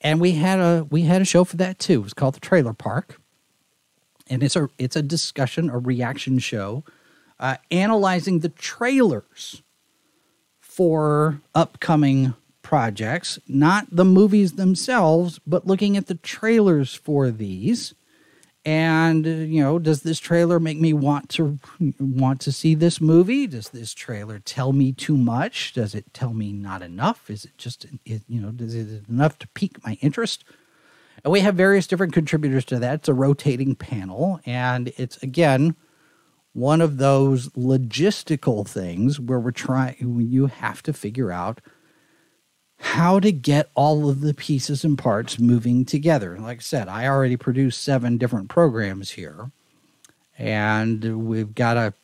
And 0.00 0.20
we 0.20 0.32
had 0.32 0.58
a 0.58 0.86
we 0.90 1.02
had 1.02 1.22
a 1.22 1.24
show 1.24 1.44
for 1.44 1.56
that 1.58 1.78
too. 1.78 2.00
It 2.00 2.04
was 2.04 2.14
called 2.14 2.34
the 2.34 2.40
Trailer 2.40 2.72
Park, 2.72 3.20
and 4.28 4.42
it's 4.42 4.56
a 4.56 4.68
it's 4.78 4.96
a 4.96 5.02
discussion, 5.02 5.70
a 5.70 5.78
reaction 5.78 6.38
show, 6.38 6.84
uh, 7.38 7.56
analyzing 7.70 8.40
the 8.40 8.48
trailers 8.48 9.62
for 10.60 11.40
upcoming 11.54 12.34
projects, 12.62 13.38
not 13.46 13.86
the 13.90 14.04
movies 14.04 14.52
themselves, 14.52 15.40
but 15.46 15.66
looking 15.66 15.96
at 15.96 16.06
the 16.06 16.14
trailers 16.14 16.94
for 16.94 17.30
these. 17.30 17.94
And 18.64 19.26
uh, 19.26 19.30
you 19.30 19.60
know 19.60 19.80
does 19.80 20.02
this 20.02 20.20
trailer 20.20 20.60
make 20.60 20.78
me 20.78 20.92
want 20.92 21.28
to 21.30 21.58
want 21.98 22.40
to 22.42 22.52
see 22.52 22.76
this 22.76 23.00
movie? 23.00 23.48
Does 23.48 23.70
this 23.70 23.92
trailer 23.92 24.38
tell 24.38 24.72
me 24.72 24.92
too 24.92 25.16
much? 25.16 25.72
Does 25.72 25.96
it 25.96 26.14
tell 26.14 26.32
me 26.32 26.52
not 26.52 26.80
enough? 26.80 27.28
Is 27.28 27.44
it 27.44 27.58
just 27.58 27.86
you 28.04 28.40
know 28.40 28.54
is 28.60 28.74
it 28.76 29.08
enough 29.08 29.38
to 29.40 29.48
pique 29.48 29.84
my 29.84 29.98
interest? 30.00 30.44
And 31.24 31.32
we 31.32 31.40
have 31.40 31.56
various 31.56 31.88
different 31.88 32.12
contributors 32.12 32.64
to 32.66 32.78
that. 32.78 32.94
It's 32.94 33.08
a 33.08 33.14
rotating 33.14 33.74
panel 33.74 34.40
and 34.46 34.92
it's 34.96 35.20
again 35.24 35.74
one 36.52 36.80
of 36.80 36.98
those 36.98 37.48
logistical 37.50 38.66
things 38.66 39.18
where 39.18 39.40
we're 39.40 39.50
trying 39.50 39.96
you 39.98 40.46
have 40.46 40.82
to 40.84 40.92
figure 40.92 41.32
out 41.32 41.60
how 42.82 43.20
to 43.20 43.30
get 43.30 43.70
all 43.76 44.10
of 44.10 44.22
the 44.22 44.34
pieces 44.34 44.84
and 44.84 44.98
parts 44.98 45.38
moving 45.38 45.84
together. 45.84 46.36
Like 46.38 46.58
I 46.58 46.60
said, 46.60 46.88
I 46.88 47.06
already 47.06 47.36
produced 47.36 47.80
seven 47.80 48.18
different 48.18 48.48
programs 48.48 49.12
here, 49.12 49.52
and 50.36 51.26
we've 51.26 51.54
got 51.54 51.74
to 51.74 51.94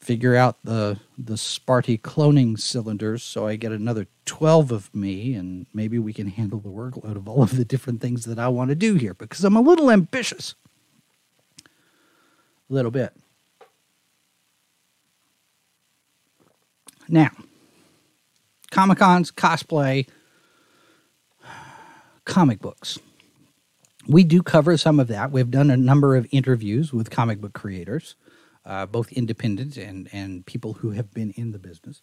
figure 0.00 0.34
out 0.34 0.56
the 0.64 0.98
the 1.16 1.34
Sparty 1.34 2.00
cloning 2.00 2.58
cylinders 2.58 3.22
so 3.22 3.46
I 3.46 3.56
get 3.56 3.70
another 3.70 4.06
12 4.24 4.72
of 4.72 4.94
me 4.94 5.34
and 5.34 5.66
maybe 5.74 5.98
we 5.98 6.14
can 6.14 6.26
handle 6.26 6.58
the 6.58 6.70
workload 6.70 7.16
of 7.16 7.28
all 7.28 7.42
of 7.42 7.54
the 7.54 7.66
different 7.66 8.00
things 8.00 8.24
that 8.24 8.38
I 8.38 8.48
want 8.48 8.70
to 8.70 8.74
do 8.74 8.94
here 8.94 9.12
because 9.12 9.44
I'm 9.44 9.56
a 9.56 9.60
little 9.60 9.90
ambitious. 9.90 10.54
A 11.66 12.72
little 12.72 12.90
bit. 12.90 13.12
Now, 17.08 17.30
Comic 18.70 18.98
Cons, 18.98 19.32
cosplay, 19.32 20.08
comic 22.24 22.60
books. 22.60 22.98
We 24.08 24.24
do 24.24 24.42
cover 24.42 24.76
some 24.76 24.98
of 24.98 25.08
that. 25.08 25.30
We've 25.30 25.50
done 25.50 25.70
a 25.70 25.76
number 25.76 26.16
of 26.16 26.26
interviews 26.30 26.92
with 26.92 27.10
comic 27.10 27.40
book 27.40 27.52
creators, 27.52 28.16
uh, 28.64 28.86
both 28.86 29.12
independent 29.12 29.76
and, 29.76 30.08
and 30.12 30.46
people 30.46 30.74
who 30.74 30.90
have 30.92 31.12
been 31.12 31.32
in 31.32 31.52
the 31.52 31.58
business. 31.58 32.02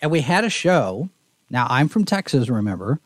And 0.00 0.10
we 0.10 0.20
had 0.20 0.44
a 0.44 0.50
show. 0.50 1.10
Now, 1.50 1.66
I'm 1.70 1.88
from 1.88 2.04
Texas, 2.04 2.48
remember. 2.48 3.00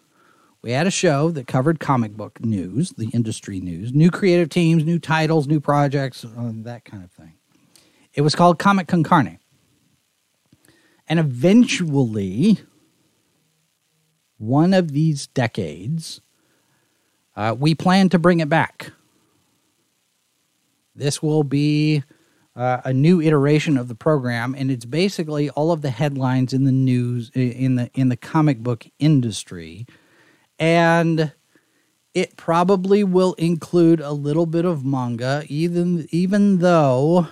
We 0.63 0.73
had 0.73 0.87
a 0.87 0.91
show 0.91 1.31
that 1.31 1.47
covered 1.47 1.79
comic 1.79 2.13
book 2.17 2.41
news, 2.45 2.91
the 2.91 3.11
industry 3.11 3.61
news, 3.61 3.93
new 3.93 4.11
creative 4.11 4.49
teams, 4.49 4.85
new 4.85 4.99
titles, 4.99 5.47
new 5.47 5.61
projects, 5.61 6.25
uh, 6.25 6.51
that 6.65 6.85
kind 6.85 7.05
of 7.05 7.13
thing. 7.13 7.35
It 8.15 8.23
was 8.23 8.35
called 8.35 8.59
Comic 8.59 8.89
Con 8.89 9.05
Carne. 9.05 9.39
And 11.09 11.19
eventually, 11.19 12.59
one 14.37 14.75
of 14.75 14.93
these 14.93 15.27
decades, 15.29 16.21
uh, 17.35 17.57
we 17.59 17.75
plan 17.75 18.11
to 18.11 18.19
bring 18.19 18.41
it 18.41 18.49
back. 18.49 18.93
This 20.95 21.23
will 21.23 21.45
be 21.45 22.03
uh, 22.55 22.81
a 22.85 22.93
new 22.93 23.21
iteration 23.21 23.79
of 23.79 23.89
the 23.89 23.95
program, 23.95 24.55
and 24.59 24.71
it's 24.71 24.85
basically 24.85 25.49
all 25.51 25.73
of 25.73 25.81
the 25.81 25.91
headlines 25.91 26.53
in 26.53 26.65
the 26.65 26.73
news 26.73 27.31
in 27.35 27.77
the 27.77 27.91
in 27.95 28.09
the 28.09 28.17
comic 28.17 28.59
book 28.59 28.87
industry, 28.99 29.87
and 30.59 31.33
it 32.15 32.37
probably 32.37 33.05
will 33.05 33.35
include 33.35 34.01
a 34.01 34.13
little 34.13 34.47
bit 34.47 34.65
of 34.65 34.85
manga, 34.85 35.45
even 35.49 36.09
even 36.11 36.59
though, 36.59 37.29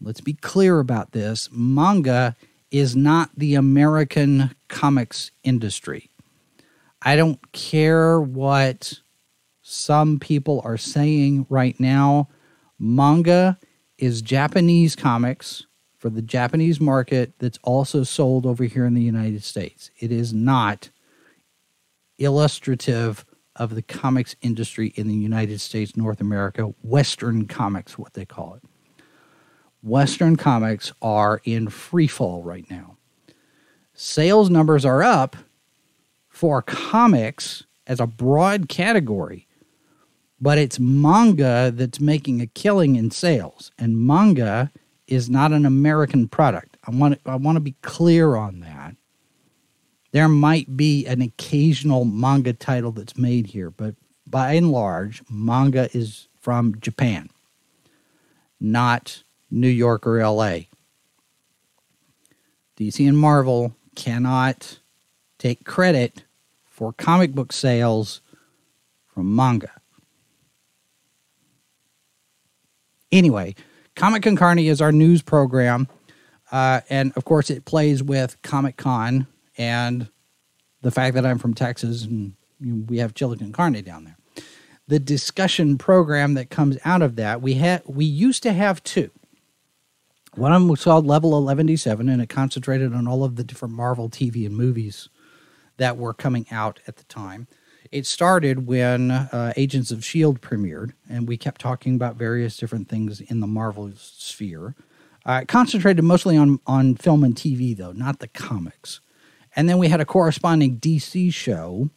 let's 0.00 0.22
be 0.22 0.32
clear 0.32 0.80
about 0.80 1.12
this, 1.12 1.50
manga 1.52 2.34
is 2.72 2.96
not 2.96 3.30
the 3.36 3.54
American 3.54 4.52
comics 4.68 5.30
industry. 5.44 6.10
I 7.02 7.14
don't 7.14 7.52
care 7.52 8.20
what 8.20 8.94
some 9.60 10.18
people 10.18 10.62
are 10.64 10.78
saying 10.78 11.46
right 11.50 11.78
now. 11.78 12.28
Manga 12.78 13.58
is 13.98 14.22
Japanese 14.22 14.96
comics 14.96 15.66
for 15.98 16.08
the 16.08 16.22
Japanese 16.22 16.80
market 16.80 17.34
that's 17.38 17.58
also 17.62 18.02
sold 18.02 18.46
over 18.46 18.64
here 18.64 18.86
in 18.86 18.94
the 18.94 19.02
United 19.02 19.44
States. 19.44 19.90
It 20.00 20.10
is 20.10 20.32
not 20.32 20.90
illustrative 22.18 23.24
of 23.56 23.74
the 23.74 23.82
comics 23.82 24.34
industry 24.40 24.88
in 24.96 25.08
the 25.08 25.14
United 25.14 25.60
States, 25.60 25.96
North 25.96 26.20
America, 26.20 26.72
Western 26.82 27.46
comics, 27.46 27.98
what 27.98 28.14
they 28.14 28.24
call 28.24 28.54
it. 28.54 28.62
Western 29.82 30.36
comics 30.36 30.92
are 31.02 31.40
in 31.44 31.68
free 31.68 32.06
fall 32.06 32.42
right 32.42 32.68
now. 32.70 32.96
Sales 33.94 34.48
numbers 34.48 34.84
are 34.84 35.02
up 35.02 35.36
for 36.28 36.62
comics 36.62 37.64
as 37.86 38.00
a 38.00 38.06
broad 38.06 38.68
category, 38.68 39.46
but 40.40 40.56
it's 40.56 40.78
manga 40.78 41.72
that's 41.74 42.00
making 42.00 42.40
a 42.40 42.46
killing 42.46 42.96
in 42.96 43.10
sales. 43.10 43.70
And 43.78 43.98
manga 43.98 44.70
is 45.06 45.28
not 45.28 45.52
an 45.52 45.66
American 45.66 46.28
product. 46.28 46.76
I 46.86 46.90
want 46.90 47.20
I 47.26 47.36
want 47.36 47.56
to 47.56 47.60
be 47.60 47.76
clear 47.82 48.36
on 48.36 48.60
that. 48.60 48.96
There 50.12 50.28
might 50.28 50.76
be 50.76 51.06
an 51.06 51.22
occasional 51.22 52.04
manga 52.04 52.52
title 52.52 52.92
that's 52.92 53.16
made 53.16 53.46
here, 53.48 53.70
but 53.70 53.94
by 54.26 54.52
and 54.52 54.70
large, 54.70 55.22
manga 55.30 55.88
is 55.96 56.28
from 56.40 56.78
Japan, 56.80 57.30
not 58.60 59.22
New 59.52 59.68
York 59.68 60.06
or 60.06 60.18
LA. 60.18 60.60
DC 62.78 63.06
and 63.06 63.18
Marvel 63.18 63.76
cannot 63.94 64.80
take 65.38 65.64
credit 65.64 66.24
for 66.64 66.92
comic 66.92 67.32
book 67.32 67.52
sales 67.52 68.22
from 69.06 69.36
manga. 69.36 69.70
Anyway, 73.12 73.54
Comic 73.94 74.22
Con 74.22 74.36
Carne 74.36 74.58
is 74.60 74.80
our 74.80 74.90
news 74.90 75.20
program. 75.20 75.86
Uh, 76.50 76.80
and 76.88 77.12
of 77.16 77.24
course, 77.24 77.50
it 77.50 77.66
plays 77.66 78.02
with 78.02 78.40
Comic 78.42 78.78
Con 78.78 79.26
and 79.58 80.08
the 80.80 80.90
fact 80.90 81.14
that 81.14 81.26
I'm 81.26 81.38
from 81.38 81.54
Texas 81.54 82.04
and 82.04 82.34
we 82.88 82.98
have 82.98 83.14
Chili 83.14 83.36
Con 83.36 83.52
Carne 83.52 83.82
down 83.82 84.04
there. 84.04 84.16
The 84.88 84.98
discussion 84.98 85.76
program 85.78 86.34
that 86.34 86.50
comes 86.50 86.78
out 86.84 87.02
of 87.02 87.16
that, 87.16 87.42
we 87.42 87.54
had 87.54 87.82
we 87.86 88.04
used 88.04 88.42
to 88.44 88.52
have 88.52 88.82
two. 88.82 89.10
One 90.34 90.52
of 90.52 90.62
them 90.62 90.68
was 90.68 90.84
called 90.84 91.06
Level 91.06 91.30
1177, 91.30 92.08
and 92.08 92.22
it 92.22 92.28
concentrated 92.28 92.94
on 92.94 93.06
all 93.06 93.22
of 93.22 93.36
the 93.36 93.44
different 93.44 93.74
Marvel 93.74 94.08
TV 94.08 94.46
and 94.46 94.56
movies 94.56 95.10
that 95.76 95.98
were 95.98 96.14
coming 96.14 96.46
out 96.50 96.80
at 96.86 96.96
the 96.96 97.04
time. 97.04 97.48
It 97.90 98.06
started 98.06 98.66
when 98.66 99.10
uh, 99.10 99.52
Agents 99.56 99.90
of 99.90 99.98
S.H.I.E.L.D. 99.98 100.40
premiered, 100.40 100.92
and 101.10 101.28
we 101.28 101.36
kept 101.36 101.60
talking 101.60 101.94
about 101.94 102.16
various 102.16 102.56
different 102.56 102.88
things 102.88 103.20
in 103.20 103.40
the 103.40 103.46
Marvel 103.46 103.92
sphere. 103.94 104.74
Uh, 105.26 105.40
it 105.42 105.48
concentrated 105.48 106.02
mostly 106.02 106.38
on, 106.38 106.58
on 106.66 106.96
film 106.96 107.24
and 107.24 107.34
TV, 107.34 107.76
though, 107.76 107.92
not 107.92 108.20
the 108.20 108.28
comics. 108.28 109.00
And 109.54 109.68
then 109.68 109.76
we 109.76 109.88
had 109.88 110.00
a 110.00 110.06
corresponding 110.06 110.78
DC 110.78 111.34
show 111.34 111.90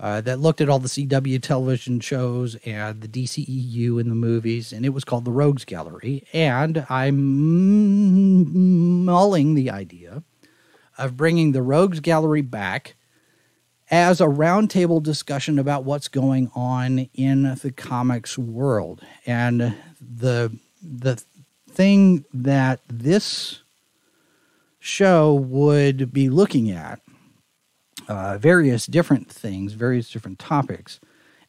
uh, 0.00 0.20
that 0.20 0.38
looked 0.38 0.60
at 0.60 0.68
all 0.68 0.78
the 0.78 0.88
CW 0.88 1.42
television 1.42 2.00
shows 2.00 2.54
and 2.64 3.00
the 3.00 3.08
DCEU 3.08 4.00
in 4.00 4.08
the 4.08 4.14
movies, 4.14 4.72
and 4.72 4.84
it 4.84 4.90
was 4.90 5.04
called 5.04 5.24
the 5.24 5.32
Rogues 5.32 5.64
Gallery. 5.64 6.24
And 6.32 6.86
I'm 6.88 9.04
mulling 9.04 9.54
the 9.54 9.70
idea 9.70 10.22
of 10.96 11.16
bringing 11.16 11.52
the 11.52 11.62
Rogues 11.62 12.00
Gallery 12.00 12.42
back 12.42 12.94
as 13.90 14.20
a 14.20 14.26
roundtable 14.26 15.02
discussion 15.02 15.58
about 15.58 15.84
what's 15.84 16.08
going 16.08 16.50
on 16.54 17.08
in 17.14 17.54
the 17.62 17.72
comics 17.74 18.38
world. 18.38 19.04
And 19.26 19.74
the 20.00 20.56
the 20.80 21.20
thing 21.68 22.24
that 22.32 22.80
this 22.88 23.62
show 24.78 25.34
would 25.34 26.12
be 26.12 26.28
looking 26.28 26.70
at 26.70 27.00
uh, 28.08 28.38
various 28.38 28.86
different 28.86 29.30
things, 29.30 29.74
various 29.74 30.10
different 30.10 30.38
topics, 30.38 31.00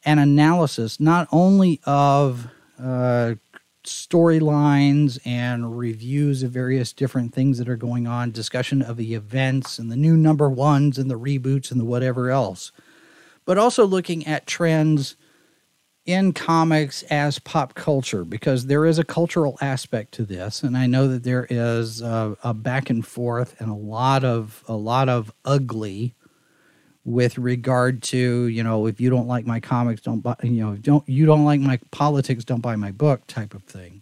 and 0.05 0.19
analysis 0.19 0.99
not 0.99 1.27
only 1.31 1.79
of 1.85 2.47
uh, 2.81 3.35
storylines 3.83 5.19
and 5.25 5.77
reviews 5.77 6.43
of 6.43 6.51
various 6.51 6.93
different 6.93 7.33
things 7.33 7.57
that 7.57 7.69
are 7.69 7.77
going 7.77 8.07
on, 8.07 8.31
discussion 8.31 8.81
of 8.81 8.97
the 8.97 9.13
events 9.13 9.79
and 9.79 9.91
the 9.91 9.95
new 9.95 10.15
number 10.15 10.49
ones 10.49 10.97
and 10.97 11.09
the 11.09 11.19
reboots 11.19 11.71
and 11.71 11.79
the 11.79 11.85
whatever 11.85 12.29
else, 12.29 12.71
but 13.45 13.57
also 13.57 13.85
looking 13.85 14.25
at 14.27 14.45
trends 14.45 15.15
in 16.05 16.33
comics 16.33 17.03
as 17.03 17.39
pop 17.39 17.75
culture 17.75 18.25
because 18.25 18.65
there 18.65 18.85
is 18.85 18.97
a 18.97 19.03
cultural 19.03 19.57
aspect 19.61 20.11
to 20.11 20.25
this 20.25 20.63
and 20.63 20.75
i 20.75 20.87
know 20.87 21.07
that 21.07 21.23
there 21.23 21.45
is 21.51 22.01
a, 22.01 22.35
a, 22.43 22.51
back 22.51 22.89
and 22.89 23.05
forth 23.05 23.55
and 23.59 23.69
a 23.69 23.75
lot 23.75 24.23
of 24.23 24.63
a 24.67 24.75
lot 24.75 25.07
of 25.07 25.31
ugly 25.45 26.15
with 27.05 27.37
regard 27.37 28.03
to 28.03 28.45
you 28.47 28.63
know 28.63 28.85
if 28.85 28.99
you 28.99 29.09
don't 29.09 29.27
like 29.27 29.45
my 29.45 29.59
comics 29.59 30.01
don't 30.01 30.19
buy 30.19 30.35
you 30.43 30.63
know 30.63 30.75
don't 30.75 31.07
you 31.07 31.25
don't 31.25 31.45
like 31.45 31.59
my 31.59 31.79
politics 31.91 32.43
don't 32.43 32.61
buy 32.61 32.75
my 32.75 32.91
book 32.91 33.25
type 33.27 33.53
of 33.53 33.63
thing 33.63 34.01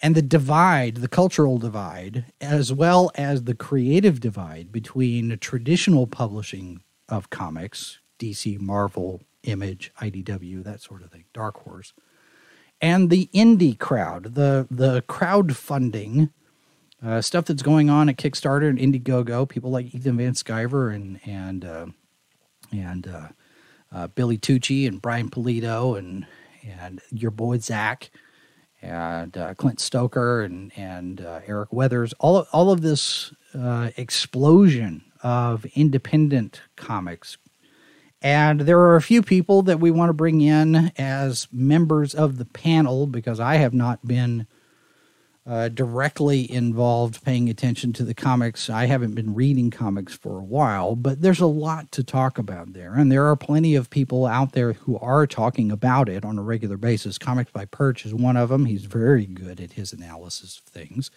and 0.00 0.14
the 0.14 0.22
divide 0.22 0.96
the 0.96 1.08
cultural 1.08 1.58
divide 1.58 2.24
as 2.40 2.72
well 2.72 3.10
as 3.14 3.44
the 3.44 3.54
creative 3.54 4.18
divide 4.18 4.72
between 4.72 5.38
traditional 5.38 6.06
publishing 6.06 6.82
of 7.08 7.30
comics 7.30 8.00
dc 8.18 8.58
marvel 8.58 9.22
Image, 9.44 9.92
IDW, 10.00 10.62
that 10.62 10.80
sort 10.80 11.02
of 11.02 11.10
thing, 11.10 11.24
Dark 11.32 11.58
Horse, 11.64 11.94
and 12.80 13.10
the 13.10 13.28
indie 13.34 13.76
crowd, 13.76 14.34
the 14.34 14.68
the 14.70 15.02
crowdfunding 15.02 16.30
uh, 17.04 17.20
stuff 17.20 17.46
that's 17.46 17.62
going 17.62 17.90
on 17.90 18.08
at 18.08 18.16
Kickstarter 18.16 18.68
and 18.68 18.78
Indiegogo. 18.78 19.48
People 19.48 19.72
like 19.72 19.92
Ethan 19.92 20.16
Van 20.16 20.34
Sciver 20.34 20.94
and 20.94 21.18
and 21.26 21.64
uh, 21.64 21.86
and 22.72 23.06
uh, 23.06 23.28
uh 23.92 24.06
Billy 24.08 24.38
Tucci 24.38 24.86
and 24.86 25.00
Brian 25.00 25.30
Pulido 25.30 25.98
and 25.98 26.26
and 26.64 27.00
your 27.10 27.30
boy 27.30 27.58
Zach 27.58 28.10
and 28.80 29.36
uh, 29.36 29.54
Clint 29.54 29.80
Stoker 29.80 30.42
and 30.42 30.72
and 30.76 31.20
uh, 31.20 31.40
Eric 31.46 31.72
Weathers. 31.72 32.12
All 32.18 32.46
all 32.52 32.70
of 32.70 32.82
this 32.82 33.32
explosion 33.96 35.04
of 35.22 35.64
independent 35.74 36.62
comics 36.74 37.36
and 38.22 38.60
there 38.60 38.78
are 38.78 38.94
a 38.94 39.02
few 39.02 39.20
people 39.20 39.62
that 39.62 39.80
we 39.80 39.90
want 39.90 40.08
to 40.08 40.14
bring 40.14 40.40
in 40.40 40.92
as 40.96 41.48
members 41.50 42.14
of 42.14 42.38
the 42.38 42.44
panel 42.44 43.08
because 43.08 43.40
I 43.40 43.56
have 43.56 43.74
not 43.74 44.06
been 44.06 44.46
uh, 45.44 45.68
directly 45.68 46.50
involved 46.50 47.24
paying 47.24 47.48
attention 47.48 47.92
to 47.92 48.04
the 48.04 48.14
comics. 48.14 48.70
I 48.70 48.86
haven't 48.86 49.14
been 49.14 49.34
reading 49.34 49.70
comics 49.70 50.14
for 50.14 50.38
a 50.38 50.44
while, 50.44 50.94
but 50.94 51.20
there's 51.20 51.40
a 51.40 51.46
lot 51.46 51.90
to 51.92 52.04
talk 52.04 52.38
about 52.38 52.72
there. 52.74 52.94
And 52.94 53.10
there 53.10 53.26
are 53.26 53.34
plenty 53.34 53.74
of 53.74 53.90
people 53.90 54.26
out 54.26 54.52
there 54.52 54.74
who 54.74 54.98
are 54.98 55.26
talking 55.26 55.72
about 55.72 56.08
it 56.08 56.24
on 56.24 56.38
a 56.38 56.42
regular 56.42 56.76
basis. 56.76 57.18
Comics 57.18 57.50
by 57.50 57.64
Perch 57.64 58.06
is 58.06 58.14
one 58.14 58.36
of 58.36 58.50
them. 58.50 58.66
He's 58.66 58.84
very 58.84 59.26
good 59.26 59.60
at 59.60 59.72
his 59.72 59.92
analysis 59.92 60.58
of 60.58 60.64
things. 60.64 61.10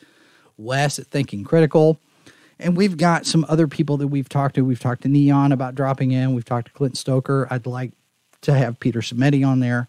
Wes 0.58 0.98
at 0.98 1.08
Thinking 1.08 1.44
Critical 1.44 2.00
and 2.60 2.78
we've 2.78 2.98
got 2.98 3.26
some 3.26 3.46
other 3.50 3.68
people 3.68 3.98
that 3.98 4.08
we've 4.08 4.30
talked 4.30 4.56
to. 4.56 4.64
We've 4.64 4.80
talked 4.80 5.04
to 5.04 5.10
Neon 5.10 5.52
about 5.52 5.76
dropping 5.76 6.12
in. 6.12 6.34
We've 6.34 6.46
talked 6.46 6.68
to 6.68 6.74
Clint 6.74 6.98
Stoker. 6.98 7.48
I'd 7.52 7.66
like 7.66 7.92
to 8.42 8.54
have 8.54 8.80
Peter 8.80 9.02
Simeti 9.02 9.46
on 9.46 9.60
there 9.60 9.88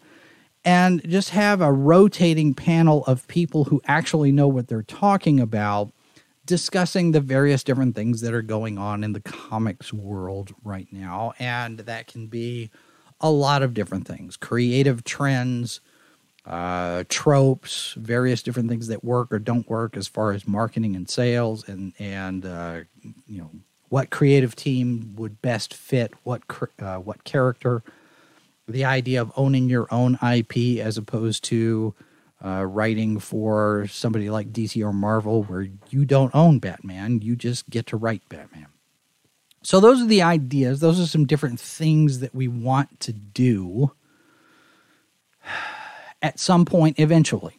and 0.67 1.01
just 1.09 1.29
have 1.29 1.61
a 1.61 1.71
rotating 1.71 2.53
panel 2.53 3.05
of 3.05 3.25
people 3.29 3.63
who 3.63 3.81
actually 3.85 4.33
know 4.33 4.49
what 4.49 4.67
they're 4.67 4.83
talking 4.83 5.39
about 5.39 5.93
discussing 6.45 7.11
the 7.11 7.21
various 7.21 7.63
different 7.63 7.95
things 7.95 8.19
that 8.19 8.33
are 8.33 8.41
going 8.41 8.77
on 8.77 9.01
in 9.01 9.13
the 9.13 9.21
comics 9.21 9.93
world 9.93 10.53
right 10.65 10.87
now. 10.91 11.31
And 11.39 11.79
that 11.79 12.07
can 12.07 12.27
be 12.27 12.69
a 13.21 13.31
lot 13.31 13.63
of 13.63 13.73
different 13.73 14.05
things 14.05 14.35
creative 14.35 15.05
trends, 15.05 15.79
uh, 16.45 17.05
tropes, 17.07 17.93
various 17.93 18.43
different 18.43 18.67
things 18.67 18.87
that 18.87 19.05
work 19.05 19.31
or 19.31 19.39
don't 19.39 19.69
work 19.69 19.95
as 19.95 20.09
far 20.09 20.33
as 20.33 20.45
marketing 20.45 20.97
and 20.97 21.09
sales, 21.09 21.65
and 21.69 21.93
and 21.97 22.45
uh, 22.45 22.79
you 23.25 23.39
know 23.39 23.51
what 23.87 24.09
creative 24.09 24.53
team 24.53 25.13
would 25.15 25.41
best 25.41 25.73
fit 25.73 26.13
what 26.23 26.41
uh, 26.79 26.97
what 26.97 27.23
character. 27.23 27.83
The 28.67 28.85
idea 28.85 29.21
of 29.21 29.31
owning 29.37 29.69
your 29.69 29.87
own 29.91 30.17
IP 30.21 30.79
as 30.79 30.97
opposed 30.97 31.43
to 31.45 31.95
uh, 32.43 32.65
writing 32.65 33.19
for 33.19 33.87
somebody 33.87 34.29
like 34.29 34.51
DC 34.51 34.83
or 34.83 34.93
Marvel, 34.93 35.43
where 35.43 35.67
you 35.89 36.05
don't 36.05 36.33
own 36.35 36.59
Batman, 36.59 37.21
you 37.21 37.35
just 37.35 37.69
get 37.69 37.87
to 37.87 37.97
write 37.97 38.21
Batman. 38.29 38.67
So 39.63 39.79
those 39.79 40.01
are 40.01 40.07
the 40.07 40.21
ideas. 40.21 40.79
Those 40.79 40.99
are 40.99 41.07
some 41.07 41.25
different 41.25 41.59
things 41.59 42.19
that 42.19 42.33
we 42.35 42.47
want 42.47 42.99
to 43.01 43.13
do 43.13 43.91
at 46.21 46.39
some 46.39 46.65
point 46.65 46.99
eventually. 46.99 47.57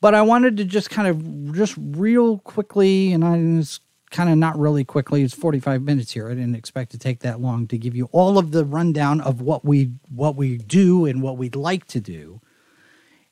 But 0.00 0.14
I 0.14 0.22
wanted 0.22 0.56
to 0.56 0.64
just 0.64 0.88
kind 0.88 1.08
of 1.08 1.54
just 1.54 1.74
real 1.76 2.38
quickly, 2.38 3.12
and 3.12 3.24
I, 3.24 3.36
it's 3.58 3.80
kind 4.10 4.28
of 4.28 4.36
not 4.36 4.58
really 4.58 4.84
quickly. 4.84 5.22
It's 5.22 5.34
45 5.34 5.82
minutes 5.82 6.12
here. 6.12 6.28
I 6.28 6.34
didn't 6.34 6.56
expect 6.56 6.90
to 6.92 6.98
take 6.98 7.20
that 7.20 7.40
long 7.40 7.66
to 7.68 7.78
give 7.78 7.94
you 7.94 8.08
all 8.12 8.38
of 8.38 8.50
the 8.50 8.64
rundown 8.64 9.20
of 9.20 9.40
what 9.40 9.64
we 9.64 9.92
what 10.14 10.36
we 10.36 10.58
do 10.58 11.06
and 11.06 11.22
what 11.22 11.36
we'd 11.36 11.56
like 11.56 11.86
to 11.88 12.00
do. 12.00 12.40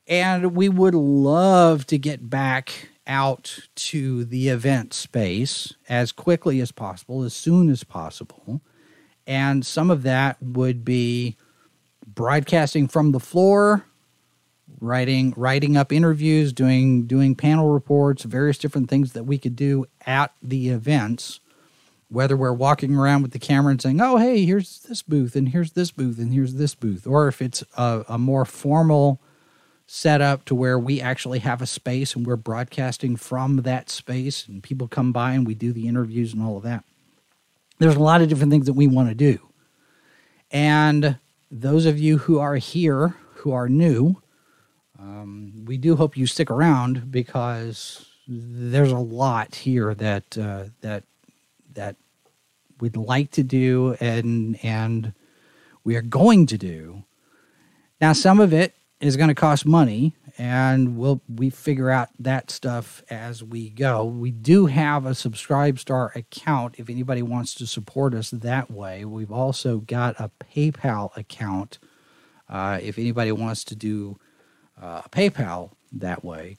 And 0.06 0.54
we 0.54 0.68
would 0.68 0.94
love 0.94 1.86
to 1.88 1.98
get 1.98 2.30
back 2.30 2.88
out 3.06 3.58
to 3.74 4.24
the 4.24 4.48
event 4.48 4.94
space 4.94 5.74
as 5.88 6.12
quickly 6.12 6.60
as 6.60 6.72
possible, 6.72 7.24
as 7.24 7.34
soon 7.34 7.68
as 7.68 7.84
possible. 7.84 8.60
And 9.26 9.64
some 9.66 9.90
of 9.90 10.02
that 10.04 10.42
would 10.42 10.84
be 10.84 11.36
broadcasting 12.06 12.88
from 12.88 13.12
the 13.12 13.20
floor, 13.20 13.84
writing 14.80 15.34
writing 15.36 15.76
up 15.76 15.92
interviews, 15.92 16.52
doing 16.52 17.06
doing 17.06 17.34
panel 17.34 17.70
reports, 17.70 18.24
various 18.24 18.58
different 18.58 18.88
things 18.88 19.12
that 19.12 19.24
we 19.24 19.38
could 19.38 19.56
do 19.56 19.86
at 20.06 20.32
the 20.42 20.70
events. 20.70 21.40
Whether 22.10 22.36
we're 22.36 22.54
walking 22.54 22.96
around 22.96 23.22
with 23.22 23.32
the 23.32 23.38
camera 23.38 23.70
and 23.70 23.82
saying, 23.82 24.00
"Oh, 24.00 24.16
hey, 24.16 24.44
here's 24.44 24.80
this 24.80 25.02
booth, 25.02 25.36
and 25.36 25.50
here's 25.50 25.72
this 25.72 25.90
booth, 25.90 26.18
and 26.18 26.32
here's 26.32 26.54
this 26.54 26.74
booth," 26.74 27.06
or 27.06 27.28
if 27.28 27.42
it's 27.42 27.62
a, 27.76 28.04
a 28.08 28.18
more 28.18 28.44
formal 28.44 29.20
setup 29.86 30.44
to 30.46 30.54
where 30.54 30.78
we 30.78 31.00
actually 31.00 31.38
have 31.38 31.62
a 31.62 31.66
space 31.66 32.14
and 32.14 32.26
we're 32.26 32.36
broadcasting 32.36 33.16
from 33.16 33.56
that 33.58 33.90
space, 33.90 34.46
and 34.46 34.62
people 34.62 34.88
come 34.88 35.12
by 35.12 35.32
and 35.32 35.46
we 35.46 35.54
do 35.54 35.72
the 35.72 35.88
interviews 35.88 36.32
and 36.32 36.42
all 36.42 36.56
of 36.58 36.62
that 36.62 36.84
there's 37.78 37.96
a 37.96 38.00
lot 38.00 38.20
of 38.20 38.28
different 38.28 38.50
things 38.50 38.66
that 38.66 38.72
we 38.74 38.86
want 38.86 39.08
to 39.08 39.14
do. 39.14 39.38
And 40.50 41.18
those 41.50 41.86
of 41.86 41.98
you 41.98 42.18
who 42.18 42.38
are 42.38 42.56
here, 42.56 43.14
who 43.36 43.52
are 43.52 43.68
new, 43.68 44.20
um, 44.98 45.64
we 45.64 45.76
do 45.76 45.96
hope 45.96 46.16
you 46.16 46.26
stick 46.26 46.50
around 46.50 47.10
because 47.10 48.06
there's 48.26 48.92
a 48.92 48.98
lot 48.98 49.54
here 49.54 49.94
that 49.94 50.36
uh, 50.36 50.64
that 50.80 51.04
that 51.74 51.96
we'd 52.80 52.96
like 52.96 53.30
to 53.32 53.42
do 53.42 53.96
and 54.00 54.58
and 54.64 55.12
we 55.84 55.96
are 55.96 56.02
going 56.02 56.46
to 56.46 56.58
do. 56.58 57.04
Now, 58.00 58.12
some 58.12 58.40
of 58.40 58.52
it 58.52 58.74
is 59.00 59.16
going 59.16 59.28
to 59.28 59.34
cost 59.34 59.64
money, 59.64 60.14
and 60.36 60.96
we'll 60.96 61.20
we 61.32 61.48
figure 61.48 61.90
out 61.90 62.08
that 62.18 62.50
stuff 62.50 63.02
as 63.08 63.42
we 63.42 63.70
go. 63.70 64.04
We 64.04 64.32
do 64.32 64.66
have 64.66 65.06
a 65.06 65.10
Subscribestar 65.10 66.14
account 66.16 66.74
if 66.78 66.90
anybody 66.90 67.22
wants 67.22 67.54
to 67.54 67.66
support 67.66 68.14
us 68.14 68.30
that 68.30 68.70
way. 68.70 69.04
We've 69.04 69.32
also 69.32 69.78
got 69.78 70.18
a 70.18 70.30
PayPal 70.54 71.16
account 71.16 71.78
uh, 72.48 72.80
if 72.82 72.98
anybody 72.98 73.30
wants 73.30 73.62
to 73.64 73.76
do 73.76 74.18
uh, 74.80 75.02
PayPal 75.10 75.70
that 75.92 76.24
way. 76.24 76.56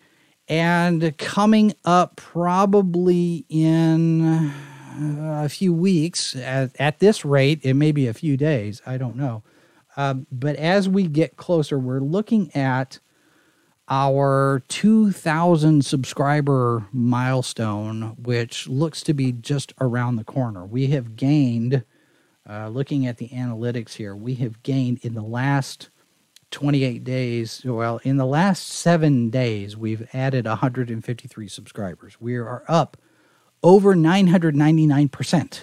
And 0.48 1.16
coming 1.18 1.74
up 1.86 2.16
probably 2.16 3.46
in 3.50 4.26
uh, 4.26 5.44
a 5.44 5.50
few 5.50 5.74
weeks, 5.74 6.36
at, 6.36 6.72
at 6.80 7.00
this 7.00 7.24
rate, 7.24 7.60
it 7.64 7.76
may 7.76 7.92
be 7.92 8.08
a 8.08 8.14
few 8.14 8.36
days, 8.36 8.82
I 8.86 8.98
don't 8.98 9.16
know. 9.16 9.44
Um, 9.96 10.26
but 10.32 10.56
as 10.56 10.90
we 10.90 11.08
get 11.08 11.38
closer, 11.38 11.78
we're 11.78 12.00
looking 12.00 12.56
at 12.56 13.00
our 13.90 14.64
2,000 14.68 15.84
subscriber 15.84 16.88
milestone, 16.92 18.16
which 18.22 18.68
looks 18.68 19.02
to 19.02 19.14
be 19.14 19.32
just 19.32 19.74
around 19.82 20.16
the 20.16 20.24
corner. 20.24 20.66
We 20.66 20.88
have 20.88 21.16
gained, 21.16 21.84
uh, 22.48 22.70
looking 22.70 23.08
at 23.08 23.18
the 23.18 23.30
analytics 23.30 23.94
here, 23.94 24.16
we 24.16 24.36
have 24.36 24.64
gained 24.64 25.00
in 25.02 25.16
the 25.16 25.24
last 25.24 25.90
28 26.52 27.04
days, 27.04 27.62
well, 27.64 28.00
in 28.04 28.18
the 28.18 28.26
last 28.26 28.68
seven 28.68 29.30
days, 29.30 29.78
we've 29.78 30.08
added 30.14 30.46
153 30.46 31.48
subscribers. 31.48 32.20
We 32.20 32.36
are 32.36 32.64
up 32.68 32.98
over 33.62 33.96
999%. 33.96 35.62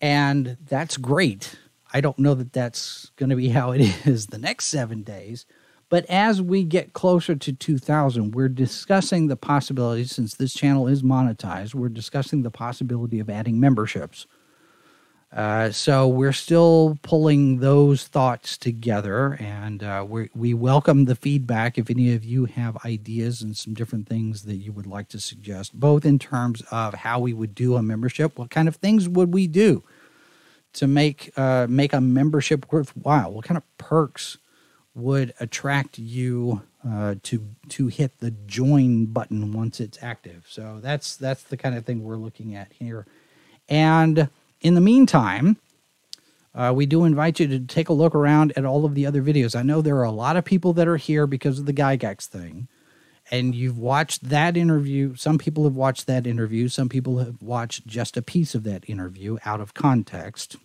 And 0.00 0.56
that's 0.68 0.96
great. 0.96 1.58
I 1.92 2.00
don't 2.00 2.18
know 2.18 2.34
that 2.34 2.52
that's 2.52 3.10
going 3.16 3.30
to 3.30 3.36
be 3.36 3.48
how 3.48 3.72
it 3.72 3.80
is 4.06 4.26
the 4.26 4.38
next 4.38 4.66
seven 4.66 5.02
days 5.02 5.46
but 5.88 6.04
as 6.06 6.42
we 6.42 6.64
get 6.64 6.92
closer 6.92 7.36
to 7.36 7.52
2000, 7.52 8.34
we're 8.34 8.48
discussing 8.48 9.28
the 9.28 9.36
possibility, 9.36 10.04
since 10.04 10.34
this 10.34 10.52
channel 10.52 10.88
is 10.88 11.02
monetized, 11.02 11.74
we're 11.74 11.88
discussing 11.88 12.42
the 12.42 12.50
possibility 12.50 13.20
of 13.20 13.30
adding 13.30 13.60
memberships. 13.60 14.26
Uh, 15.32 15.70
so 15.70 16.06
we're 16.08 16.32
still 16.32 16.98
pulling 17.02 17.58
those 17.58 18.06
thoughts 18.06 18.56
together, 18.56 19.34
and 19.34 19.82
uh, 19.82 20.04
we 20.08 20.30
we 20.34 20.54
welcome 20.54 21.04
the 21.04 21.16
feedback. 21.16 21.76
If 21.76 21.90
any 21.90 22.14
of 22.14 22.24
you 22.24 22.44
have 22.46 22.78
ideas 22.84 23.42
and 23.42 23.56
some 23.56 23.74
different 23.74 24.08
things 24.08 24.44
that 24.44 24.56
you 24.56 24.72
would 24.72 24.86
like 24.86 25.08
to 25.08 25.20
suggest, 25.20 25.78
both 25.78 26.04
in 26.04 26.18
terms 26.18 26.62
of 26.70 26.94
how 26.94 27.18
we 27.18 27.34
would 27.34 27.54
do 27.54 27.74
a 27.74 27.82
membership, 27.82 28.38
what 28.38 28.50
kind 28.50 28.68
of 28.68 28.76
things 28.76 29.08
would 29.08 29.34
we 29.34 29.46
do 29.46 29.82
to 30.74 30.86
make 30.86 31.32
uh, 31.36 31.66
make 31.68 31.92
a 31.92 32.00
membership 32.00 32.72
worthwhile? 32.72 33.32
What 33.32 33.44
kind 33.44 33.58
of 33.58 33.64
perks 33.78 34.38
would 34.94 35.34
attract 35.38 35.98
you 35.98 36.62
uh, 36.88 37.16
to 37.22 37.46
to 37.68 37.88
hit 37.88 38.18
the 38.18 38.30
join 38.46 39.06
button 39.06 39.52
once 39.52 39.80
it's 39.80 39.98
active. 40.02 40.46
So 40.48 40.78
that's 40.80 41.16
that's 41.16 41.42
the 41.42 41.56
kind 41.56 41.76
of 41.76 41.84
thing 41.84 42.02
we're 42.02 42.16
looking 42.16 42.54
at 42.54 42.72
here. 42.72 43.06
And 43.68 44.28
in 44.66 44.74
the 44.74 44.80
meantime, 44.80 45.58
uh, 46.52 46.72
we 46.74 46.86
do 46.86 47.04
invite 47.04 47.38
you 47.38 47.46
to 47.46 47.60
take 47.60 47.88
a 47.88 47.92
look 47.92 48.16
around 48.16 48.52
at 48.56 48.64
all 48.64 48.84
of 48.84 48.96
the 48.96 49.06
other 49.06 49.22
videos. 49.22 49.54
I 49.54 49.62
know 49.62 49.80
there 49.80 49.98
are 49.98 50.02
a 50.02 50.10
lot 50.10 50.36
of 50.36 50.44
people 50.44 50.72
that 50.72 50.88
are 50.88 50.96
here 50.96 51.28
because 51.28 51.60
of 51.60 51.66
the 51.66 51.72
Gygax 51.72 52.26
thing, 52.26 52.66
and 53.30 53.54
you've 53.54 53.78
watched 53.78 54.28
that 54.28 54.56
interview. 54.56 55.14
Some 55.14 55.38
people 55.38 55.62
have 55.64 55.76
watched 55.76 56.08
that 56.08 56.26
interview. 56.26 56.66
Some 56.66 56.88
people 56.88 57.18
have 57.18 57.40
watched 57.40 57.86
just 57.86 58.16
a 58.16 58.22
piece 58.22 58.56
of 58.56 58.64
that 58.64 58.88
interview 58.90 59.38
out 59.44 59.60
of 59.60 59.72
context. 59.72 60.56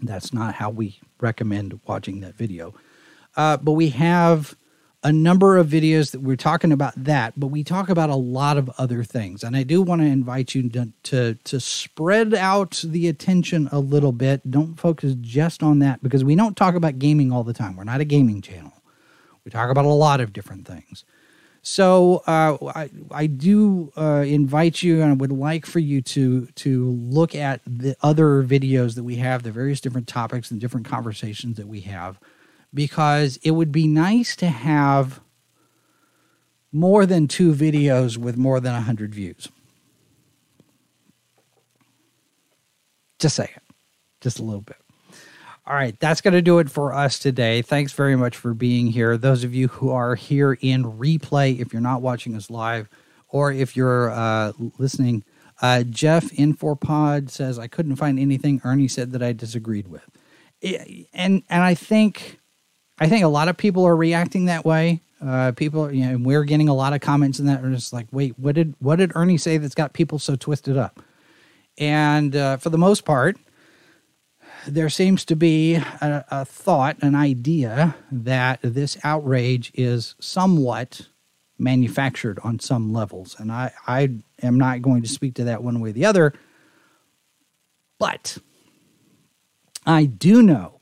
That's 0.00 0.32
not 0.32 0.54
how 0.54 0.70
we 0.70 1.00
recommend 1.20 1.80
watching 1.88 2.20
that 2.20 2.36
video. 2.36 2.74
Uh, 3.36 3.56
but 3.56 3.72
we 3.72 3.88
have 3.88 4.54
a 5.04 5.12
number 5.12 5.58
of 5.58 5.68
videos 5.68 6.12
that 6.12 6.22
we're 6.22 6.34
talking 6.34 6.72
about 6.72 6.94
that, 6.96 7.38
but 7.38 7.48
we 7.48 7.62
talk 7.62 7.90
about 7.90 8.08
a 8.08 8.16
lot 8.16 8.56
of 8.56 8.70
other 8.78 9.04
things. 9.04 9.44
And 9.44 9.54
I 9.54 9.62
do 9.62 9.82
want 9.82 10.00
to 10.00 10.06
invite 10.06 10.54
you 10.54 10.66
to, 10.70 10.88
to, 11.04 11.34
to 11.34 11.60
spread 11.60 12.32
out 12.32 12.82
the 12.82 13.06
attention 13.08 13.68
a 13.70 13.78
little 13.78 14.12
bit. 14.12 14.50
Don't 14.50 14.80
focus 14.80 15.14
just 15.20 15.62
on 15.62 15.80
that 15.80 16.02
because 16.02 16.24
we 16.24 16.34
don't 16.34 16.56
talk 16.56 16.74
about 16.74 16.98
gaming 16.98 17.30
all 17.30 17.44
the 17.44 17.52
time. 17.52 17.76
We're 17.76 17.84
not 17.84 18.00
a 18.00 18.06
gaming 18.06 18.40
channel. 18.40 18.72
We 19.44 19.50
talk 19.50 19.68
about 19.68 19.84
a 19.84 19.88
lot 19.88 20.22
of 20.22 20.32
different 20.32 20.66
things. 20.66 21.04
So 21.60 22.22
uh, 22.26 22.56
I, 22.74 22.90
I 23.10 23.26
do 23.26 23.92
uh, 23.96 24.24
invite 24.26 24.82
you 24.82 25.02
and 25.02 25.10
I 25.10 25.14
would 25.14 25.32
like 25.32 25.66
for 25.66 25.78
you 25.78 26.02
to 26.02 26.46
to 26.46 26.90
look 26.90 27.34
at 27.34 27.60
the 27.66 27.96
other 28.02 28.42
videos 28.42 28.94
that 28.96 29.04
we 29.04 29.16
have, 29.16 29.42
the 29.42 29.50
various 29.50 29.80
different 29.80 30.06
topics 30.06 30.50
and 30.50 30.60
different 30.60 30.86
conversations 30.86 31.56
that 31.56 31.66
we 31.66 31.80
have 31.80 32.18
because 32.74 33.38
it 33.42 33.52
would 33.52 33.72
be 33.72 33.86
nice 33.86 34.34
to 34.36 34.48
have 34.48 35.20
more 36.72 37.06
than 37.06 37.28
two 37.28 37.54
videos 37.54 38.16
with 38.16 38.36
more 38.36 38.58
than 38.58 38.72
100 38.72 39.14
views. 39.14 39.48
Just 43.20 43.36
say 43.36 43.44
it, 43.44 43.62
just 44.20 44.40
a 44.40 44.42
little 44.42 44.60
bit. 44.60 44.76
All 45.66 45.74
right, 45.74 45.98
that's 45.98 46.20
going 46.20 46.34
to 46.34 46.42
do 46.42 46.58
it 46.58 46.68
for 46.68 46.92
us 46.92 47.18
today. 47.18 47.62
Thanks 47.62 47.92
very 47.92 48.16
much 48.16 48.36
for 48.36 48.52
being 48.52 48.88
here. 48.88 49.16
Those 49.16 49.44
of 49.44 49.54
you 49.54 49.68
who 49.68 49.90
are 49.90 50.14
here 50.14 50.58
in 50.60 50.84
replay, 50.84 51.58
if 51.58 51.72
you're 51.72 51.80
not 51.80 52.02
watching 52.02 52.34
us 52.34 52.50
live, 52.50 52.88
or 53.28 53.50
if 53.50 53.74
you're 53.74 54.10
uh, 54.10 54.52
listening, 54.76 55.24
uh, 55.62 55.84
Jeff 55.84 56.24
Inforpod 56.32 57.30
says 57.30 57.58
I 57.58 57.68
couldn't 57.68 57.96
find 57.96 58.18
anything 58.18 58.60
Ernie 58.62 58.88
said 58.88 59.12
that 59.12 59.22
I 59.22 59.32
disagreed 59.32 59.88
with, 59.88 60.06
and 61.14 61.42
and 61.48 61.62
I 61.62 61.74
think 61.74 62.40
I 62.98 63.08
think 63.08 63.24
a 63.24 63.28
lot 63.28 63.48
of 63.48 63.56
people 63.56 63.84
are 63.84 63.96
reacting 63.96 64.44
that 64.46 64.64
way. 64.64 65.00
Uh, 65.24 65.52
people, 65.52 65.90
you 65.92 66.04
know, 66.06 66.18
we're 66.18 66.44
getting 66.44 66.68
a 66.68 66.74
lot 66.74 66.92
of 66.92 67.00
comments 67.00 67.38
in 67.38 67.46
that 67.46 67.64
are 67.64 67.70
just 67.70 67.92
like, 67.92 68.06
wait, 68.12 68.38
what 68.38 68.54
did 68.54 68.74
what 68.78 68.96
did 68.96 69.12
Ernie 69.14 69.38
say 69.38 69.56
that's 69.58 69.74
got 69.74 69.92
people 69.92 70.18
so 70.18 70.36
twisted 70.36 70.76
up? 70.76 71.00
And 71.78 72.36
uh, 72.36 72.56
for 72.58 72.70
the 72.70 72.78
most 72.78 73.04
part, 73.04 73.36
there 74.66 74.88
seems 74.88 75.24
to 75.26 75.36
be 75.36 75.74
a, 75.74 76.24
a, 76.30 76.44
thought, 76.44 76.96
an 77.02 77.14
idea 77.14 77.96
that 78.10 78.60
this 78.62 78.96
outrage 79.02 79.72
is 79.74 80.14
somewhat 80.20 81.08
manufactured 81.58 82.38
on 82.44 82.58
some 82.60 82.92
levels, 82.92 83.34
and 83.38 83.50
I 83.50 83.72
I 83.86 84.10
am 84.42 84.58
not 84.58 84.82
going 84.82 85.02
to 85.02 85.08
speak 85.08 85.34
to 85.36 85.44
that 85.44 85.62
one 85.62 85.80
way 85.80 85.90
or 85.90 85.92
the 85.92 86.04
other, 86.04 86.34
but 87.98 88.38
I 89.86 90.04
do 90.04 90.42
know 90.42 90.80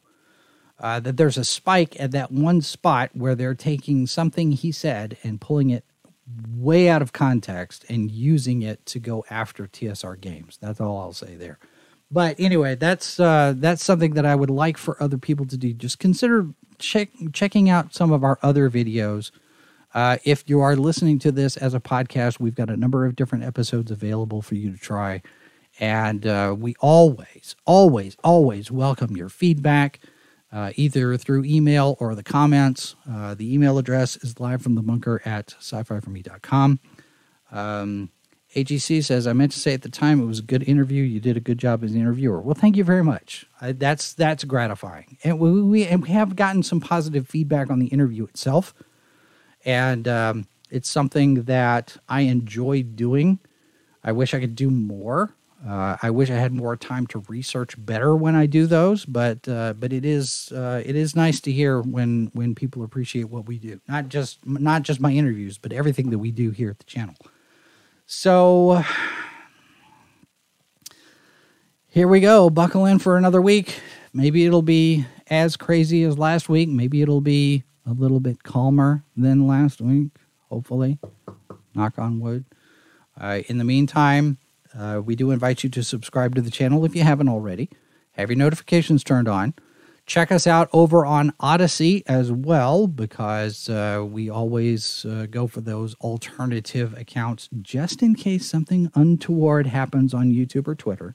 uh, 0.82 1.00
that 1.00 1.16
there's 1.16 1.38
a 1.38 1.44
spike 1.44 1.98
at 2.00 2.10
that 2.10 2.30
one 2.30 2.60
spot 2.60 3.10
where 3.14 3.34
they're 3.34 3.54
taking 3.54 4.06
something 4.06 4.52
he 4.52 4.72
said 4.72 5.16
and 5.22 5.40
pulling 5.40 5.70
it 5.70 5.84
way 6.54 6.88
out 6.88 7.02
of 7.02 7.12
context 7.12 7.84
and 7.88 8.10
using 8.10 8.62
it 8.62 8.84
to 8.86 8.98
go 8.98 9.24
after 9.30 9.66
TSR 9.66 10.20
games. 10.20 10.58
That's 10.60 10.80
all 10.80 10.98
I'll 10.98 11.12
say 11.12 11.36
there. 11.36 11.58
But 12.10 12.38
anyway, 12.38 12.74
that's 12.74 13.18
uh, 13.18 13.54
that's 13.56 13.82
something 13.82 14.14
that 14.14 14.26
I 14.26 14.34
would 14.34 14.50
like 14.50 14.76
for 14.76 15.02
other 15.02 15.16
people 15.16 15.46
to 15.46 15.56
do. 15.56 15.72
Just 15.72 15.98
consider 15.98 16.48
check, 16.78 17.08
checking 17.32 17.70
out 17.70 17.94
some 17.94 18.12
of 18.12 18.22
our 18.22 18.38
other 18.42 18.68
videos. 18.68 19.30
Uh, 19.94 20.18
if 20.24 20.44
you 20.46 20.60
are 20.60 20.76
listening 20.76 21.18
to 21.20 21.32
this 21.32 21.56
as 21.56 21.74
a 21.74 21.80
podcast, 21.80 22.40
we've 22.40 22.54
got 22.54 22.70
a 22.70 22.76
number 22.76 23.06
of 23.06 23.16
different 23.16 23.44
episodes 23.44 23.90
available 23.90 24.42
for 24.42 24.54
you 24.56 24.70
to 24.70 24.78
try. 24.78 25.22
And 25.80 26.26
uh, 26.26 26.54
we 26.58 26.74
always, 26.80 27.56
always, 27.64 28.16
always 28.22 28.70
welcome 28.70 29.16
your 29.16 29.28
feedback, 29.30 30.00
uh, 30.52 30.72
either 30.76 31.16
through 31.16 31.44
email 31.44 31.96
or 31.98 32.14
the 32.14 32.22
comments. 32.22 32.94
Uh, 33.10 33.34
the 33.34 33.52
email 33.52 33.78
address 33.78 34.16
is 34.18 34.38
live 34.38 34.62
from 34.62 34.74
the 34.74 34.82
bunker 34.82 35.22
at 35.24 35.54
sci 35.58 35.82
fi 35.82 36.00
for 36.00 36.10
me.com. 36.10 36.78
Um, 37.50 38.10
AGC 38.54 39.02
says, 39.02 39.26
I 39.26 39.32
meant 39.32 39.52
to 39.52 39.58
say 39.58 39.72
at 39.72 39.80
the 39.80 39.88
time 39.88 40.20
it 40.20 40.26
was 40.26 40.40
a 40.40 40.42
good 40.42 40.62
interview. 40.68 41.02
You 41.02 41.20
did 41.20 41.38
a 41.38 41.40
good 41.40 41.56
job 41.56 41.82
as 41.82 41.92
an 41.92 42.00
interviewer. 42.00 42.40
Well, 42.40 42.54
thank 42.54 42.76
you 42.76 42.84
very 42.84 43.02
much. 43.02 43.46
I, 43.60 43.72
that's 43.72 44.12
that's 44.12 44.44
gratifying. 44.44 45.16
And 45.24 45.38
we, 45.38 45.62
we, 45.62 45.86
and 45.86 46.02
we 46.02 46.10
have 46.10 46.36
gotten 46.36 46.62
some 46.62 46.80
positive 46.80 47.26
feedback 47.26 47.70
on 47.70 47.78
the 47.78 47.86
interview 47.86 48.24
itself. 48.24 48.74
And 49.64 50.06
um, 50.06 50.48
it's 50.70 50.90
something 50.90 51.44
that 51.44 51.96
I 52.08 52.22
enjoy 52.22 52.82
doing. 52.82 53.38
I 54.04 54.12
wish 54.12 54.34
I 54.34 54.40
could 54.40 54.56
do 54.56 54.70
more. 54.70 55.34
Uh, 55.66 55.96
I 56.02 56.10
wish 56.10 56.28
I 56.28 56.34
had 56.34 56.52
more 56.52 56.76
time 56.76 57.06
to 57.08 57.22
research 57.28 57.74
better 57.78 58.16
when 58.16 58.34
I 58.34 58.46
do 58.46 58.66
those, 58.66 59.04
but 59.04 59.46
uh, 59.48 59.74
but 59.74 59.92
it 59.92 60.04
is 60.04 60.50
uh, 60.52 60.82
it 60.84 60.96
is 60.96 61.14
nice 61.14 61.40
to 61.42 61.52
hear 61.52 61.80
when 61.80 62.30
when 62.32 62.54
people 62.54 62.82
appreciate 62.82 63.28
what 63.30 63.46
we 63.46 63.58
do. 63.58 63.80
Not 63.86 64.08
just 64.08 64.44
not 64.44 64.82
just 64.82 65.00
my 65.00 65.12
interviews, 65.12 65.58
but 65.58 65.72
everything 65.72 66.10
that 66.10 66.18
we 66.18 66.32
do 66.32 66.50
here 66.50 66.70
at 66.70 66.78
the 66.78 66.84
channel. 66.84 67.14
So 68.06 68.82
here 71.86 72.08
we 72.08 72.20
go. 72.20 72.50
Buckle 72.50 72.86
in 72.86 72.98
for 72.98 73.16
another 73.16 73.40
week. 73.40 73.80
Maybe 74.12 74.44
it'll 74.44 74.62
be 74.62 75.06
as 75.28 75.56
crazy 75.56 76.02
as 76.02 76.18
last 76.18 76.48
week. 76.48 76.68
Maybe 76.68 77.02
it'll 77.02 77.20
be 77.20 77.62
a 77.86 77.92
little 77.92 78.20
bit 78.20 78.42
calmer 78.42 79.04
than 79.16 79.46
last 79.46 79.80
week. 79.80 80.08
Hopefully, 80.48 80.98
knock 81.74 81.98
on 81.98 82.18
wood. 82.18 82.44
Uh, 83.20 83.42
in 83.46 83.58
the 83.58 83.64
meantime, 83.64 84.38
uh, 84.78 85.00
we 85.04 85.16
do 85.16 85.30
invite 85.30 85.62
you 85.64 85.70
to 85.70 85.82
subscribe 85.82 86.34
to 86.34 86.40
the 86.40 86.50
channel 86.50 86.84
if 86.84 86.94
you 86.94 87.02
haven't 87.02 87.28
already. 87.28 87.68
Have 88.12 88.30
your 88.30 88.38
notifications 88.38 89.02
turned 89.02 89.28
on. 89.28 89.54
Check 90.04 90.32
us 90.32 90.46
out 90.46 90.68
over 90.72 91.06
on 91.06 91.32
Odysee 91.40 92.02
as 92.06 92.32
well, 92.32 92.88
because 92.88 93.68
uh, 93.68 94.04
we 94.06 94.28
always 94.28 95.04
uh, 95.04 95.26
go 95.30 95.46
for 95.46 95.60
those 95.60 95.94
alternative 95.96 96.92
accounts 96.98 97.48
just 97.62 98.02
in 98.02 98.14
case 98.14 98.50
something 98.50 98.90
untoward 98.94 99.68
happens 99.68 100.12
on 100.12 100.32
YouTube 100.32 100.66
or 100.66 100.74
Twitter. 100.74 101.14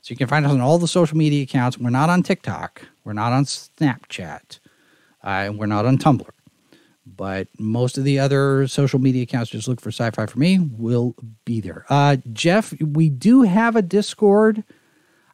So 0.00 0.12
you 0.12 0.16
can 0.16 0.28
find 0.28 0.46
us 0.46 0.52
on 0.52 0.60
all 0.60 0.78
the 0.78 0.88
social 0.88 1.18
media 1.18 1.42
accounts. 1.42 1.76
We're 1.76 1.90
not 1.90 2.08
on 2.08 2.22
TikTok, 2.22 2.82
we're 3.04 3.12
not 3.12 3.32
on 3.32 3.44
Snapchat, 3.44 4.60
uh, 5.24 5.26
and 5.26 5.58
we're 5.58 5.66
not 5.66 5.84
on 5.84 5.98
Tumblr. 5.98 6.30
But 7.16 7.48
most 7.58 7.98
of 7.98 8.04
the 8.04 8.18
other 8.18 8.66
social 8.66 8.98
media 8.98 9.22
accounts, 9.22 9.50
just 9.50 9.68
look 9.68 9.80
for 9.80 9.90
Sci 9.90 10.10
Fi 10.10 10.26
for 10.26 10.38
Me, 10.38 10.58
will 10.58 11.14
be 11.44 11.60
there. 11.60 11.84
Uh, 11.88 12.16
Jeff, 12.32 12.72
we 12.80 13.08
do 13.08 13.42
have 13.42 13.76
a 13.76 13.82
Discord. 13.82 14.64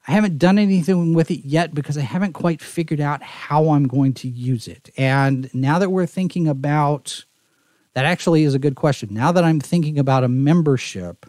I 0.09 0.13
haven't 0.13 0.39
done 0.39 0.59
anything 0.59 1.15
with 1.15 1.31
it 1.31 1.45
yet 1.45 1.75
because 1.75 1.99
I 1.99 2.03
haven't 2.03 2.33
quite 2.33 2.63
figured 2.63 3.01
out 3.01 3.23
how 3.23 3.71
I'm 3.71 3.89
going 3.89 4.15
to 4.15 4.29
use 4.29 4.69
it. 4.69 4.91
And 4.97 5.53
now 5.53 5.79
that 5.79 5.91
we're 5.91 6.07
thinking 6.07 6.47
about 6.47 7.25
that, 7.95 8.05
actually 8.05 8.45
is 8.45 8.55
a 8.55 8.59
good 8.61 8.77
question. 8.77 9.13
Now 9.13 9.33
that 9.33 9.43
I'm 9.43 9.59
thinking 9.59 9.99
about 9.99 10.23
a 10.23 10.29
membership, 10.29 11.27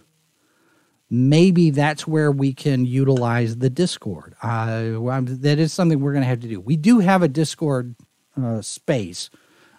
maybe 1.09 1.71
that's 1.71 2.05
where 2.05 2.31
we 2.31 2.53
can 2.53 2.85
utilize 2.85 3.57
the 3.57 3.69
Discord. 3.69 4.35
Uh, 4.43 5.21
that 5.21 5.57
is 5.57 5.73
something 5.73 5.99
we're 5.99 6.13
going 6.13 6.23
to 6.23 6.29
have 6.29 6.41
to 6.41 6.47
do. 6.47 6.59
We 6.59 6.77
do 6.77 6.99
have 6.99 7.23
a 7.23 7.27
Discord 7.27 7.95
uh, 8.39 8.61
space, 8.61 9.29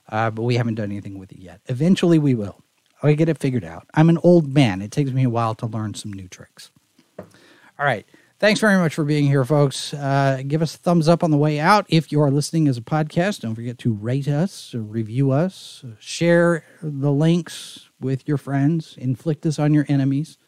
uh, 0.08 0.30
but 0.30 0.42
we 0.42 0.56
haven't 0.56 0.76
done 0.76 0.90
anything 0.90 1.18
with 1.18 1.32
it 1.32 1.38
yet. 1.38 1.60
Eventually, 1.66 2.18
we 2.18 2.34
will. 2.34 2.62
I 3.02 3.12
get 3.12 3.28
it 3.28 3.38
figured 3.38 3.64
out. 3.64 3.86
I'm 3.94 4.08
an 4.08 4.18
old 4.22 4.52
man. 4.52 4.82
It 4.82 4.90
takes 4.90 5.10
me 5.10 5.24
a 5.24 5.30
while 5.30 5.54
to 5.56 5.66
learn 5.66 5.94
some 5.94 6.12
new 6.12 6.28
tricks. 6.28 6.70
All 7.18 7.86
right. 7.86 8.06
Thanks 8.40 8.60
very 8.60 8.76
much 8.78 8.94
for 8.94 9.04
being 9.04 9.26
here, 9.26 9.44
folks. 9.44 9.92
Uh, 9.92 10.42
give 10.46 10.62
us 10.62 10.76
a 10.76 10.78
thumbs 10.78 11.08
up 11.08 11.24
on 11.24 11.32
the 11.32 11.36
way 11.36 11.58
out. 11.58 11.86
If 11.88 12.12
you 12.12 12.20
are 12.22 12.30
listening 12.30 12.68
as 12.68 12.78
a 12.78 12.82
podcast, 12.82 13.40
don't 13.40 13.56
forget 13.56 13.78
to 13.78 13.92
rate 13.92 14.28
us, 14.28 14.74
review 14.74 15.32
us, 15.32 15.84
share 15.98 16.64
the 16.80 17.10
links 17.10 17.88
with 18.00 18.28
your 18.28 18.36
friends, 18.36 18.94
inflict 18.96 19.44
us 19.44 19.58
on 19.58 19.74
your 19.74 19.86
enemies. 19.88 20.38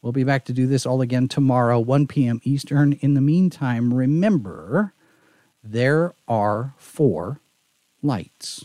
We'll 0.00 0.12
be 0.12 0.24
back 0.24 0.46
to 0.46 0.54
do 0.54 0.66
this 0.66 0.86
all 0.86 1.02
again 1.02 1.28
tomorrow, 1.28 1.78
1 1.78 2.06
p.m. 2.06 2.40
Eastern. 2.44 2.94
In 2.94 3.12
the 3.12 3.20
meantime, 3.20 3.92
remember 3.92 4.94
there 5.62 6.14
are 6.26 6.74
four 6.78 7.40
lights. 8.02 8.64